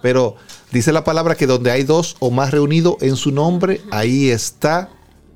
[0.01, 0.37] pero
[0.71, 4.89] dice la palabra que donde hay dos o más reunidos en su nombre, ahí está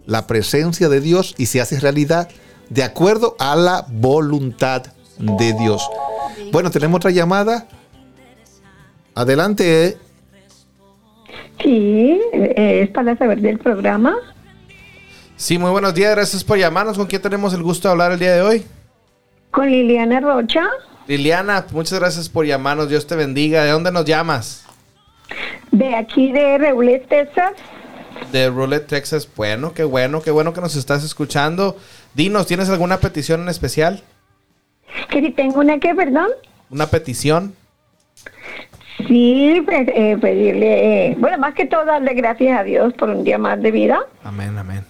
[0.06, 2.30] la presencia de Dios y se hace realidad
[2.70, 4.84] de acuerdo a la voluntad
[5.18, 5.86] de Dios.
[6.50, 7.68] Bueno, tenemos otra llamada.
[9.14, 9.98] Adelante.
[11.62, 14.16] Sí, eh, es para saber del programa.
[15.36, 16.96] Sí, muy buenos días, gracias por llamarnos.
[16.96, 18.64] ¿Con quién tenemos el gusto de hablar el día de hoy?
[19.50, 20.64] Con Liliana Rocha,
[21.06, 22.88] Liliana, muchas gracias por llamarnos.
[22.88, 23.64] Dios te bendiga.
[23.64, 24.66] ¿De dónde nos llamas?
[25.72, 27.52] de aquí de Reules, Texas.
[28.32, 29.28] De Roulette, Texas.
[29.36, 31.76] Bueno, qué bueno, qué bueno que nos estás escuchando.
[32.14, 34.02] Dinos, ¿tienes alguna petición en especial?
[35.10, 36.28] Que si tengo una que, perdón.
[36.70, 37.54] ¿Una petición?
[39.06, 43.24] Sí, pues, eh, pedirle, eh, bueno, más que todo darle gracias a Dios por un
[43.24, 44.84] día más de vida Amén, amén.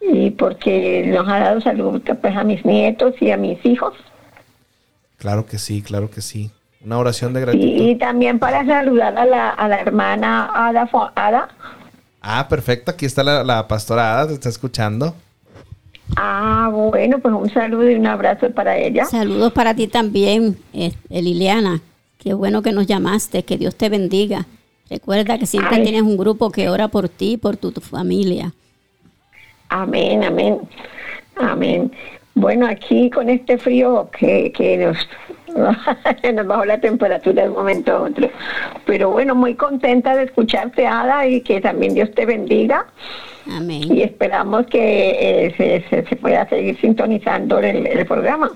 [0.00, 3.94] Y porque nos ha dado salud pues, a mis nietos y a mis hijos.
[5.18, 6.50] Claro que sí, claro que sí.
[6.82, 7.66] Una oración de gratitud.
[7.66, 11.48] Y, y también para saludar a la, a la hermana Ada, Ada.
[12.22, 12.90] Ah, perfecto.
[12.90, 15.14] Aquí está la, la pastora Ada, te está escuchando.
[16.16, 19.04] Ah, bueno, pues un saludo y un abrazo para ella.
[19.04, 21.82] Saludos para ti también, eh, Liliana.
[22.18, 23.44] Qué bueno que nos llamaste.
[23.44, 24.46] Que Dios te bendiga.
[24.88, 25.82] Recuerda que siempre Ay.
[25.82, 28.52] tienes un grupo que ora por ti y por tu, tu familia.
[29.70, 30.58] Amén, amén,
[31.36, 31.90] amén.
[32.34, 34.96] Bueno, aquí con este frío que, que nos,
[36.34, 38.28] nos bajó la temperatura de un momento a otro.
[38.86, 42.86] Pero bueno, muy contenta de escucharte, Ada, y que también Dios te bendiga.
[43.50, 43.82] Amén.
[43.94, 48.50] Y esperamos que eh, se, se- se pueda seguir sintonizando el, el programa.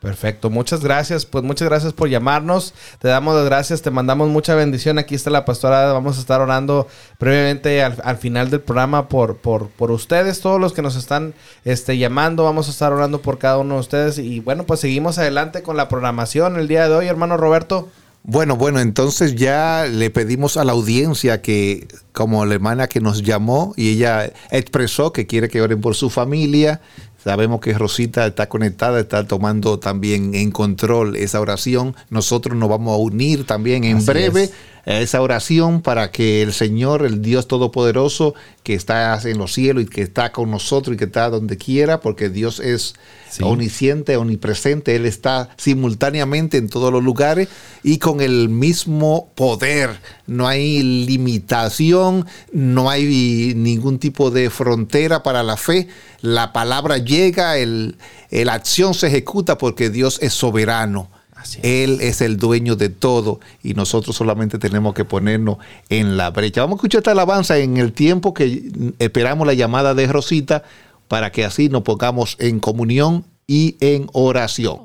[0.00, 1.26] Perfecto, muchas gracias.
[1.26, 2.72] Pues muchas gracias por llamarnos.
[3.00, 4.98] Te damos las gracias, te mandamos mucha bendición.
[4.98, 5.92] Aquí está la pastora.
[5.92, 10.58] Vamos a estar orando previamente al, al final del programa por, por, por ustedes, todos
[10.58, 11.34] los que nos están
[11.66, 12.44] este, llamando.
[12.44, 14.16] Vamos a estar orando por cada uno de ustedes.
[14.16, 17.90] Y bueno, pues seguimos adelante con la programación el día de hoy, hermano Roberto.
[18.22, 23.22] Bueno, bueno, entonces ya le pedimos a la audiencia que, como la hermana que nos
[23.22, 26.82] llamó y ella expresó que quiere que oren por su familia,
[27.22, 31.94] sabemos que Rosita está conectada, está tomando también en control esa oración.
[32.08, 34.52] Nosotros nos vamos a unir también en Así breve es.
[34.86, 39.84] A esa oración para que el Señor, el Dios Todopoderoso, que está en los cielos
[39.84, 42.94] y que está con nosotros y que está donde quiera, porque Dios es
[43.30, 43.44] Sí.
[43.44, 47.48] omnisciente, omnipresente, Él está simultáneamente en todos los lugares
[47.84, 50.00] y con el mismo poder.
[50.26, 55.88] No hay limitación, no hay ningún tipo de frontera para la fe.
[56.20, 57.96] La palabra llega, el,
[58.30, 61.08] el- la acción se ejecuta porque Dios es soberano.
[61.40, 61.64] Así es.
[61.64, 65.56] Él es el dueño de todo y nosotros solamente tenemos que ponernos
[65.88, 66.60] en la brecha.
[66.60, 70.62] Vamos a escuchar esta alabanza en el tiempo que esperamos la llamada de Rosita
[71.08, 74.78] para que así nos pongamos en comunión y en oración.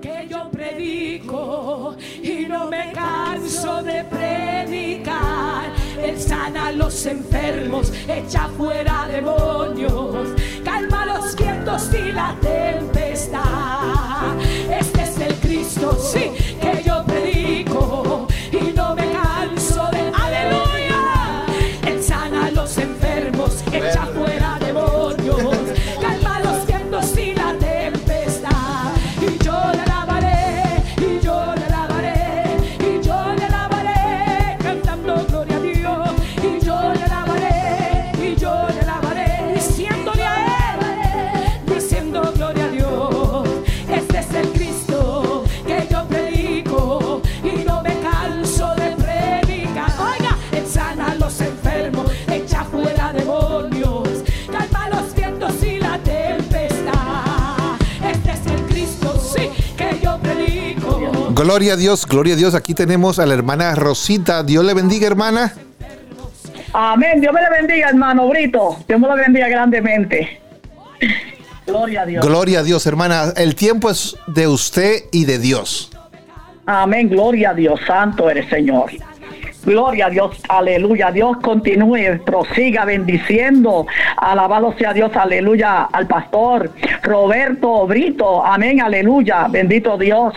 [0.00, 5.72] que yo predico y no me canso de predicar.
[6.00, 10.28] Él sana a los enfermos, echa fuera demonios,
[10.62, 12.36] calma los vientos y la
[61.36, 62.54] Gloria a Dios, gloria a Dios.
[62.54, 64.42] Aquí tenemos a la hermana Rosita.
[64.42, 65.52] Dios le bendiga, hermana.
[66.72, 67.20] Amén.
[67.20, 68.78] Dios me le bendiga, hermano Brito.
[68.88, 70.40] Dios me lo bendiga grandemente.
[71.66, 72.26] Gloria a Dios.
[72.26, 73.34] Gloria a Dios, hermana.
[73.36, 75.90] El tiempo es de usted y de Dios.
[76.64, 77.10] Amén.
[77.10, 77.80] Gloria a Dios.
[77.86, 78.92] Santo eres, Señor.
[79.66, 81.10] Gloria a Dios, aleluya.
[81.10, 83.84] Dios continúe, prosiga bendiciendo.
[84.16, 86.70] Alabado sea Dios, aleluya, al pastor
[87.02, 88.46] Roberto Brito.
[88.46, 89.48] Amén, aleluya.
[89.50, 90.34] Bendito Dios.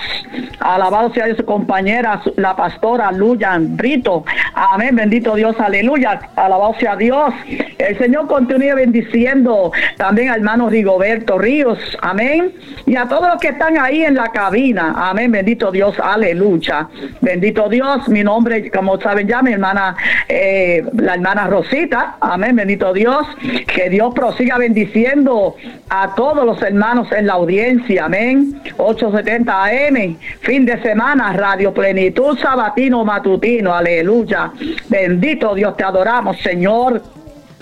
[0.60, 4.26] Alabado sea Dios, su compañera, la pastora Luyan Brito.
[4.56, 6.20] Amén, bendito Dios, aleluya.
[6.36, 7.32] Alabado sea Dios.
[7.78, 11.78] El Señor continúe bendiciendo también al hermano Rigoberto Ríos.
[12.02, 12.52] Amén.
[12.88, 14.96] Y a todos los que están ahí en la cabina.
[14.98, 16.88] Amén, bendito Dios, aleluya.
[17.22, 18.98] Bendito Dios, mi nombre, como
[19.28, 19.96] ya, mi hermana,
[20.28, 22.18] eh, la hermana Rosita.
[22.20, 23.26] Amén, bendito Dios.
[23.68, 25.56] Que Dios prosiga bendiciendo
[25.90, 28.06] a todos los hermanos en la audiencia.
[28.06, 28.62] Amén.
[28.78, 33.74] 870 AM, fin de semana, Radio Plenitud Sabatino Matutino.
[33.74, 34.52] Aleluya.
[34.88, 37.02] Bendito Dios, te adoramos, Señor.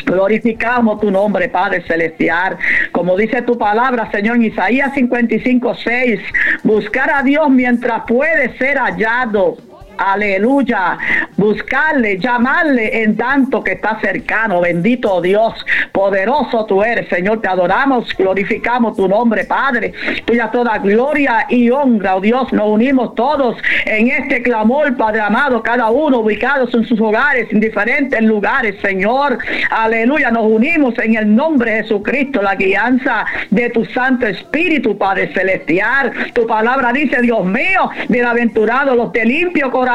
[0.07, 2.57] Glorificamos tu nombre, Padre Celestial.
[2.93, 6.19] Como dice tu palabra, Señor, en Isaías 55, 6,
[6.63, 9.57] buscar a Dios mientras puede ser hallado.
[9.98, 10.98] Aleluya.
[11.36, 14.61] Buscarle, llamarle en tanto que está cercano.
[14.61, 15.53] Bendito Dios.
[15.91, 17.41] Poderoso tú eres, Señor.
[17.41, 19.94] Te adoramos, glorificamos tu nombre, Padre.
[20.26, 22.52] Tuya toda gloria y honra, oh Dios.
[22.53, 27.60] Nos unimos todos en este clamor, Padre amado, cada uno ubicados en sus hogares, en
[27.60, 29.38] diferentes lugares, Señor.
[29.69, 30.32] Aleluya.
[30.32, 36.11] Nos unimos en el nombre de Jesucristo, la guianza de tu Santo Espíritu, Padre Celestial.
[36.34, 39.86] Tu palabra dice, Dios mío, bienaventurados los de limpio corazón,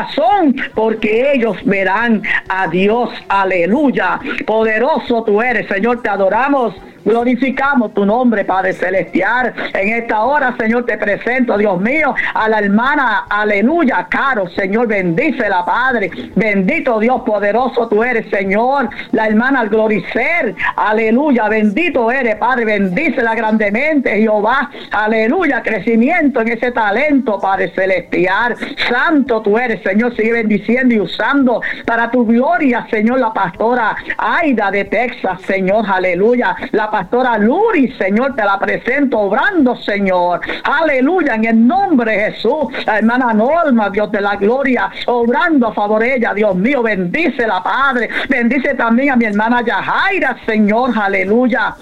[0.75, 3.11] porque ellos verán a Dios.
[3.29, 4.21] Aleluya.
[4.47, 6.03] Poderoso tú eres, Señor.
[6.03, 6.75] Te adoramos.
[7.05, 9.53] Glorificamos tu nombre, Padre Celestial.
[9.75, 15.65] En esta hora, Señor, te presento, Dios mío, a la hermana, aleluya, caro, Señor, bendícela,
[15.65, 16.11] Padre.
[16.35, 18.89] Bendito Dios, poderoso tú eres, Señor.
[19.13, 24.71] La hermana Gloricer, aleluya, bendito eres, Padre, bendícela grandemente, Jehová.
[24.93, 28.57] Aleluya, crecimiento en ese talento, Padre Celestial.
[28.89, 34.71] Santo tú eres, Señor, sigue bendiciendo y usando para tu gloria, Señor, la pastora Aida
[34.71, 36.57] de Texas, Señor, aleluya.
[36.71, 40.43] La pastora Luri, Señor, te la presento, obrando, Señor.
[40.63, 42.67] Aleluya, en el nombre de Jesús.
[42.85, 47.47] La hermana Norma, Dios de la gloria, obrando a favor de ella, Dios mío, bendice
[47.47, 48.11] la Padre.
[48.29, 51.75] Bendice también a mi hermana Yajaira, Señor, aleluya.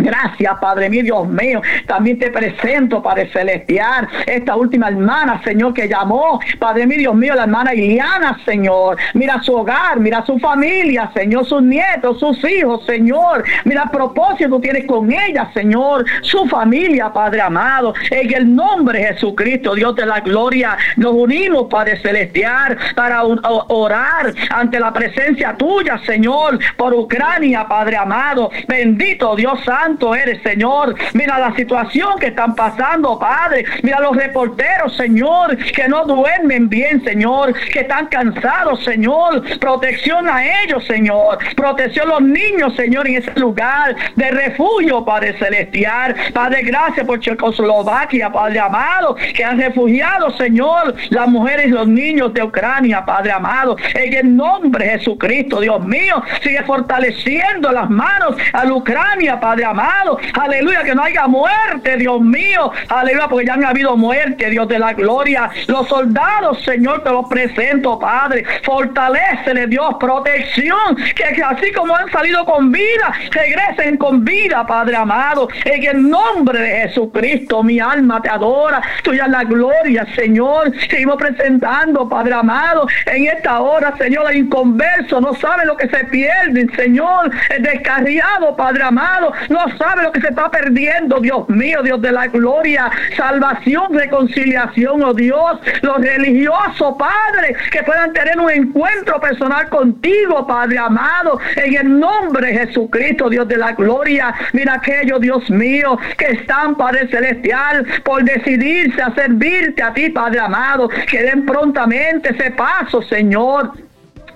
[0.00, 1.60] Gracias, Padre mío, Dios mío.
[1.88, 7.34] También te presento, Padre Celestial, esta última hermana, Señor, que llamó, Padre mío, Dios mío,
[7.34, 8.96] la hermana Iliana, Señor.
[9.14, 13.42] Mira su hogar, mira su familia, Señor, sus nietos, sus hijos, Señor.
[13.64, 16.04] Mira el propósito que tienes con ella, Señor.
[16.22, 17.92] Su familia, Padre amado.
[18.12, 24.32] En el nombre de Jesucristo, Dios de la gloria, nos unimos, Padre Celestial, para orar
[24.50, 28.48] ante la presencia tuya, Señor, por Ucrania, Padre amado.
[28.68, 30.94] Bendito Dios Santo eres, Señor.
[31.14, 33.64] Mira la situación que están pasando, Padre.
[33.82, 39.42] Mira los reporteros, Señor, que no duermen bien, Señor, que están cansados, Señor.
[39.58, 41.38] Protección a ellos, Señor.
[41.56, 46.14] Protección a los niños, Señor, en ese lugar de refugio, Padre Celestial.
[46.32, 52.32] Padre, gracias por Checoslovaquia, Padre amado, que han refugiado, Señor, las mujeres y los niños
[52.34, 53.76] de Ucrania, Padre amado.
[53.94, 59.77] En el nombre de Jesucristo, Dios mío, sigue fortaleciendo las manos a Ucrania, Padre amado.
[59.78, 62.70] Aleluya, que no haya muerte, Dios mío.
[62.88, 65.50] Aleluya, porque ya han habido muerte, Dios de la gloria.
[65.66, 68.44] Los soldados, Señor, te los presento, Padre.
[68.64, 70.96] Fortalecele, Dios, protección.
[71.14, 75.48] Que así como han salido con vida, regresen con vida, Padre amado.
[75.64, 78.82] En el nombre de Jesucristo, mi alma te adora.
[79.02, 80.72] Tuya la gloria, Señor.
[80.88, 85.20] Seguimos presentando, Padre amado, en esta hora, Señor, inconverso.
[85.20, 87.30] No sabe lo que se pierden, Señor.
[87.50, 89.32] El descarriado, Padre amado.
[89.48, 92.90] No sabe lo que se está perdiendo, Dios mío, Dios de la gloria.
[93.16, 95.58] Salvación, reconciliación, oh Dios.
[95.82, 101.40] Los religiosos, Padre, que puedan tener un encuentro personal contigo, Padre amado.
[101.56, 104.34] En el nombre de Jesucristo, Dios de la gloria.
[104.52, 110.40] Mira aquellos, Dios mío, que están, Padre Celestial, por decidirse a servirte a ti, Padre
[110.40, 110.88] amado.
[110.88, 113.72] Que den prontamente ese paso, Señor.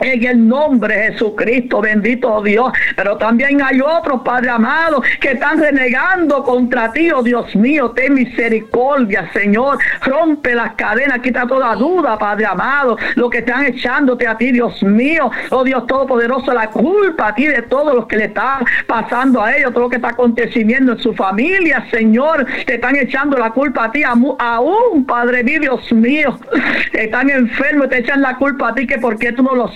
[0.03, 2.73] En el nombre de Jesucristo, bendito Dios.
[2.97, 7.91] Pero también hay otros, Padre amado, que están renegando contra ti, oh Dios mío.
[7.93, 9.79] Ten misericordia, Señor.
[10.03, 12.97] Rompe las cadenas, quita toda duda, Padre amado.
[13.15, 15.31] Lo que están echándote a ti, Dios mío.
[15.51, 19.55] Oh Dios Todopoderoso, la culpa a ti de todo lo que le está pasando a
[19.55, 22.47] ellos, todo lo que está aconteciendo en su familia, Señor.
[22.67, 26.39] Te están echando la culpa a ti, aún, Padre mío, Dios mío.
[26.93, 29.69] Están enfermos, te echan la culpa a ti, que por qué tú no lo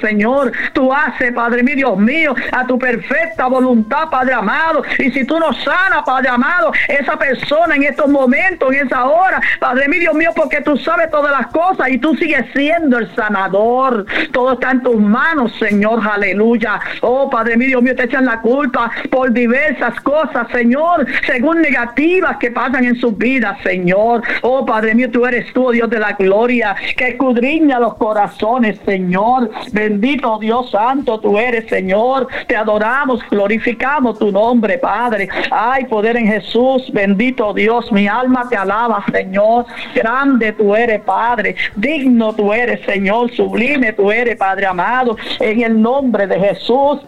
[0.00, 0.52] Señor.
[0.72, 4.82] Tú haces, Padre mío, Dios mío, a tu perfecta voluntad, Padre amado.
[4.98, 9.40] Y si tú no sanas, Padre amado, esa persona en estos momentos, en esa hora,
[9.58, 13.14] Padre mío, Dios mío, porque tú sabes todas las cosas y tú sigues siendo el
[13.14, 14.04] sanador.
[14.32, 16.80] Todo está en tus manos, Señor, aleluya.
[17.00, 22.36] Oh, Padre mío, Dios mío, te echan la culpa por diversas cosas, Señor, según negativas
[22.38, 24.22] que pasan en sus vidas, Señor.
[24.42, 29.50] Oh, Padre mío, tú eres tú, Dios de la gloria, que escudriña los corazones, Señor.
[29.72, 32.28] Bendito Dios Santo, tú eres, Señor.
[32.46, 35.28] Te adoramos, glorificamos tu nombre, Padre.
[35.50, 37.90] Hay poder en Jesús, bendito Dios.
[37.92, 39.66] Mi alma te alaba, Señor.
[39.94, 41.56] Grande tú eres, Padre.
[41.76, 43.30] Digno tú eres, Señor.
[43.32, 45.16] Sublime tú eres, Padre amado.
[45.40, 47.00] En el nombre de Jesús.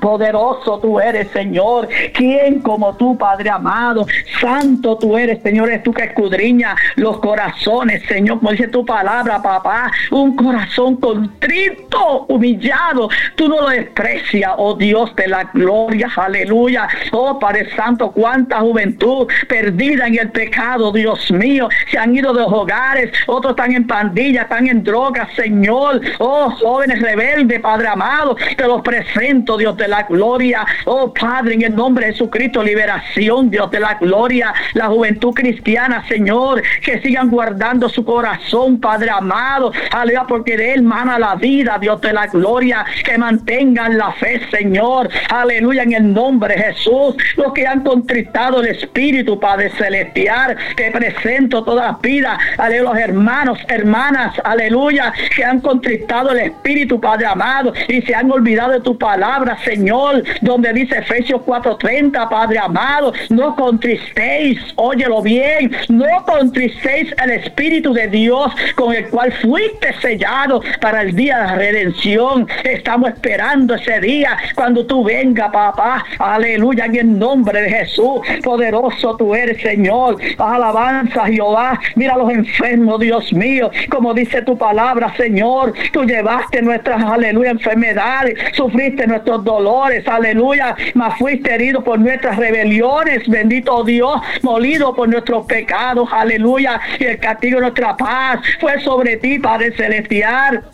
[0.00, 1.88] Poderoso tú eres, Señor.
[2.14, 4.06] ¿Quién como tú, Padre amado?
[4.40, 5.70] Santo tú eres, Señor.
[5.70, 8.38] Es tú que escudriña los corazones, Señor.
[8.38, 9.90] Como dice tu palabra, papá.
[10.10, 13.08] Un corazón contrito, humillado.
[13.34, 16.08] Tú no lo desprecias, oh Dios de la gloria.
[16.16, 16.88] Aleluya.
[17.12, 21.68] Oh Padre Santo, cuánta juventud perdida en el pecado, Dios mío.
[21.90, 23.12] Se han ido de los hogares.
[23.26, 26.00] Otros están en pandillas, están en drogas, Señor.
[26.18, 28.36] Oh jóvenes rebeldes, Padre amado.
[28.56, 30.66] Te los presento, Dios de la gloria.
[30.84, 34.52] Oh Padre, en el nombre de Jesucristo, liberación, Dios de la gloria.
[34.74, 39.72] La juventud cristiana, Señor, que sigan guardando su corazón, Padre amado.
[39.90, 42.84] Aleluya, porque de él mana la vida, Dios de la gloria.
[43.04, 45.08] Que mantengan la fe, Señor.
[45.30, 47.16] Aleluya, en el nombre de Jesús.
[47.36, 50.56] Los que han contristado el Espíritu, Padre celestial.
[50.76, 52.38] Te presento toda la vida.
[52.58, 58.30] Aleluya, los hermanos, hermanas, aleluya, que han contristado el Espíritu, Padre amado, y se han
[58.30, 65.70] olvidado de tu palabra, Señor, donde dice Efesios 4:30, Padre amado, no contristéis, óyelo bien,
[65.90, 71.44] no contristéis el Espíritu de Dios con el cual fuiste sellado para el día de
[71.44, 72.48] la redención.
[72.64, 76.02] Estamos esperando ese día cuando tú vengas, papá.
[76.18, 78.20] Aleluya, en el nombre de Jesús.
[78.42, 80.16] Poderoso tú eres, Señor.
[80.38, 81.78] Alabanza, Jehová.
[81.94, 83.70] Mira a los enfermos, Dios mío.
[83.90, 85.74] Como dice tu palabra, Señor.
[85.92, 88.38] Tú llevaste nuestras, aleluya, enfermedades.
[88.54, 89.57] Sufriste nuestros dolores,
[90.06, 90.76] aleluya.
[90.94, 93.28] Mas fuiste herido por nuestras rebeliones.
[93.28, 94.20] Bendito Dios.
[94.42, 96.80] Molido por nuestros pecados, aleluya.
[96.98, 100.64] Y el castigo de nuestra paz fue sobre ti, Padre Celestial.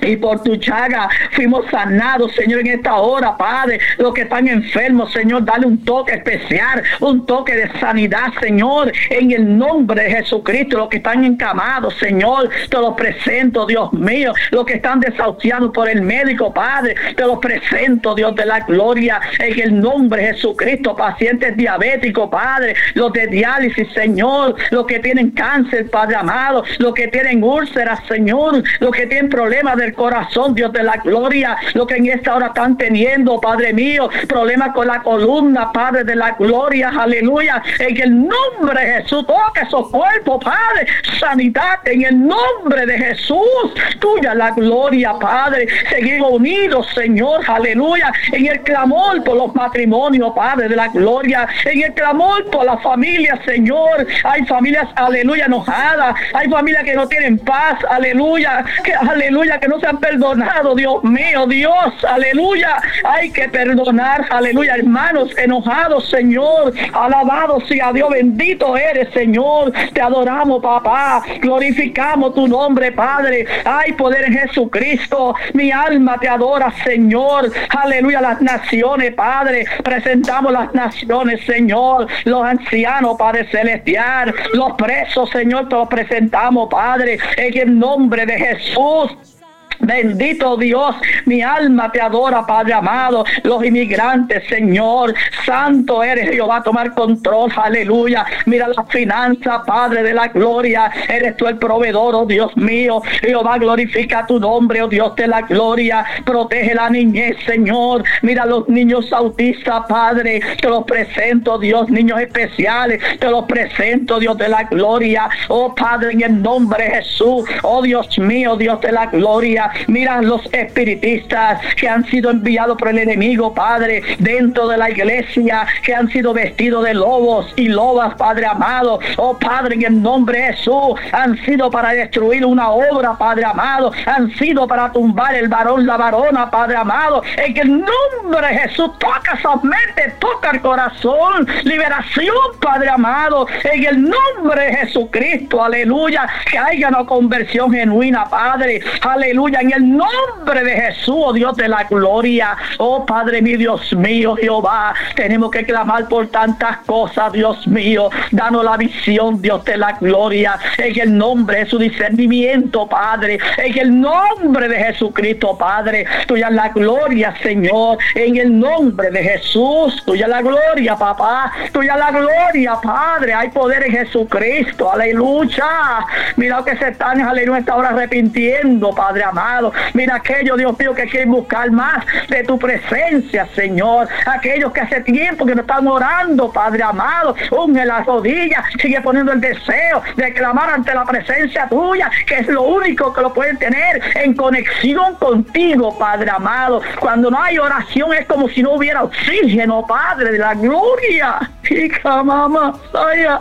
[0.00, 3.78] Y por tu chaga fuimos sanados, Señor, en esta hora, Padre.
[3.98, 9.30] Los que están enfermos, Señor, dale un toque especial, un toque de sanidad, Señor, en
[9.32, 10.78] el nombre de Jesucristo.
[10.78, 14.32] Los que están encamados, Señor, te los presento, Dios mío.
[14.50, 19.20] Los que están desahuciados por el médico, Padre, te los presento, Dios de la gloria,
[19.38, 20.94] en el nombre de Jesucristo.
[20.94, 27.08] Pacientes diabéticos, Padre, los de diálisis, Señor, los que tienen cáncer, Padre amado, los que
[27.08, 31.94] tienen úlceras, Señor, los que tienen problemas del corazón, Dios de la gloria, lo que
[31.96, 36.88] en esta hora están teniendo, Padre mío, problemas con la columna, Padre de la gloria,
[36.88, 40.88] aleluya, en el nombre de Jesús, toca esos cuerpos, Padre,
[41.20, 48.46] sanidad en el nombre de Jesús, tuya la gloria, Padre, seguimos unidos, Señor, aleluya, en
[48.46, 53.38] el clamor por los matrimonios, Padre de la gloria, en el clamor por la familia,
[53.44, 59.68] Señor, hay familias, aleluya, enojadas, hay familias que no tienen paz, aleluya, que aleluya, que
[59.68, 62.76] no se han perdonado, Dios mío, Dios, aleluya.
[63.04, 66.72] Hay que perdonar, aleluya, hermanos enojados, Señor.
[66.92, 69.72] Alabado sea Dios, bendito eres, Señor.
[69.92, 71.22] Te adoramos, papá.
[71.40, 73.46] Glorificamos tu nombre, Padre.
[73.64, 75.34] Hay poder en Jesucristo.
[75.54, 77.50] Mi alma te adora, Señor.
[77.70, 79.66] Aleluya, las naciones, Padre.
[79.82, 82.06] Presentamos las naciones, Señor.
[82.24, 84.34] Los ancianos, Padre celestial.
[84.52, 87.18] Los presos, Señor, te los presentamos, Padre.
[87.36, 89.35] En el nombre de Jesús.
[89.80, 90.96] Bendito Dios,
[91.26, 93.24] mi alma te adora, Padre amado.
[93.42, 98.24] Los inmigrantes, Señor, santo eres Jehová, tomar control, aleluya.
[98.46, 100.90] Mira la finanza, Padre de la gloria.
[101.08, 103.02] Eres tú el proveedor, oh Dios mío.
[103.20, 106.04] Jehová, glorifica tu nombre, oh Dios de la gloria.
[106.24, 108.04] Protege la niñez, Señor.
[108.22, 110.40] Mira los niños autistas, Padre.
[110.60, 113.02] Te los presento, Dios, niños especiales.
[113.18, 115.28] Te los presento, Dios de la gloria.
[115.48, 117.48] Oh Padre, en el nombre de Jesús.
[117.62, 119.65] Oh Dios mío, Dios de la gloria.
[119.66, 119.86] Aleluya.
[119.88, 125.66] Mira los espiritistas que han sido enviados por el enemigo, Padre, dentro de la iglesia,
[125.82, 128.98] que han sido vestidos de lobos y lobas, Padre amado.
[129.16, 133.92] Oh Padre, en el nombre de Jesús, han sido para destruir una obra, Padre amado.
[134.06, 137.22] Han sido para tumbar el varón, la varona, Padre amado.
[137.36, 141.46] En el nombre de Jesús, toca esa mente, toca el corazón.
[141.64, 143.46] Liberación, Padre amado.
[143.64, 146.28] En el nombre de Jesucristo, aleluya.
[146.50, 148.80] Que haya una conversión genuina, Padre.
[149.00, 149.55] Aleluya.
[149.58, 152.54] En el nombre de Jesús, oh Dios de la gloria.
[152.76, 154.94] Oh Padre mi Dios mío, Jehová.
[155.14, 158.10] Tenemos que clamar por tantas cosas, Dios mío.
[158.32, 160.58] Danos la visión, Dios de la gloria.
[160.76, 163.38] En el nombre de su discernimiento, Padre.
[163.56, 166.04] En el nombre de Jesucristo, Padre.
[166.26, 167.96] Tuya la gloria, Señor.
[168.14, 170.02] En el nombre de Jesús.
[170.04, 171.50] Tuya la gloria, papá.
[171.72, 173.32] Tuya la gloria, Padre.
[173.32, 174.92] Hay poder en Jesucristo.
[174.92, 176.04] Aleluya.
[176.36, 179.45] Mira que se están, aleluya, está ahora arrepintiendo, Padre amado.
[179.94, 184.08] Mira aquellos, Dios mío, que quieren buscar más de tu presencia, Señor.
[184.26, 187.34] Aquellos que hace tiempo que no están orando, Padre amado.
[187.50, 192.48] Unge las rodillas, sigue poniendo el deseo de clamar ante la presencia tuya, que es
[192.48, 196.82] lo único que lo pueden tener en conexión contigo, Padre amado.
[196.98, 201.38] Cuando no hay oración es como si no hubiera oxígeno, Padre de la gloria.
[201.70, 203.40] Hija, mamá, saya,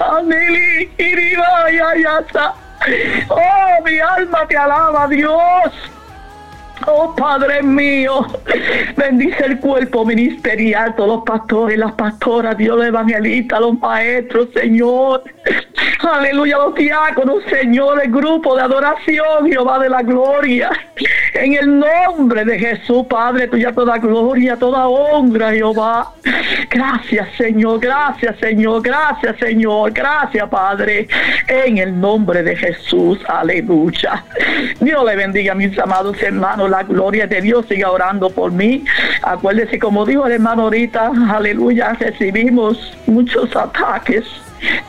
[0.00, 2.54] Aneli, iriba, ya, ya está.
[3.28, 5.72] Oh, mi alma te alaba, Dios.
[6.86, 8.26] Oh Padre mío,
[8.96, 15.22] bendice el cuerpo ministerial, todos los pastores, las pastoras, Dios los evangelistas, los maestros, Señor.
[16.00, 20.70] Aleluya, los diáconos, Señor, el grupo de adoración, Jehová de la gloria.
[21.34, 26.12] En el nombre de Jesús, Padre, tuya toda gloria, toda honra, Jehová.
[26.70, 31.08] Gracias, Señor, gracias, Señor, gracias, Señor, gracias, Padre.
[31.48, 34.24] En el nombre de Jesús, aleluya.
[34.80, 38.84] Dios le bendiga, mis amados hermanos, la gloria de Dios siga orando por mí.
[39.22, 44.24] Acuérdese, como dijo el hermano ahorita, aleluya, recibimos muchos ataques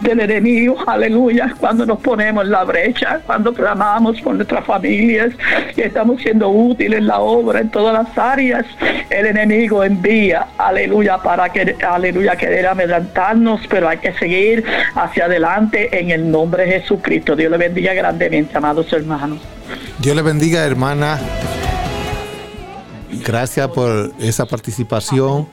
[0.02, 5.32] del enemigo, aleluya, cuando nos ponemos en la brecha, cuando clamamos por nuestras familias
[5.76, 8.66] y estamos siendo útiles en la obra en todas las áreas,
[9.10, 14.64] el enemigo envía, aleluya, para que, aleluya, querer amedrentarnos, pero hay que seguir
[14.96, 17.36] hacia adelante en el nombre de Jesucristo.
[17.36, 19.40] Dios le bendiga grandemente, amados hermanos.
[20.00, 21.20] Dios le bendiga, hermana.
[23.26, 25.48] Gracias por esa participación.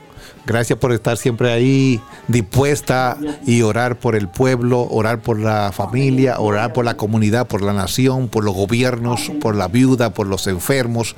[0.45, 6.39] Gracias por estar siempre ahí dispuesta y orar por el pueblo, orar por la familia,
[6.39, 10.47] orar por la comunidad, por la nación, por los gobiernos, por la viuda, por los
[10.47, 11.15] enfermos.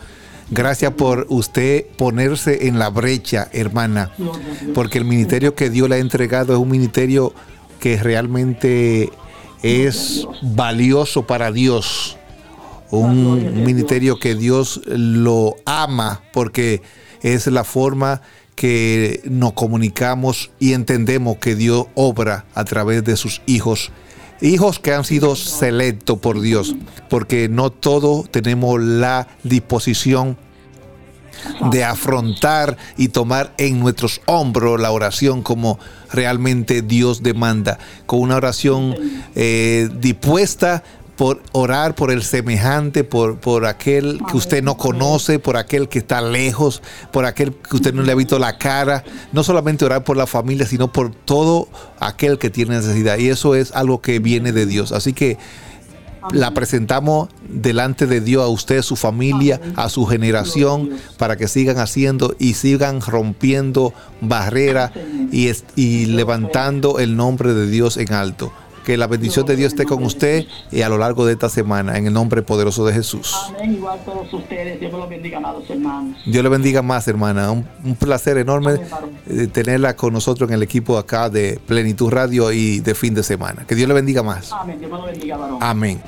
[0.49, 4.11] Gracias por usted ponerse en la brecha, hermana,
[4.73, 7.33] porque el ministerio que Dios le ha entregado es un ministerio
[7.79, 9.09] que realmente
[9.63, 12.17] es valioso para Dios
[12.99, 16.81] un ministerio que Dios lo ama porque
[17.21, 18.21] es la forma
[18.55, 23.91] que nos comunicamos y entendemos que Dios obra a través de sus hijos.
[24.41, 26.75] Hijos que han sido selectos por Dios,
[27.09, 30.37] porque no todos tenemos la disposición
[31.71, 35.79] de afrontar y tomar en nuestros hombros la oración como
[36.11, 38.95] realmente Dios demanda, con una oración
[39.35, 40.83] eh, dispuesta
[41.21, 45.99] por orar por el semejante, por, por aquel que usted no conoce, por aquel que
[45.99, 46.81] está lejos,
[47.11, 49.03] por aquel que usted no le ha visto la cara.
[49.31, 51.67] No solamente orar por la familia, sino por todo
[51.99, 53.19] aquel que tiene necesidad.
[53.19, 54.91] Y eso es algo que viene de Dios.
[54.91, 55.37] Así que
[56.31, 60.89] la presentamos delante de Dios a usted, su familia, a su generación,
[61.19, 64.91] para que sigan haciendo y sigan rompiendo barreras
[65.31, 68.51] y, y levantando el nombre de Dios en alto.
[68.85, 71.97] Que la bendición de Dios esté con usted y a lo largo de esta semana,
[71.97, 73.35] en el nombre poderoso de Jesús.
[73.49, 74.79] Amén, igual todos ustedes.
[74.79, 76.17] Dios los bendiga, amados hermanos.
[76.25, 77.51] Dios le bendiga más, hermana.
[77.51, 78.79] Un, un placer enorme
[79.27, 83.23] eh, tenerla con nosotros en el equipo acá de Plenitud Radio y de fin de
[83.23, 83.65] semana.
[83.67, 84.51] Que Dios le bendiga más.
[84.51, 85.57] Amén, Dios lo bendiga, varón.
[85.61, 86.01] Amén.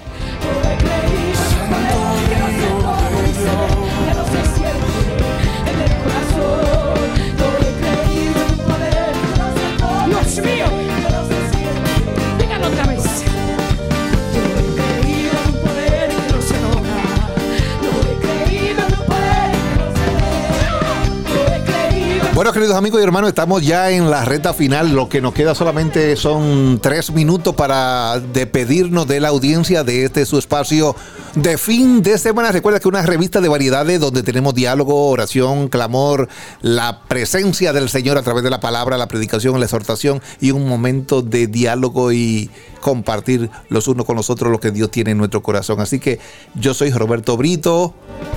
[22.33, 24.95] Bueno, queridos amigos y hermanos, estamos ya en la recta final.
[24.95, 30.25] Lo que nos queda solamente son tres minutos para despedirnos de la audiencia de este
[30.25, 30.95] su espacio
[31.35, 32.51] de fin de semana.
[32.51, 36.27] Recuerda que una revista de variedades donde tenemos diálogo, oración, clamor,
[36.63, 40.67] la presencia del Señor a través de la palabra, la predicación, la exhortación y un
[40.67, 42.49] momento de diálogo y
[42.81, 45.79] compartir los unos con los otros lo que Dios tiene en nuestro corazón.
[45.81, 46.19] Así que
[46.55, 47.93] yo soy Roberto Brito.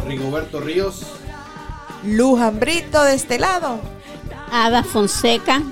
[0.07, 1.03] Rigoberto Ríos.
[2.07, 3.79] Luján Brito de este lado.
[4.53, 5.63] Ada Fonseca.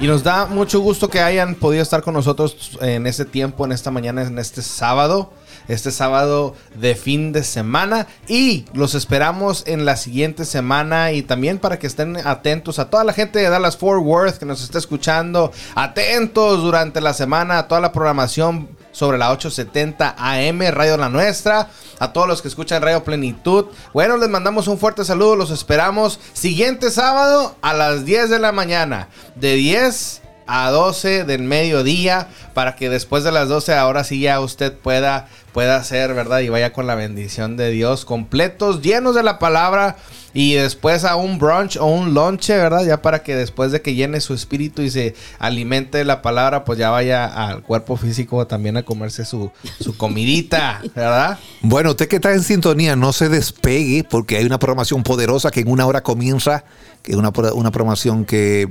[0.00, 3.70] Y nos da mucho gusto que hayan podido estar con nosotros en este tiempo, en
[3.70, 5.32] esta mañana, en este sábado.
[5.68, 8.08] Este sábado de fin de semana.
[8.26, 11.12] Y los esperamos en la siguiente semana.
[11.12, 14.44] Y también para que estén atentos a toda la gente de Dallas Fort Worth que
[14.44, 15.52] nos está escuchando.
[15.76, 21.68] Atentos durante la semana a toda la programación sobre la 870 AM, Radio La Nuestra.
[21.98, 23.66] A todos los que escuchan Radio Plenitud.
[23.92, 25.36] Bueno, les mandamos un fuerte saludo.
[25.36, 29.08] Los esperamos siguiente sábado a las 10 de la mañana.
[29.34, 32.28] De 10 a 12 del mediodía.
[32.54, 36.40] Para que después de las 12 ahora sí ya usted pueda, pueda hacer, ¿verdad?
[36.40, 38.04] Y vaya con la bendición de Dios.
[38.04, 39.96] Completos, llenos de la palabra.
[40.34, 42.84] Y después a un brunch o un lonche, ¿verdad?
[42.84, 46.64] Ya para que después de que llene su espíritu y se alimente de la palabra,
[46.64, 49.50] pues ya vaya al cuerpo físico también a comerse su,
[49.80, 51.38] su comidita, ¿verdad?
[51.60, 55.60] Bueno, usted que está en sintonía, no se despegue porque hay una programación poderosa que
[55.60, 56.64] en una hora comienza,
[57.02, 58.68] que es una, una programación que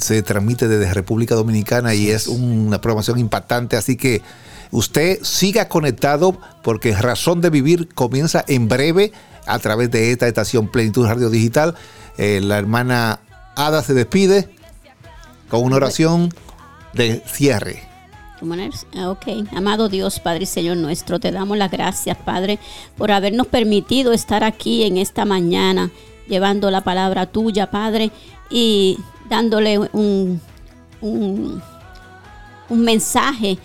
[0.00, 4.22] se transmite desde República Dominicana y es una programación impactante, así que
[4.70, 9.12] usted siga conectado porque Razón de Vivir comienza en breve
[9.46, 11.74] a través de esta estación Plenitud Radio Digital.
[12.18, 13.20] Eh, la hermana
[13.54, 14.48] Ada se despide
[15.48, 16.32] con una oración
[16.92, 17.82] de cierre.
[18.94, 22.58] Ah, Ok, amado Dios, Padre y Señor nuestro, te damos las gracias, Padre,
[22.96, 25.90] por habernos permitido estar aquí en esta mañana,
[26.28, 28.10] llevando la palabra tuya, Padre,
[28.50, 28.98] y
[29.30, 30.40] dándole un,
[31.00, 31.62] un,
[32.68, 33.58] mensaje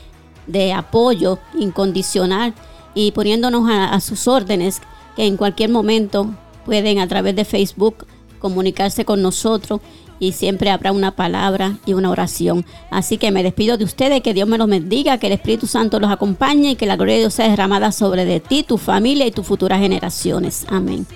[0.48, 2.54] de apoyo incondicional
[2.96, 4.82] y poniéndonos a sus órdenes,
[5.16, 6.30] que en cualquier momento
[6.66, 8.06] pueden a través de Facebook
[8.40, 9.82] comunicarse con nosotros
[10.20, 12.64] y siempre habrá una palabra y una oración.
[12.92, 16.00] Así que me despido de ustedes, que Dios me los bendiga, que el Espíritu Santo
[16.00, 19.26] los acompañe y que la gloria de Dios sea derramada sobre de ti, tu familia
[19.26, 20.66] y tus futuras generaciones.
[20.70, 21.08] Amén.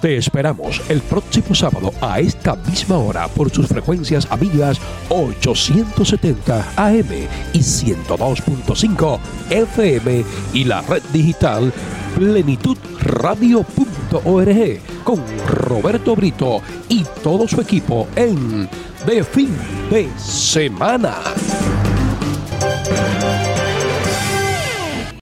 [0.00, 7.08] Te esperamos el próximo sábado a esta misma hora por sus frecuencias amigas 870 AM
[7.52, 9.18] y 102.5
[9.50, 11.72] FM y la red digital
[12.14, 18.68] plenitudradio.org con Roberto Brito y todo su equipo en
[19.04, 19.50] De Fin
[19.90, 21.16] de Semana.